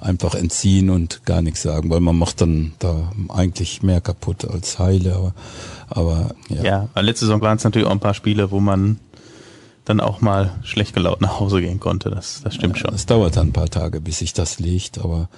einfach 0.00 0.34
entziehen 0.34 0.90
und 0.90 1.24
gar 1.26 1.42
nichts 1.42 1.62
sagen, 1.62 1.90
weil 1.90 2.00
man 2.00 2.16
macht 2.16 2.40
dann 2.40 2.72
da 2.78 3.12
eigentlich 3.28 3.82
mehr 3.82 4.00
kaputt 4.00 4.44
als 4.44 4.78
heile. 4.78 5.14
Aber, 5.14 5.34
aber 5.88 6.34
ja. 6.48 6.62
Ja, 6.62 6.88
weil 6.94 7.04
letzte 7.04 7.26
Saison 7.26 7.40
waren 7.42 7.58
es 7.58 7.64
natürlich 7.64 7.86
auch 7.86 7.92
ein 7.92 8.00
paar 8.00 8.14
Spiele, 8.14 8.50
wo 8.50 8.60
man 8.60 8.98
dann 9.84 10.00
auch 10.00 10.20
mal 10.20 10.52
schlecht 10.62 10.94
gelaunt 10.94 11.20
nach 11.20 11.40
Hause 11.40 11.60
gehen 11.60 11.80
konnte. 11.80 12.10
Das, 12.10 12.42
das 12.42 12.54
stimmt 12.54 12.78
schon. 12.78 12.94
Es 12.94 13.06
dauert 13.06 13.36
dann 13.36 13.48
ein 13.48 13.52
paar 13.52 13.68
Tage, 13.68 14.00
bis 14.00 14.18
sich 14.18 14.32
das 14.32 14.58
legt, 14.58 14.98
aber 14.98 15.28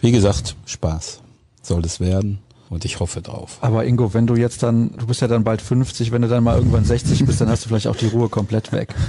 wie 0.00 0.12
gesagt, 0.12 0.56
Spaß 0.64 1.20
soll 1.62 1.84
es 1.84 2.00
werden 2.00 2.38
und 2.70 2.84
ich 2.84 3.00
hoffe 3.00 3.20
drauf. 3.20 3.58
Aber 3.60 3.84
Ingo, 3.84 4.14
wenn 4.14 4.26
du 4.26 4.36
jetzt 4.36 4.62
dann, 4.62 4.92
du 4.96 5.06
bist 5.06 5.20
ja 5.20 5.28
dann 5.28 5.44
bald 5.44 5.60
50, 5.60 6.12
wenn 6.12 6.22
du 6.22 6.28
dann 6.28 6.42
mal 6.42 6.56
irgendwann 6.56 6.84
60 6.84 7.26
bist, 7.26 7.40
dann 7.40 7.48
hast 7.48 7.64
du 7.64 7.68
vielleicht 7.68 7.88
auch 7.88 7.96
die 7.96 8.06
Ruhe 8.06 8.30
komplett 8.30 8.72
weg. 8.72 8.94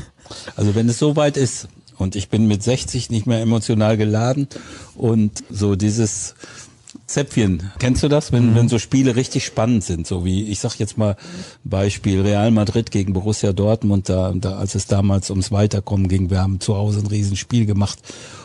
Also 0.55 0.75
wenn 0.75 0.87
es 0.87 0.97
soweit 0.97 1.35
ist 1.35 1.67
und 1.97 2.15
ich 2.15 2.29
bin 2.29 2.47
mit 2.47 2.63
60 2.63 3.09
nicht 3.09 3.27
mehr 3.27 3.41
emotional 3.41 3.97
geladen 3.97 4.47
und 4.95 5.43
so 5.49 5.75
dieses 5.75 6.35
Zäpfchen. 7.11 7.71
Kennst 7.79 8.03
du 8.03 8.07
das, 8.07 8.31
wenn, 8.31 8.51
mhm. 8.51 8.55
wenn 8.55 8.69
so 8.69 8.79
Spiele 8.79 9.15
richtig 9.15 9.45
spannend 9.45 9.83
sind, 9.83 10.07
so 10.07 10.25
wie 10.25 10.49
ich 10.49 10.59
sag 10.59 10.75
jetzt 10.79 10.97
mal 10.97 11.15
Beispiel 11.63 12.21
Real 12.21 12.51
Madrid 12.51 12.91
gegen 12.91 13.13
Borussia 13.13 13.53
Dortmund, 13.53 14.09
da, 14.09 14.33
da 14.35 14.57
als 14.57 14.75
es 14.75 14.87
damals 14.87 15.29
ums 15.29 15.51
Weiterkommen 15.51 16.07
ging, 16.07 16.29
wir 16.29 16.41
haben 16.41 16.59
zu 16.59 16.75
Hause 16.75 16.99
ein 16.99 17.07
Riesenspiel 17.07 17.65
gemacht 17.65 17.99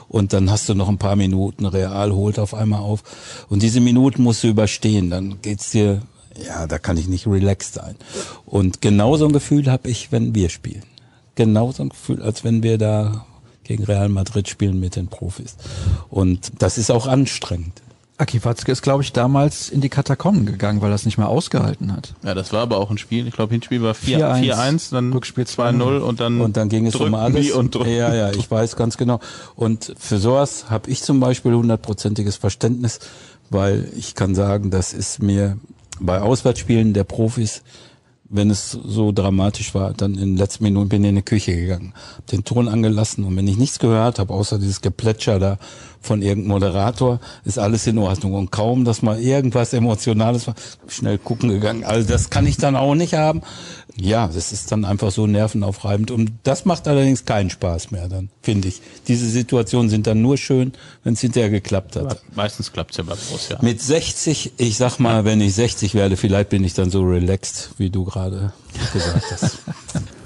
und 0.08 0.32
dann 0.32 0.50
hast 0.50 0.68
du 0.68 0.74
noch 0.74 0.88
ein 0.88 0.98
paar 0.98 1.16
Minuten, 1.16 1.66
Real 1.66 2.12
holt 2.12 2.38
auf 2.38 2.54
einmal 2.54 2.80
auf 2.80 3.02
und 3.48 3.62
diese 3.62 3.80
Minuten 3.80 4.22
musst 4.22 4.42
du 4.42 4.48
überstehen, 4.48 5.10
dann 5.10 5.40
geht's 5.42 5.70
dir, 5.70 6.02
ja, 6.44 6.66
da 6.66 6.78
kann 6.78 6.96
ich 6.96 7.08
nicht 7.08 7.26
relaxed 7.26 7.74
sein. 7.74 7.96
Und 8.44 8.82
genauso 8.82 9.26
ein 9.26 9.32
Gefühl 9.32 9.70
habe 9.70 9.88
ich, 9.88 10.12
wenn 10.12 10.34
wir 10.34 10.50
spielen. 10.50 10.82
Genauso 11.34 11.82
ein 11.82 11.88
Gefühl, 11.90 12.22
als 12.22 12.44
wenn 12.44 12.62
wir 12.62 12.78
da 12.78 13.26
gegen 13.64 13.84
Real 13.84 14.08
Madrid 14.08 14.48
spielen 14.48 14.78
mit 14.78 14.96
den 14.96 15.08
Profis. 15.08 15.56
Und 16.08 16.52
das 16.58 16.78
ist 16.78 16.90
auch 16.90 17.06
anstrengend. 17.06 17.82
Aki 18.18 18.44
Watzke 18.44 18.72
ist, 18.72 18.82
glaube 18.82 19.02
ich, 19.02 19.12
damals 19.12 19.68
in 19.68 19.82
die 19.82 19.90
Katakomben 19.90 20.46
gegangen, 20.46 20.80
weil 20.80 20.90
er 20.90 20.94
es 20.94 21.04
nicht 21.04 21.18
mehr 21.18 21.28
ausgehalten 21.28 21.92
hat. 21.92 22.14
Ja, 22.24 22.34
das 22.34 22.52
war 22.52 22.62
aber 22.62 22.78
auch 22.78 22.90
ein 22.90 22.96
Spiel. 22.96 23.26
Ich 23.26 23.34
glaube, 23.34 23.52
Hinspiel 23.52 23.82
war 23.82 23.94
4-1, 23.94 24.92
dann 24.92 25.12
Rückspiel 25.12 25.44
2-0 25.44 25.98
und 25.98 26.20
dann 26.20 26.40
und 26.40 26.56
dann 26.56 26.68
ging 26.70 26.86
es 26.86 26.96
um 26.96 27.14
alles. 27.14 27.50
Und 27.50 27.74
ja, 27.74 28.14
ja, 28.14 28.30
ich 28.30 28.50
weiß 28.50 28.76
ganz 28.76 28.96
genau. 28.96 29.20
Und 29.54 29.92
für 29.98 30.18
sowas 30.18 30.70
habe 30.70 30.90
ich 30.90 31.02
zum 31.02 31.20
Beispiel 31.20 31.52
hundertprozentiges 31.52 32.36
Verständnis, 32.36 33.00
weil 33.50 33.88
ich 33.96 34.14
kann 34.14 34.34
sagen, 34.34 34.70
das 34.70 34.94
ist 34.94 35.22
mir 35.22 35.58
bei 36.00 36.20
Auswärtsspielen 36.20 36.94
der 36.94 37.04
Profis 37.04 37.62
wenn 38.28 38.50
es 38.50 38.70
so 38.70 39.12
dramatisch 39.12 39.74
war, 39.74 39.92
dann 39.92 40.14
in 40.14 40.20
den 40.20 40.36
letzten 40.36 40.64
Minuten 40.64 40.88
bin 40.88 41.04
ich 41.04 41.10
in 41.10 41.16
die 41.16 41.22
Küche 41.22 41.54
gegangen, 41.54 41.92
hab 42.16 42.26
den 42.26 42.44
Ton 42.44 42.68
angelassen 42.68 43.24
und 43.24 43.36
wenn 43.36 43.46
ich 43.46 43.56
nichts 43.56 43.78
gehört 43.78 44.18
habe, 44.18 44.32
außer 44.32 44.58
dieses 44.58 44.80
Geplätscher 44.80 45.38
da 45.38 45.58
von 46.07 46.22
irgendeinem 46.22 46.52
Moderator, 46.52 47.20
ist 47.44 47.59
alles 47.59 47.86
in 47.86 47.98
Ordnung. 47.98 48.34
Und 48.34 48.50
kaum, 48.50 48.84
dass 48.84 49.02
mal 49.02 49.20
irgendwas 49.20 49.72
Emotionales 49.72 50.46
war, 50.46 50.54
schnell 50.88 51.18
gucken 51.18 51.50
gegangen. 51.50 51.84
Also 51.84 52.09
das 52.09 52.30
kann 52.30 52.46
ich 52.46 52.57
dann 52.57 52.76
auch 52.76 52.94
nicht 52.94 53.14
haben 53.14 53.42
ja, 53.99 54.28
das 54.28 54.53
ist 54.53 54.70
dann 54.72 54.84
einfach 54.84 55.11
so 55.11 55.26
nervenaufreibend. 55.26 56.11
Und 56.11 56.32
das 56.42 56.64
macht 56.64 56.86
allerdings 56.86 57.24
keinen 57.24 57.51
Spaß 57.51 57.90
mehr 57.90 58.09
dann, 58.09 58.28
finde 58.42 58.68
ich. 58.68 58.82
Diese 59.09 59.28
Situationen 59.28 59.88
sind 59.88 60.07
dann 60.07 60.20
nur 60.20 60.36
schön, 60.36 60.72
wenn 61.03 61.14
es 61.14 61.20
hinterher 61.20 61.51
geklappt 61.51 61.97
hat. 61.97 62.05
Aber 62.05 62.16
meistens 62.34 62.72
klappt's 62.72 62.99
ja 62.99 63.05
bei 63.05 63.14
Borussia. 63.14 63.59
Mit 63.62 63.80
60, 63.80 64.53
ich 64.59 64.76
sag 64.76 64.99
mal, 64.99 65.24
wenn 65.24 65.40
ich 65.40 65.55
60 65.55 65.94
werde, 65.94 66.16
vielleicht 66.16 66.51
bin 66.51 66.62
ich 66.64 66.74
dann 66.74 66.90
so 66.90 67.03
relaxed, 67.03 67.70
wie 67.78 67.90
du 67.90 68.05
gerade 68.05 68.53
gesagt 68.92 69.24
hast. 69.30 69.59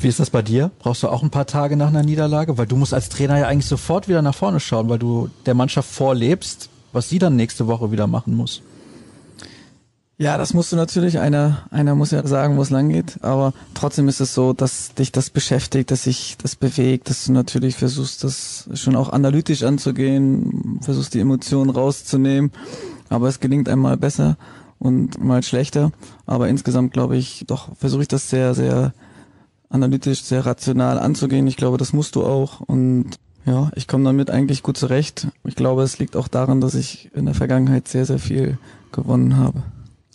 Wie 0.01 0.09
ist 0.09 0.19
das 0.19 0.31
bei 0.31 0.41
dir? 0.41 0.71
Brauchst 0.79 1.03
du 1.03 1.09
auch 1.09 1.23
ein 1.23 1.29
paar 1.29 1.47
Tage 1.47 1.77
nach 1.77 1.89
einer 1.89 2.03
Niederlage? 2.03 2.57
Weil 2.57 2.67
du 2.67 2.75
musst 2.75 2.95
als 2.95 3.11
Trainer 3.11 3.39
ja 3.39 3.47
eigentlich 3.47 3.67
sofort 3.67 4.09
wieder 4.09 4.23
nach 4.23 4.35
vorne 4.35 4.59
schauen, 4.59 4.89
weil 4.89 4.99
du 4.99 5.29
der 5.45 5.53
Mannschaft 5.55 5.91
vorlebst, 5.91 6.71
was 6.93 7.11
sie 7.11 7.19
dann 7.19 7.37
nächste 7.37 7.67
Woche 7.67 7.93
wieder 7.93 8.07
machen 8.07 8.35
muss. 8.35 8.63
Ja, 10.21 10.37
das 10.37 10.53
musst 10.53 10.71
du 10.71 10.77
natürlich. 10.77 11.19
Einer, 11.19 11.63
einer 11.71 11.95
muss 11.95 12.11
ja 12.11 12.27
sagen, 12.27 12.59
wo 12.59 12.61
es 12.61 12.69
lang 12.69 12.91
geht. 12.91 13.25
Aber 13.25 13.55
trotzdem 13.73 14.07
ist 14.07 14.21
es 14.21 14.35
so, 14.35 14.53
dass 14.53 14.93
dich 14.93 15.13
das 15.13 15.31
beschäftigt, 15.31 15.91
dass 15.91 16.03
sich 16.03 16.37
das 16.37 16.57
bewegt, 16.57 17.09
dass 17.09 17.25
du 17.25 17.33
natürlich 17.33 17.75
versuchst, 17.77 18.23
das 18.23 18.69
schon 18.75 18.97
auch 18.97 19.09
analytisch 19.09 19.63
anzugehen, 19.63 20.79
versuchst 20.83 21.15
die 21.15 21.21
Emotionen 21.21 21.71
rauszunehmen. 21.71 22.53
Aber 23.09 23.29
es 23.29 23.41
gelingt 23.41 23.67
einmal 23.71 23.97
besser 23.97 24.37
und 24.79 25.25
mal 25.25 25.43
schlechter. 25.43 25.91
Aber 26.27 26.49
insgesamt 26.49 26.93
glaube 26.93 27.17
ich, 27.17 27.45
doch 27.47 27.75
versuche 27.77 28.03
ich 28.03 28.09
das 28.09 28.29
sehr, 28.29 28.55
sehr 28.55 28.93
analytisch, 29.71 30.23
sehr 30.23 30.45
rational 30.45 30.99
anzugehen. 30.99 31.47
Ich 31.47 31.57
glaube, 31.57 31.79
das 31.79 31.95
musst 31.95 32.15
du 32.15 32.27
auch. 32.27 32.61
Und 32.61 33.13
ja, 33.47 33.71
ich 33.75 33.89
komme 33.89 34.05
damit 34.05 34.29
eigentlich 34.29 34.63
gut 34.63 34.77
zurecht. 34.77 35.29
Ich 35.45 35.57
glaube, 35.57 35.83
es 35.83 35.99
liegt 35.99 36.15
auch 36.15 36.29
daran, 36.29 36.61
dass 36.61 36.75
ich 36.75 37.11
in 37.15 37.25
der 37.25 37.35
Vergangenheit 37.35 37.89
sehr, 37.89 38.05
sehr 38.05 38.19
viel 38.19 38.59
gewonnen 38.93 39.39
habe. 39.39 39.63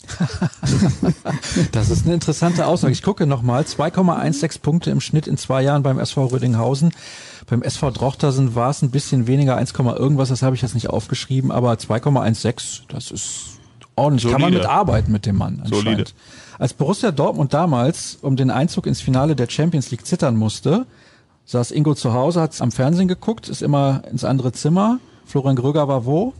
das 1.72 1.90
ist 1.90 2.04
eine 2.04 2.14
interessante 2.14 2.66
Aussage. 2.66 2.92
Ich 2.92 3.02
gucke 3.02 3.26
nochmal. 3.26 3.62
2,16 3.62 4.60
Punkte 4.60 4.90
im 4.90 5.00
Schnitt 5.00 5.26
in 5.26 5.36
zwei 5.36 5.62
Jahren 5.62 5.82
beim 5.82 5.98
SV 5.98 6.26
Rödinghausen. 6.26 6.92
Beim 7.46 7.62
SV 7.62 7.90
Drochtersen 7.90 8.54
war 8.54 8.70
es 8.70 8.82
ein 8.82 8.90
bisschen 8.90 9.26
weniger, 9.26 9.56
1, 9.56 9.72
irgendwas, 9.72 10.28
das 10.28 10.42
habe 10.42 10.56
ich 10.56 10.62
jetzt 10.62 10.74
nicht 10.74 10.90
aufgeschrieben, 10.90 11.52
aber 11.52 11.72
2,16, 11.72 12.82
das 12.88 13.10
ist 13.10 13.58
ordentlich. 13.94 14.22
Solide. 14.22 14.42
Kann 14.42 14.52
man 14.52 14.54
mitarbeiten 14.54 15.12
mit 15.12 15.26
dem 15.26 15.36
Mann. 15.36 15.62
Solide. 15.64 16.04
Als 16.58 16.74
Borussia 16.74 17.10
Dortmund 17.12 17.54
damals 17.54 18.18
um 18.22 18.36
den 18.36 18.50
Einzug 18.50 18.86
ins 18.86 19.00
Finale 19.00 19.36
der 19.36 19.48
Champions 19.48 19.90
League 19.90 20.06
zittern 20.06 20.36
musste, 20.36 20.86
saß 21.44 21.70
Ingo 21.70 21.94
zu 21.94 22.12
Hause, 22.12 22.40
hat 22.40 22.60
am 22.60 22.72
Fernsehen 22.72 23.08
geguckt, 23.08 23.48
ist 23.48 23.62
immer 23.62 24.02
ins 24.10 24.24
andere 24.24 24.52
Zimmer. 24.52 24.98
Florian 25.24 25.56
Gröger 25.56 25.86
war 25.86 26.04
wo? 26.04 26.32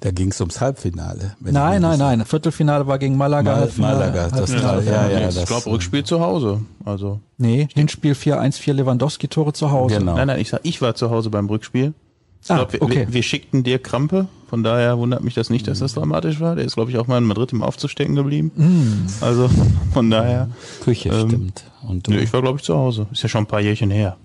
Da 0.00 0.10
ging 0.10 0.30
es 0.30 0.40
ums 0.40 0.60
Halbfinale. 0.60 1.36
Nein, 1.40 1.82
nein, 1.82 1.98
nein. 1.98 2.24
Viertelfinale 2.24 2.86
war 2.86 2.98
gegen 2.98 3.16
Malaga. 3.16 3.56
Mal, 3.56 3.70
Malaga, 3.76 4.28
das 4.28 4.32
Halbfinale. 4.32 4.84
Ja, 4.84 5.08
ja, 5.08 5.20
ja, 5.20 5.28
ich 5.28 5.46
glaube 5.46 5.70
Rückspiel 5.70 6.04
zu 6.04 6.20
Hause. 6.20 6.62
Also 6.84 7.20
nee, 7.38 7.68
Hinspiel 7.74 8.12
4-1, 8.14 8.58
4 8.58 8.74
Lewandowski-Tore 8.74 9.52
zu 9.52 9.70
Hause. 9.70 9.98
Genau. 9.98 10.16
Nein, 10.16 10.26
nein, 10.26 10.40
ich 10.40 10.48
sag, 10.48 10.60
ich 10.64 10.82
war 10.82 10.94
zu 10.94 11.10
Hause 11.10 11.30
beim 11.30 11.46
Rückspiel. 11.46 11.94
Ich 12.42 12.50
ah, 12.50 12.56
glaub, 12.56 12.72
wir, 12.72 12.82
okay. 12.82 13.06
wir, 13.06 13.12
wir, 13.12 13.22
schickten 13.22 13.62
dir 13.62 13.78
Krampe, 13.78 14.26
von 14.48 14.64
daher 14.64 14.98
wundert 14.98 15.22
mich 15.22 15.34
das 15.34 15.48
nicht, 15.48 15.68
dass 15.68 15.78
das 15.78 15.94
dramatisch 15.94 16.40
war. 16.40 16.56
Der 16.56 16.64
ist, 16.64 16.74
glaube 16.74 16.90
ich, 16.90 16.98
auch 16.98 17.06
mal 17.06 17.18
in 17.18 17.24
Madrid 17.24 17.52
im 17.52 17.62
Aufzustecken 17.62 18.16
geblieben. 18.16 18.50
Mm. 18.56 19.24
Also 19.24 19.48
von 19.92 20.10
daher. 20.10 20.50
Küche 20.82 21.10
ähm, 21.10 21.28
stimmt. 21.28 21.64
Und 21.86 22.08
du? 22.08 22.10
Nee, 22.10 22.18
ich 22.18 22.32
war, 22.32 22.42
glaube 22.42 22.58
ich, 22.58 22.64
zu 22.64 22.76
Hause. 22.76 23.06
Ist 23.12 23.22
ja 23.22 23.28
schon 23.28 23.44
ein 23.44 23.46
paar 23.46 23.60
Jährchen 23.60 23.92
her. 23.92 24.16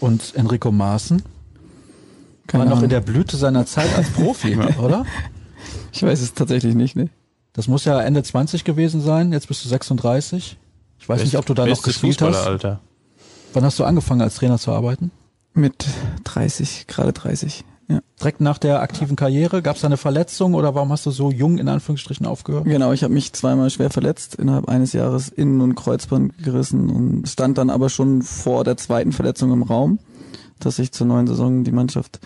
Und 0.00 0.34
Enrico 0.34 0.72
Maaßen? 0.72 1.22
Keine 2.46 2.64
war 2.64 2.70
noch 2.70 2.82
in 2.82 2.90
der 2.90 3.00
Blüte 3.00 3.36
seiner 3.36 3.66
Zeit 3.66 3.94
als 3.96 4.10
Profi, 4.10 4.56
oder? 4.78 5.04
Ich 5.92 6.02
weiß 6.02 6.20
es 6.20 6.34
tatsächlich 6.34 6.74
nicht, 6.74 6.96
ne? 6.96 7.08
Das 7.52 7.68
muss 7.68 7.84
ja 7.86 8.00
Ende 8.00 8.22
20 8.22 8.64
gewesen 8.64 9.00
sein, 9.00 9.32
jetzt 9.32 9.48
bist 9.48 9.64
du 9.64 9.68
36. 9.68 10.58
Ich 10.98 11.08
weiß 11.08 11.20
Best, 11.20 11.32
nicht, 11.32 11.38
ob 11.38 11.46
du 11.46 11.54
da 11.54 11.66
noch 11.66 11.82
gespielt 11.82 12.20
hast. 12.20 12.46
Alter. 12.46 12.80
Wann 13.54 13.64
hast 13.64 13.78
du 13.78 13.84
angefangen 13.84 14.20
als 14.20 14.36
Trainer 14.36 14.58
zu 14.58 14.72
arbeiten? 14.72 15.10
Mit 15.54 15.86
30, 16.24 16.86
gerade 16.86 17.14
30. 17.14 17.64
Ja. 17.88 18.00
Direkt 18.20 18.40
nach 18.40 18.58
der 18.58 18.82
aktiven 18.82 19.14
Karriere, 19.14 19.62
gab 19.62 19.76
es 19.76 19.82
da 19.82 19.86
eine 19.86 19.96
Verletzung 19.96 20.54
oder 20.54 20.74
warum 20.74 20.90
hast 20.90 21.06
du 21.06 21.10
so 21.10 21.30
jung 21.30 21.58
in 21.58 21.68
Anführungsstrichen 21.68 22.26
aufgehört? 22.26 22.64
Genau, 22.64 22.92
ich 22.92 23.04
habe 23.04 23.14
mich 23.14 23.32
zweimal 23.32 23.70
schwer 23.70 23.90
verletzt, 23.90 24.34
innerhalb 24.34 24.68
eines 24.68 24.92
Jahres 24.92 25.28
Innen- 25.28 25.60
und 25.60 25.76
Kreuzband 25.76 26.36
gerissen 26.42 26.90
und 26.90 27.28
stand 27.28 27.58
dann 27.58 27.70
aber 27.70 27.88
schon 27.88 28.22
vor 28.22 28.64
der 28.64 28.76
zweiten 28.76 29.12
Verletzung 29.12 29.52
im 29.52 29.62
Raum, 29.62 30.00
dass 30.58 30.78
ich 30.78 30.92
zur 30.92 31.06
neuen 31.06 31.26
Saison 31.26 31.64
die 31.64 31.72
Mannschaft 31.72 32.20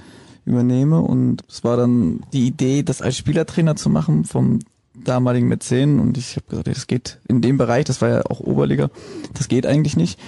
übernehme. 0.45 1.01
Und 1.01 1.45
es 1.49 1.65
war 1.65 1.77
dann 1.77 2.21
die 2.33 2.47
Idee, 2.47 2.83
das 2.83 3.03
als 3.03 3.17
Spielertrainer 3.17 3.77
zu 3.77 3.91
machen 3.91 4.25
vom 4.25 4.61
damaligen 4.95 5.49
Mäzen. 5.49 6.01
Und 6.01 6.19
ich 6.19 6.37
habe 6.37 6.47
gesagt, 6.49 6.69
das 6.69 6.87
geht 6.87 7.19
in 7.29 7.41
dem 7.41 7.59
Bereich, 7.59 7.85
das 7.85 8.01
war 8.01 8.09
ja 8.09 8.23
auch 8.27 8.41
Oberliga, 8.41 8.91
das 9.35 9.49
geht 9.49 9.67
eigentlich 9.67 9.97
nicht. 9.97 10.19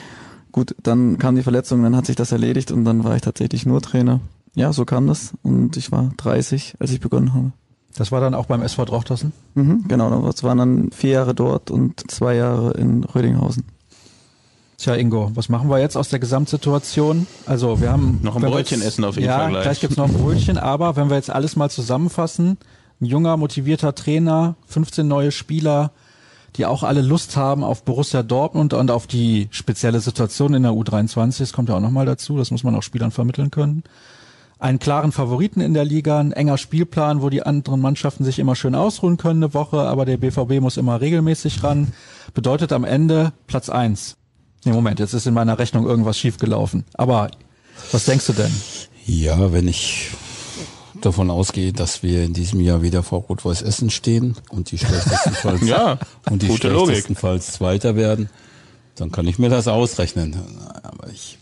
Gut, 0.51 0.75
dann 0.83 1.19
kam 1.19 1.35
die 1.37 1.43
Verletzung, 1.43 1.83
dann 1.83 1.97
hat 1.97 2.07
sich 2.07 2.17
das 2.17 2.33
erledigt 2.33 2.73
und 2.73 2.85
dann 2.85 3.05
war 3.05 3.17
ich 3.17 3.23
tatsächlich 3.23 3.65
nur 3.65 3.81
Trainer. 3.81 4.21
Ja, 4.55 4.73
so 4.73 4.85
kam 4.85 5.07
das. 5.07 5.33
Und 5.43 5.77
ich 5.79 5.93
war 5.93 6.13
30, 6.19 6.75
als 6.79 6.93
ich 6.93 7.01
begonnen 7.01 7.33
habe. 7.33 7.53
Das 7.97 8.13
war 8.13 8.21
dann 8.21 8.35
auch 8.35 8.47
beim 8.47 8.63
SV 8.63 8.85
Drochtersen? 8.85 9.33
Mhm, 9.55 9.85
genau, 9.89 10.23
das 10.23 10.43
waren 10.43 10.59
dann 10.59 10.91
vier 10.93 11.11
Jahre 11.11 11.35
dort 11.35 11.71
und 11.71 12.11
zwei 12.11 12.37
Jahre 12.37 12.73
in 12.73 13.05
Rödinghausen. 13.05 13.65
Tja, 14.83 14.97
Ingo, 14.97 15.31
was 15.35 15.49
machen 15.49 15.71
wir 15.71 15.79
jetzt 15.79 15.97
aus 15.97 16.09
der 16.09 16.19
Gesamtsituation? 16.19 17.29
Also 17.47 17.81
wir 17.81 17.93
haben 17.93 18.19
noch 18.25 18.35
ein 18.35 18.43
Brötchen 18.43 18.79
jetzt, 18.79 18.89
essen 18.89 19.05
auf 19.05 19.15
jeden 19.15 19.29
ja, 19.29 19.39
Fall 19.39 19.51
gleich. 19.51 19.59
Ja, 19.61 19.63
gleich 19.63 19.81
gibt's 19.81 19.97
noch 19.97 20.09
ein 20.09 20.13
Brötchen, 20.13 20.59
aber 20.59 20.97
wenn 20.97 21.09
wir 21.09 21.15
jetzt 21.15 21.31
alles 21.31 21.55
mal 21.55 21.71
zusammenfassen, 21.71 22.59
ein 23.01 23.05
junger, 23.05 23.37
motivierter 23.37 23.95
Trainer, 23.95 24.57
15 24.67 25.07
neue 25.07 25.31
Spieler, 25.31 25.93
die 26.57 26.67
auch 26.67 26.83
alle 26.83 27.01
Lust 27.01 27.37
haben 27.37 27.63
auf 27.63 27.85
Borussia 27.85 28.25
Dortmund 28.25 28.75
und 28.75 28.91
auf 28.91 29.07
die 29.07 29.47
spezielle 29.53 30.01
Situation 30.01 30.53
in 30.53 30.65
der 30.65 30.73
U23, 30.73 31.39
das 31.39 31.53
kommt 31.53 31.69
ja 31.69 31.77
auch 31.77 31.81
nochmal 31.81 32.07
dazu, 32.07 32.37
das 32.37 32.51
muss 32.51 32.65
man 32.65 32.75
auch 32.75 32.83
Spielern 32.83 33.13
vermitteln 33.13 33.53
können. 33.53 33.85
Einen 34.59 34.81
klaren 34.81 35.13
Favoriten 35.13 35.61
in 35.61 35.75
der 35.75 35.85
Liga, 35.85 36.19
ein 36.19 36.33
enger 36.33 36.59
Spielplan, 36.59 37.23
wo 37.23 37.31
die 37.31 37.45
anderen 37.45 37.81
Mannschaften 37.81 38.25
sich 38.25 38.41
immer 38.41 38.57
schön 38.57 38.75
ausruhen 38.75 39.17
können 39.17 39.45
eine 39.45 39.55
Woche, 39.55 39.79
aber 39.83 40.07
der 40.07 40.17
BVB 40.17 40.61
muss 40.61 40.77
immer 40.77 41.01
regelmäßig 41.01 41.63
ran. 41.63 41.93
Bedeutet 42.35 42.73
am 42.73 42.83
Ende 42.83 43.33
Platz 43.47 43.69
eins. 43.69 44.17
Nee, 44.65 44.73
Moment, 44.73 45.01
jetzt 45.01 45.13
ist 45.13 45.27
in 45.27 45.35
meiner 45.35 45.59
Rechnung 45.59 45.87
irgendwas 45.87 46.19
schiefgelaufen. 46.19 46.85
Aber 46.95 47.31
was 47.91 48.05
denkst 48.05 48.27
du 48.27 48.33
denn? 48.33 48.53
Ja, 49.07 49.53
wenn 49.53 49.67
ich 49.67 50.11
davon 51.01 51.31
ausgehe, 51.31 51.73
dass 51.73 52.03
wir 52.03 52.23
in 52.23 52.33
diesem 52.33 52.61
Jahr 52.61 52.83
wieder 52.83 53.03
vor 53.03 53.21
Rot-Weiß 53.23 53.63
Essen 53.63 53.91
stehen 53.91 54.37
und 54.51 54.71
die 54.71 54.79
schlechtestenfalls 54.79 55.67
ja, 55.67 55.99
und 56.31 56.43
die 56.43 56.57
schlechtestenfalls 56.57 57.53
Zweiter 57.53 57.97
werden, 57.97 58.29
dann 58.95 59.11
kann 59.11 59.27
ich 59.27 59.39
mir 59.39 59.49
das 59.49 59.69
ausrechnen. 59.69 60.37
Aber 60.83 61.09
ich, 61.11 61.39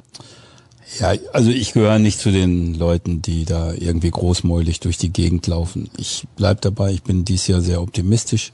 ja, 0.98 1.12
also 1.32 1.50
ich 1.50 1.72
gehöre 1.72 1.98
nicht 1.98 2.18
zu 2.18 2.30
den 2.30 2.74
Leuten, 2.74 3.22
die 3.22 3.44
da 3.44 3.72
irgendwie 3.72 4.10
großmäulig 4.10 4.80
durch 4.80 4.96
die 4.96 5.12
Gegend 5.12 5.46
laufen. 5.46 5.90
Ich 5.96 6.26
bleib 6.36 6.60
dabei, 6.62 6.92
ich 6.92 7.02
bin 7.02 7.24
dies 7.24 7.46
Jahr 7.46 7.60
sehr 7.60 7.82
optimistisch. 7.82 8.52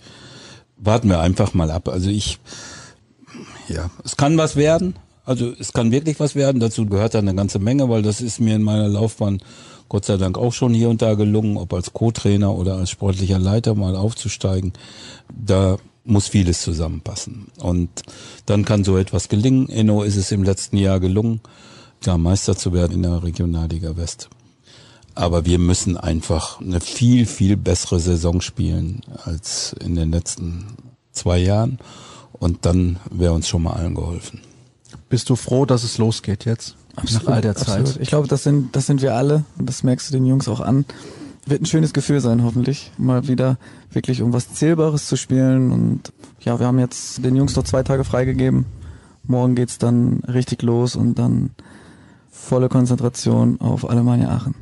Warten 0.79 1.09
wir 1.09 1.21
einfach 1.21 1.55
mal 1.55 1.71
ab. 1.71 1.89
Also 1.89 2.11
ich, 2.11 2.39
ja, 3.69 3.91
es 4.05 4.17
kann 4.17 4.37
was 4.39 4.57
werden. 4.57 4.97
Also 5.25 5.53
es 5.59 5.73
kann 5.73 5.91
wirklich 5.91 6.21
was 6.21 6.35
werden. 6.35 6.61
Dazu 6.61 6.87
gehört 6.87 7.15
dann 7.15 7.29
eine 7.29 7.37
ganze 7.37 7.59
Menge, 7.59 7.89
weil 7.89 8.03
das 8.03 8.21
ist 8.21 8.41
mir 8.41 8.55
in 8.55 8.63
meiner 8.63 8.89
Laufbahn 8.89 9.41
Gott 9.89 10.05
sei 10.05 10.17
Dank 10.17 10.37
auch 10.39 10.53
schon 10.53 10.75
hier 10.75 10.89
und 10.89 11.03
da 11.03 11.15
gelungen, 11.15 11.57
ob 11.57 11.73
als 11.73 11.93
Co-Trainer 11.93 12.55
oder 12.55 12.77
als 12.77 12.91
sportlicher 12.91 13.39
Leiter 13.39 13.75
mal 13.75 13.95
aufzusteigen. 13.95 14.73
Da 15.33 15.79
muss 16.05 16.29
vieles 16.29 16.63
zusammenpassen. 16.63 17.49
Und 17.59 17.91
dann 18.47 18.65
kann 18.65 18.85
so 18.85 18.97
etwas 18.97 19.29
gelingen. 19.29 19.69
Enno 19.69 20.03
ist 20.03 20.17
es 20.17 20.33
im 20.33 20.43
letzten 20.43 20.77
Jahr 20.77 21.01
gelungen, 21.01 21.41
da 22.03 22.19
Meister 22.19 22.57
zu 22.57 22.73
werden 22.73 22.93
in 22.93 23.03
der 23.03 23.23
Regionalliga 23.23 23.97
West. 23.97 24.29
Aber 25.15 25.47
wir 25.47 25.59
müssen 25.59 25.97
einfach 25.97 26.61
eine 26.61 26.81
viel, 26.81 27.27
viel 27.27 27.57
bessere 27.57 28.01
Saison 28.01 28.41
spielen 28.41 29.01
als 29.25 29.75
in 29.81 29.95
den 29.95 30.13
letzten 30.13 30.67
zwei 31.13 31.39
Jahren. 31.39 31.79
Und 32.33 32.67
dann 32.67 32.99
wäre 33.11 33.33
uns 33.33 33.49
schon 33.49 33.63
mal 33.63 33.73
allen 33.73 33.95
geholfen. 33.95 34.41
Bist 35.09 35.31
du 35.31 35.37
froh, 35.37 35.65
dass 35.65 35.85
es 35.85 35.99
losgeht 35.99 36.45
jetzt? 36.45 36.77
Absolut, 36.97 37.27
nach 37.27 37.35
all 37.35 37.41
der 37.41 37.55
Zeit. 37.55 37.81
Absolut. 37.81 38.03
Ich 38.03 38.09
glaube, 38.09 38.29
das 38.29 38.43
sind, 38.43 38.75
das 38.75 38.87
sind 38.87 39.03
wir 39.03 39.15
alle. 39.15 39.45
Und 39.59 39.69
das 39.69 39.83
merkst 39.83 40.09
du 40.09 40.13
den 40.13 40.27
Jungs 40.27 40.49
auch 40.49 40.61
an. 40.61 40.85
Wird 41.45 41.63
ein 41.63 41.67
schönes 41.67 41.93
Gefühl 41.93 42.21
sein, 42.21 42.43
hoffentlich. 42.43 42.91
Mal 42.99 43.29
wieder 43.29 43.59
wirklich 43.91 44.23
um 44.23 44.33
was 44.33 44.53
Zählbares 44.53 45.07
zu 45.07 45.17
spielen. 45.17 45.73
Und 45.73 46.13
ja, 46.41 46.59
wir 46.59 46.67
haben 46.67 46.79
jetzt 46.79 47.25
den 47.25 47.37
Jungs 47.37 47.55
noch 47.55 47.65
zwei 47.65 47.83
Tage 47.83 48.05
freigegeben. 48.05 48.67
Morgen 49.25 49.55
geht's 49.55 49.79
dann 49.79 50.21
richtig 50.27 50.63
los 50.63 50.97
und 50.97 51.19
dann 51.19 51.51
volle 52.31 52.69
Konzentration 52.69 53.61
auf 53.61 53.89
Alemannia 53.89 54.29
Aachen. 54.31 54.55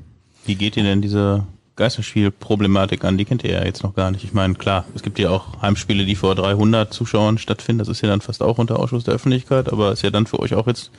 Wie 0.45 0.55
geht 0.55 0.77
ihr 0.77 0.83
denn 0.83 1.03
diese 1.03 1.45
Geisterspiel-Problematik 1.77 3.05
an? 3.05 3.19
Die 3.19 3.25
kennt 3.25 3.45
ihr 3.45 3.53
ja 3.53 3.65
jetzt 3.65 3.83
noch 3.83 3.95
gar 3.95 4.11
nicht. 4.11 4.25
Ich 4.25 4.33
meine, 4.33 4.55
klar, 4.55 4.85
es 4.95 5.03
gibt 5.03 5.19
ja 5.19 5.31
auch 5.31 5.63
Heimspiele, 5.63 6.05
die 6.05 6.15
vor 6.15 6.35
300 6.35 6.93
Zuschauern 6.93 7.39
stattfinden. 7.39 7.81
Das 7.81 7.89
ist 7.89 8.01
ja 8.01 8.09
dann 8.09 8.21
fast 8.21 8.43
auch 8.43 8.59
unter 8.59 8.79
Ausschuss 8.79 9.05
der 9.05 9.15
Öffentlichkeit, 9.15 9.73
aber 9.73 9.93
ist 9.93 10.03
ja 10.03 10.11
dann 10.11 10.27
für 10.27 10.39
euch 10.39 10.55
auch 10.55 10.67
jetzt 10.67 10.91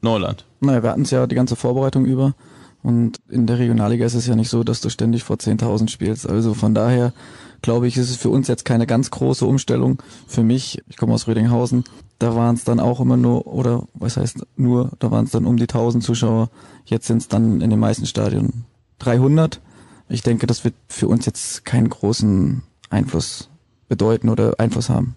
Neuland. 0.00 0.44
Naja, 0.60 0.82
wir 0.82 0.90
hatten 0.90 1.02
es 1.02 1.10
ja 1.10 1.26
die 1.26 1.34
ganze 1.34 1.56
Vorbereitung 1.56 2.04
über. 2.04 2.34
Und 2.82 3.18
in 3.30 3.46
der 3.46 3.58
Regionalliga 3.58 4.04
ist 4.04 4.14
es 4.14 4.26
ja 4.26 4.36
nicht 4.36 4.50
so, 4.50 4.62
dass 4.62 4.82
du 4.82 4.90
ständig 4.90 5.24
vor 5.24 5.36
10.000 5.36 5.88
spielst. 5.88 6.28
Also 6.28 6.52
von 6.52 6.74
daher 6.74 7.14
glaube 7.62 7.86
ich, 7.86 7.96
ist 7.96 8.10
es 8.10 8.16
für 8.16 8.28
uns 8.28 8.46
jetzt 8.46 8.66
keine 8.66 8.86
ganz 8.86 9.10
große 9.10 9.46
Umstellung. 9.46 10.02
Für 10.26 10.42
mich, 10.42 10.82
ich 10.86 10.98
komme 10.98 11.14
aus 11.14 11.26
Rödinghausen, 11.26 11.84
da 12.18 12.36
waren 12.36 12.54
es 12.54 12.64
dann 12.64 12.78
auch 12.78 13.00
immer 13.00 13.16
nur, 13.16 13.46
oder 13.46 13.84
was 13.94 14.18
heißt 14.18 14.46
nur, 14.56 14.90
da 14.98 15.10
waren 15.10 15.24
es 15.24 15.30
dann 15.30 15.46
um 15.46 15.56
die 15.56 15.64
1000 15.64 16.04
Zuschauer. 16.04 16.50
Jetzt 16.84 17.06
sind 17.06 17.22
es 17.22 17.28
dann 17.28 17.62
in 17.62 17.70
den 17.70 17.78
meisten 17.78 18.04
Stadien 18.04 18.64
300. 18.98 19.62
Ich 20.08 20.22
denke, 20.22 20.46
das 20.46 20.64
wird 20.64 20.74
für 20.88 21.08
uns 21.08 21.26
jetzt 21.26 21.64
keinen 21.64 21.88
großen 21.88 22.62
Einfluss 22.90 23.48
bedeuten 23.88 24.28
oder 24.28 24.54
Einfluss 24.58 24.88
haben. 24.88 25.16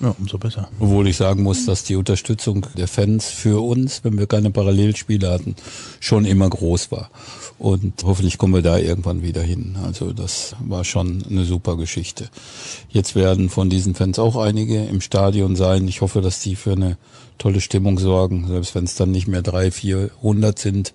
Ja, 0.00 0.14
umso 0.18 0.38
besser. 0.38 0.68
Obwohl 0.80 1.06
ich 1.06 1.16
sagen 1.16 1.44
muss, 1.44 1.66
dass 1.66 1.84
die 1.84 1.94
Unterstützung 1.94 2.66
der 2.76 2.88
Fans 2.88 3.26
für 3.26 3.62
uns, 3.62 4.02
wenn 4.02 4.18
wir 4.18 4.26
keine 4.26 4.50
Parallelspiele 4.50 5.30
hatten, 5.30 5.54
schon 6.00 6.24
immer 6.24 6.50
groß 6.50 6.90
war. 6.90 7.10
Und 7.58 8.02
hoffentlich 8.02 8.36
kommen 8.36 8.54
wir 8.54 8.62
da 8.62 8.76
irgendwann 8.76 9.22
wieder 9.22 9.42
hin. 9.42 9.76
Also 9.84 10.12
das 10.12 10.56
war 10.58 10.82
schon 10.84 11.24
eine 11.30 11.44
super 11.44 11.76
Geschichte. 11.76 12.28
Jetzt 12.88 13.14
werden 13.14 13.48
von 13.50 13.70
diesen 13.70 13.94
Fans 13.94 14.18
auch 14.18 14.36
einige 14.36 14.84
im 14.84 15.00
Stadion 15.00 15.54
sein. 15.54 15.86
Ich 15.86 16.00
hoffe, 16.00 16.20
dass 16.20 16.40
die 16.40 16.56
für 16.56 16.72
eine 16.72 16.98
tolle 17.38 17.60
Stimmung 17.60 17.98
sorgen, 17.98 18.48
selbst 18.48 18.74
wenn 18.74 18.84
es 18.84 18.96
dann 18.96 19.12
nicht 19.12 19.28
mehr 19.28 19.42
drei, 19.42 19.70
vierhundert 19.70 20.58
sind, 20.58 20.92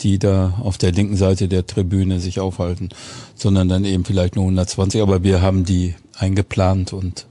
die 0.00 0.18
da 0.18 0.54
auf 0.62 0.78
der 0.78 0.92
linken 0.92 1.16
Seite 1.16 1.48
der 1.48 1.66
Tribüne 1.66 2.20
sich 2.20 2.40
aufhalten, 2.40 2.90
sondern 3.34 3.68
dann 3.68 3.84
eben 3.84 4.04
vielleicht 4.04 4.36
nur 4.36 4.44
120. 4.44 5.02
Aber 5.02 5.22
wir 5.22 5.42
haben 5.42 5.64
die 5.64 5.94
eingeplant 6.18 6.92
und 6.92 7.26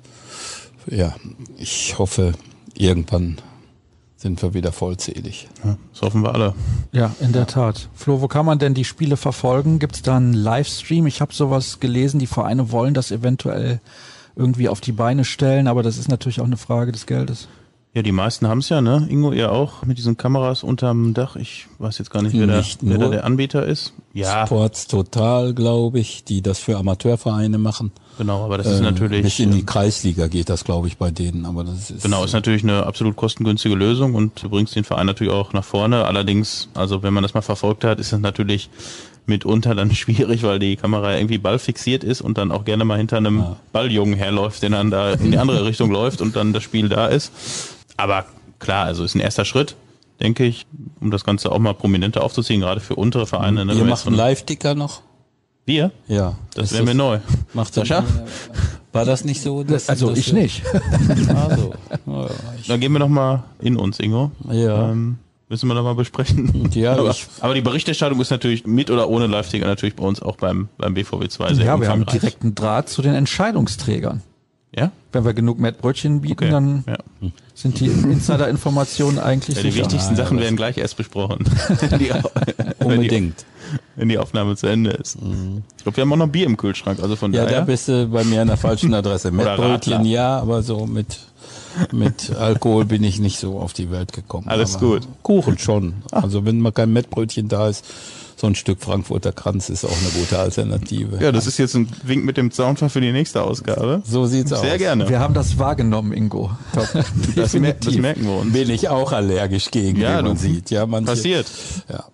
ja, 0.89 1.15
ich 1.57 1.97
hoffe, 1.97 2.33
irgendwann 2.75 3.37
sind 4.17 4.41
wir 4.41 4.53
wieder 4.53 4.71
vollzählig. 4.71 5.47
Ja, 5.63 5.77
das 5.91 6.01
hoffen 6.01 6.23
wir 6.23 6.33
alle. 6.33 6.53
Ja, 6.91 7.15
in 7.19 7.31
der 7.31 7.47
Tat. 7.47 7.89
Flo, 7.93 8.21
wo 8.21 8.27
kann 8.27 8.45
man 8.45 8.59
denn 8.59 8.73
die 8.73 8.85
Spiele 8.85 9.17
verfolgen? 9.17 9.77
Gibt 9.79 9.95
es 9.95 10.01
da 10.01 10.17
einen 10.17 10.33
Livestream? 10.33 11.05
Ich 11.05 11.21
habe 11.21 11.33
sowas 11.33 11.79
gelesen, 11.79 12.19
die 12.19 12.27
Vereine 12.27 12.71
wollen 12.71 12.93
das 12.93 13.11
eventuell 13.11 13.81
irgendwie 14.35 14.69
auf 14.69 14.81
die 14.81 14.91
Beine 14.91 15.25
stellen, 15.25 15.67
aber 15.67 15.83
das 15.83 15.97
ist 15.97 16.09
natürlich 16.09 16.41
auch 16.41 16.45
eine 16.45 16.57
Frage 16.57 16.91
des 16.91 17.05
Geldes. 17.05 17.47
Ja, 17.95 18.01
die 18.01 18.11
meisten 18.11 18.45
haben 18.49 18.57
es 18.57 18.67
ja, 18.67 18.81
ne? 18.81 19.07
Ingo, 19.09 19.31
ihr 19.31 19.53
auch 19.53 19.83
mit 19.85 19.97
diesen 19.97 20.17
Kameras 20.17 20.63
unterm 20.63 21.13
Dach. 21.13 21.37
Ich 21.37 21.67
weiß 21.79 21.97
jetzt 21.97 22.09
gar 22.09 22.21
nicht, 22.21 22.37
wer, 22.37 22.45
nicht 22.45 22.81
da, 22.81 22.87
wer 22.89 22.97
da 22.97 23.07
der 23.07 23.23
Anbieter 23.23 23.65
ist. 23.65 23.93
Ja. 24.11 24.45
Sports 24.45 24.87
Total, 24.87 25.53
glaube 25.53 25.97
ich, 25.99 26.25
die 26.25 26.41
das 26.41 26.59
für 26.59 26.75
Amateurvereine 26.75 27.57
machen. 27.57 27.93
Genau, 28.17 28.43
aber 28.43 28.57
das 28.57 28.67
ist 28.67 28.79
äh, 28.79 28.83
natürlich. 28.83 29.21
Bis 29.21 29.39
in 29.39 29.51
die 29.51 29.59
ähm, 29.59 29.65
Kreisliga 29.65 30.27
geht 30.27 30.49
das, 30.49 30.65
glaube 30.65 30.89
ich, 30.89 30.97
bei 30.97 31.09
denen. 31.09 31.45
Aber 31.45 31.63
das 31.63 31.89
ist. 31.89 32.03
Genau, 32.03 32.25
ist 32.25 32.33
natürlich 32.33 32.63
eine 32.63 32.85
absolut 32.85 33.15
kostengünstige 33.15 33.75
Lösung 33.75 34.13
und 34.13 34.43
du 34.43 34.49
bringst 34.49 34.75
den 34.75 34.83
Verein 34.83 35.05
natürlich 35.05 35.31
auch 35.31 35.53
nach 35.53 35.63
vorne. 35.63 36.03
Allerdings, 36.03 36.67
also 36.73 37.01
wenn 37.01 37.13
man 37.13 37.23
das 37.23 37.33
mal 37.33 37.43
verfolgt 37.43 37.85
hat, 37.85 38.01
ist 38.01 38.11
es 38.11 38.19
natürlich 38.19 38.69
mitunter 39.25 39.73
dann 39.73 39.91
schwierig, 39.95 40.43
weil 40.43 40.59
die 40.59 40.75
Kamera 40.75 41.15
irgendwie 41.15 41.37
ballfixiert 41.37 42.03
ist 42.03 42.19
und 42.19 42.37
dann 42.37 42.51
auch 42.51 42.65
gerne 42.65 42.83
mal 42.83 42.97
hinter 42.97 43.15
einem 43.15 43.39
ja. 43.39 43.55
Balljungen 43.71 44.15
herläuft, 44.15 44.63
der 44.63 44.71
dann 44.71 44.91
da 44.91 45.13
in 45.13 45.31
die 45.31 45.37
andere 45.37 45.63
Richtung 45.65 45.91
läuft 45.91 46.19
und 46.19 46.35
dann 46.35 46.51
das 46.51 46.61
Spiel 46.61 46.89
da 46.89 47.07
ist. 47.07 47.31
Aber 47.97 48.25
klar, 48.59 48.85
also 48.85 49.03
ist 49.03 49.15
ein 49.15 49.21
erster 49.21 49.45
Schritt, 49.45 49.75
denke 50.19 50.45
ich, 50.45 50.65
um 50.99 51.11
das 51.11 51.23
Ganze 51.23 51.51
auch 51.51 51.59
mal 51.59 51.73
prominenter 51.73 52.23
aufzuziehen, 52.23 52.61
gerade 52.61 52.81
für 52.81 52.95
untere 52.95 53.25
Vereine. 53.27 53.65
Ne? 53.65 53.73
Ihr 53.73 53.85
macht 53.85 54.07
einen 54.07 54.15
Live-Ticker 54.15 54.75
noch? 54.75 55.01
Wir? 55.65 55.91
Ja. 56.07 56.35
Das 56.53 56.73
wäre 56.73 56.83
mir 56.83 56.93
neu. 56.93 57.19
Macht 57.53 57.73
Sascha? 57.73 58.03
War 58.93 59.03
das 59.03 59.25
nicht 59.25 59.41
so? 59.41 59.63
Dass, 59.63 59.89
also 59.89 60.09
dass 60.09 60.19
ich 60.19 60.31
nicht. 60.31 60.63
also. 61.27 61.73
Ja, 62.05 62.29
Dann 62.67 62.79
gehen 62.79 62.93
wir 62.93 62.99
noch 62.99 63.09
mal 63.09 63.43
in 63.59 63.75
uns, 63.75 63.99
Ingo. 63.99 64.31
Ja. 64.49 64.91
Ähm, 64.91 65.17
müssen 65.49 65.67
wir 65.67 65.73
noch 65.73 65.83
mal 65.83 65.95
besprechen. 65.95 66.69
Ja, 66.73 66.93
aber, 66.97 67.15
aber, 67.41 67.53
die 67.55 67.61
Berichterstattung 67.61 68.21
ist 68.21 68.29
natürlich 68.29 68.65
mit 68.65 68.91
oder 68.91 69.09
ohne 69.09 69.27
Live-Ticker 69.27 69.65
natürlich 69.65 69.95
bei 69.95 70.05
uns 70.05 70.21
auch 70.21 70.37
beim, 70.37 70.69
beim 70.77 70.93
BVW 70.93 71.27
2 71.27 71.55
sehr 71.55 71.65
Ja, 71.65 71.81
wir 71.81 71.89
haben 71.89 72.05
direkten 72.05 72.55
Draht 72.55 72.87
zu 72.87 73.01
den 73.01 73.15
Entscheidungsträgern. 73.15 74.21
Ja? 74.73 74.91
Wenn 75.11 75.25
wir 75.25 75.33
genug 75.33 75.59
Mettbrötchen 75.59 76.21
bieten, 76.21 76.43
okay. 76.43 76.51
dann 76.51 76.83
ja. 76.87 76.97
Sind 77.55 77.79
die 77.79 77.87
Insider-Informationen 77.87 79.17
eigentlich 79.17 79.55
ja, 79.55 79.63
Die 79.63 79.71
sicher. 79.71 79.85
wichtigsten 79.85 80.13
ah, 80.13 80.17
Sachen 80.17 80.39
werden 80.39 80.57
gleich 80.57 80.77
erst 80.77 80.97
besprochen. 80.97 81.45
die, 81.99 82.11
Unbedingt. 82.83 83.45
Wenn 83.95 84.09
die 84.09 84.17
Aufnahme 84.17 84.57
zu 84.57 84.67
Ende 84.67 84.91
ist. 84.91 85.21
Mhm. 85.21 85.63
Ich 85.77 85.83
glaube, 85.83 85.95
wir 85.95 86.01
haben 86.01 86.11
auch 86.11 86.17
noch 86.17 86.27
Bier 86.27 86.45
im 86.45 86.57
Kühlschrank. 86.57 86.99
Also 87.01 87.15
von 87.15 87.33
ja, 87.33 87.45
daher. 87.45 87.59
da 87.59 87.65
bist 87.65 87.87
du 87.87 88.07
bei 88.07 88.25
mir 88.25 88.41
an 88.41 88.49
der 88.49 88.57
falschen 88.57 88.93
Adresse. 88.93 89.31
Mettbrötchen 89.31 90.03
ja, 90.03 90.37
aber 90.37 90.63
so 90.63 90.85
mit, 90.85 91.17
mit 91.93 92.35
Alkohol 92.35 92.83
bin 92.83 93.03
ich 93.05 93.19
nicht 93.19 93.39
so 93.39 93.57
auf 93.57 93.71
die 93.71 93.89
Welt 93.89 94.11
gekommen. 94.11 94.49
Alles 94.49 94.75
aber 94.75 94.87
gut. 94.87 95.07
Kuchen 95.23 95.57
schon. 95.57 95.93
Also 96.11 96.43
wenn 96.43 96.59
mal 96.59 96.73
kein 96.73 96.91
Mettbrötchen 96.91 97.47
da 97.47 97.69
ist, 97.69 97.85
so 98.35 98.47
ein 98.47 98.55
Stück 98.55 98.81
Frankfurter 98.81 99.31
Kranz 99.31 99.69
ist 99.69 99.85
auch 99.85 99.97
eine 99.97 100.09
gute 100.09 100.37
Alternative. 100.37 101.17
Ja, 101.21 101.31
das 101.31 101.47
ist 101.47 101.57
jetzt 101.57 101.75
ein 101.75 101.87
Wink 102.03 102.25
mit 102.25 102.35
dem 102.37 102.51
Zaunfall 102.51 102.89
für 102.89 102.99
die 103.01 103.11
nächste 103.11 103.41
Ausgabe. 103.43 104.01
So 104.05 104.25
sieht's 104.25 104.49
Sehr 104.49 104.59
aus. 104.59 104.65
Sehr 104.65 104.77
gerne. 104.77 105.07
Wir 105.07 105.19
haben 105.19 105.33
das 105.33 105.57
wahrgenommen, 105.57 106.11
Ingo. 106.11 106.51
Top. 106.73 106.87
Das, 107.35 107.53
mer 107.59 107.73
das 107.73 107.95
merken 107.95 108.25
wir 108.25 108.37
uns. 108.39 108.53
Bin 108.53 108.69
ich 108.69 108.89
auch 108.89 109.13
allergisch 109.13 109.71
gegen, 109.71 110.01
ja, 110.01 110.19
wie 110.19 110.23
man 110.23 110.37
sieht. 110.37 110.69
Ja, 110.69 110.85
manche, 110.85 111.11
passiert. 111.11 111.49
Ja. 111.89 112.05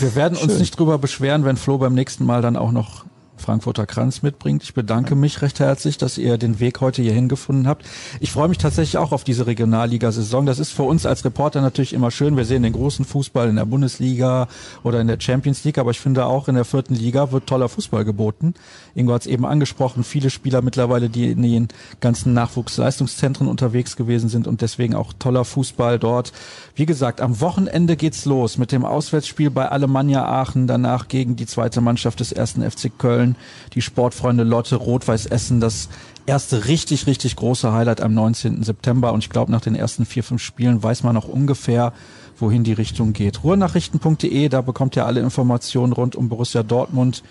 Wir 0.00 0.14
werden 0.16 0.36
uns 0.36 0.58
nicht 0.58 0.78
drüber 0.78 0.98
beschweren, 0.98 1.44
wenn 1.44 1.56
Flo 1.56 1.78
beim 1.78 1.94
nächsten 1.94 2.24
Mal 2.24 2.42
dann 2.42 2.56
auch 2.56 2.72
noch 2.72 3.04
Frankfurter 3.44 3.84
Kranz 3.84 4.22
mitbringt. 4.22 4.62
Ich 4.62 4.72
bedanke 4.72 5.14
mich 5.14 5.42
recht 5.42 5.60
herzlich, 5.60 5.98
dass 5.98 6.16
ihr 6.16 6.38
den 6.38 6.60
Weg 6.60 6.80
heute 6.80 7.02
hierhin 7.02 7.28
gefunden 7.28 7.68
habt. 7.68 7.84
Ich 8.20 8.32
freue 8.32 8.48
mich 8.48 8.56
tatsächlich 8.56 8.96
auch 8.96 9.12
auf 9.12 9.22
diese 9.22 9.46
Regionalliga-Saison. 9.46 10.46
Das 10.46 10.58
ist 10.58 10.72
für 10.72 10.84
uns 10.84 11.04
als 11.04 11.24
Reporter 11.26 11.60
natürlich 11.60 11.92
immer 11.92 12.10
schön. 12.10 12.38
Wir 12.38 12.46
sehen 12.46 12.62
den 12.62 12.72
großen 12.72 13.04
Fußball 13.04 13.50
in 13.50 13.56
der 13.56 13.66
Bundesliga 13.66 14.48
oder 14.82 15.00
in 15.00 15.08
der 15.08 15.20
Champions 15.20 15.62
League, 15.64 15.76
aber 15.76 15.90
ich 15.90 16.00
finde 16.00 16.24
auch 16.24 16.48
in 16.48 16.54
der 16.54 16.64
vierten 16.64 16.94
Liga 16.94 17.32
wird 17.32 17.46
toller 17.46 17.68
Fußball 17.68 18.06
geboten. 18.06 18.54
Ingo 18.94 19.12
hat 19.12 19.22
es 19.22 19.26
eben 19.26 19.44
angesprochen, 19.44 20.04
viele 20.04 20.30
Spieler 20.30 20.62
mittlerweile, 20.62 21.10
die 21.10 21.30
in 21.30 21.42
den 21.42 21.68
ganzen 22.00 22.32
Nachwuchsleistungszentren 22.32 23.46
unterwegs 23.46 23.96
gewesen 23.96 24.30
sind 24.30 24.46
und 24.46 24.62
deswegen 24.62 24.94
auch 24.94 25.12
toller 25.18 25.44
Fußball 25.44 25.98
dort. 25.98 26.32
Wie 26.74 26.86
gesagt, 26.86 27.20
am 27.20 27.40
Wochenende 27.40 27.96
geht's 27.96 28.24
los 28.24 28.56
mit 28.56 28.72
dem 28.72 28.86
Auswärtsspiel 28.86 29.50
bei 29.50 29.68
Alemannia 29.68 30.24
Aachen, 30.24 30.66
danach 30.66 31.08
gegen 31.08 31.36
die 31.36 31.46
zweite 31.46 31.82
Mannschaft 31.82 32.20
des 32.20 32.32
ersten 32.32 32.68
FC 32.68 32.90
Köln 32.96 33.33
die 33.74 33.82
Sportfreunde 33.82 34.44
Lotte 34.44 34.76
Rot-Weiß 34.76 35.26
Essen 35.26 35.60
das 35.60 35.88
erste 36.26 36.66
richtig, 36.66 37.06
richtig 37.06 37.36
große 37.36 37.72
Highlight 37.72 38.00
am 38.00 38.14
19. 38.14 38.62
September. 38.62 39.12
Und 39.12 39.24
ich 39.24 39.30
glaube, 39.30 39.52
nach 39.52 39.60
den 39.60 39.74
ersten 39.74 40.06
vier, 40.06 40.24
fünf 40.24 40.42
Spielen 40.42 40.82
weiß 40.82 41.02
man 41.02 41.16
auch 41.16 41.28
ungefähr, 41.28 41.92
wohin 42.38 42.64
die 42.64 42.72
Richtung 42.72 43.12
geht. 43.12 43.44
Ruhrnachrichten.de, 43.44 44.48
da 44.48 44.60
bekommt 44.60 44.96
ihr 44.96 45.06
alle 45.06 45.20
Informationen 45.20 45.92
rund 45.92 46.16
um 46.16 46.28
Borussia 46.28 46.62
Dortmund, 46.62 47.22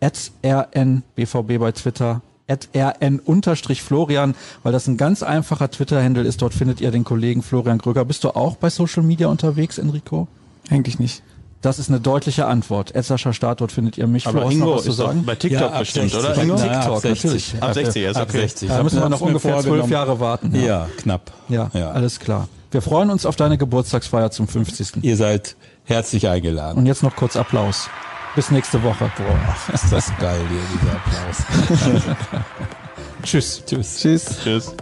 at 0.00 0.32
rnbvb 0.44 1.58
bei 1.58 1.72
Twitter, 1.72 2.22
rn-florian, 2.48 4.34
weil 4.62 4.72
das 4.72 4.88
ein 4.88 4.96
ganz 4.96 5.22
einfacher 5.22 5.70
Twitter-Handle 5.70 6.24
ist. 6.24 6.42
Dort 6.42 6.54
findet 6.54 6.80
ihr 6.80 6.90
den 6.90 7.04
Kollegen 7.04 7.42
Florian 7.42 7.78
Gröger. 7.78 8.04
Bist 8.04 8.24
du 8.24 8.30
auch 8.30 8.56
bei 8.56 8.70
Social 8.70 9.02
Media 9.02 9.28
unterwegs, 9.28 9.78
Enrico? 9.78 10.26
Eigentlich 10.68 10.98
nicht. 10.98 11.22
Das 11.62 11.78
ist 11.78 11.90
eine 11.90 12.00
deutliche 12.00 12.46
Antwort. 12.46 12.94
Edsascher 12.94 13.34
Start, 13.34 13.60
dort 13.60 13.70
findet 13.70 13.98
ihr 13.98 14.06
mich. 14.06 14.26
Aber 14.26 14.40
Flo, 14.42 14.50
Ingo 14.50 14.78
zu 14.78 14.90
ist 14.90 14.98
doch 14.98 15.08
sagen? 15.08 15.24
bei 15.26 15.34
TikTok 15.34 15.60
Ja, 15.60 15.66
ab 15.68 15.78
bestimmt, 15.80 16.10
60. 16.10 16.30
oder? 16.30 16.42
Ingo? 16.42 16.56
TikTok, 16.56 16.74
ab 16.74 16.98
60. 17.00 17.24
natürlich. 17.24 17.54
Ab 17.62 17.74
60, 17.74 18.02
ist 18.04 18.16
Ab 18.16 18.28
okay. 18.30 18.38
60. 18.40 18.68
Da 18.70 18.82
müssen 18.82 19.00
wir 19.00 19.08
noch 19.10 19.20
ungefähr 19.20 19.58
zwölf. 19.60 19.90
Jahre 19.90 20.20
warten. 20.20 20.54
Ja, 20.58 20.88
knapp. 20.98 21.30
Ja, 21.48 21.70
alles 21.92 22.18
klar. 22.18 22.48
Wir 22.70 22.80
freuen 22.82 23.10
uns 23.10 23.26
auf 23.26 23.36
deine 23.36 23.58
Geburtstagsfeier 23.58 24.30
zum 24.30 24.48
50. 24.48 25.02
Ihr 25.02 25.16
seid 25.16 25.56
herzlich 25.84 26.28
eingeladen. 26.28 26.78
Und 26.78 26.86
jetzt 26.86 27.02
noch 27.02 27.14
kurz 27.16 27.36
Applaus. 27.36 27.88
Bis 28.36 28.50
nächste 28.52 28.82
Woche. 28.84 29.10
Boah, 29.16 29.74
ist 29.74 29.92
das 29.92 30.12
geil 30.20 30.40
hier, 30.48 30.60
dieser 31.68 31.90
Applaus. 31.92 32.06
Tschüss. 33.24 33.62
Tschüss. 33.66 33.96
Tschüss. 33.98 34.38
Tschüss. 34.44 34.74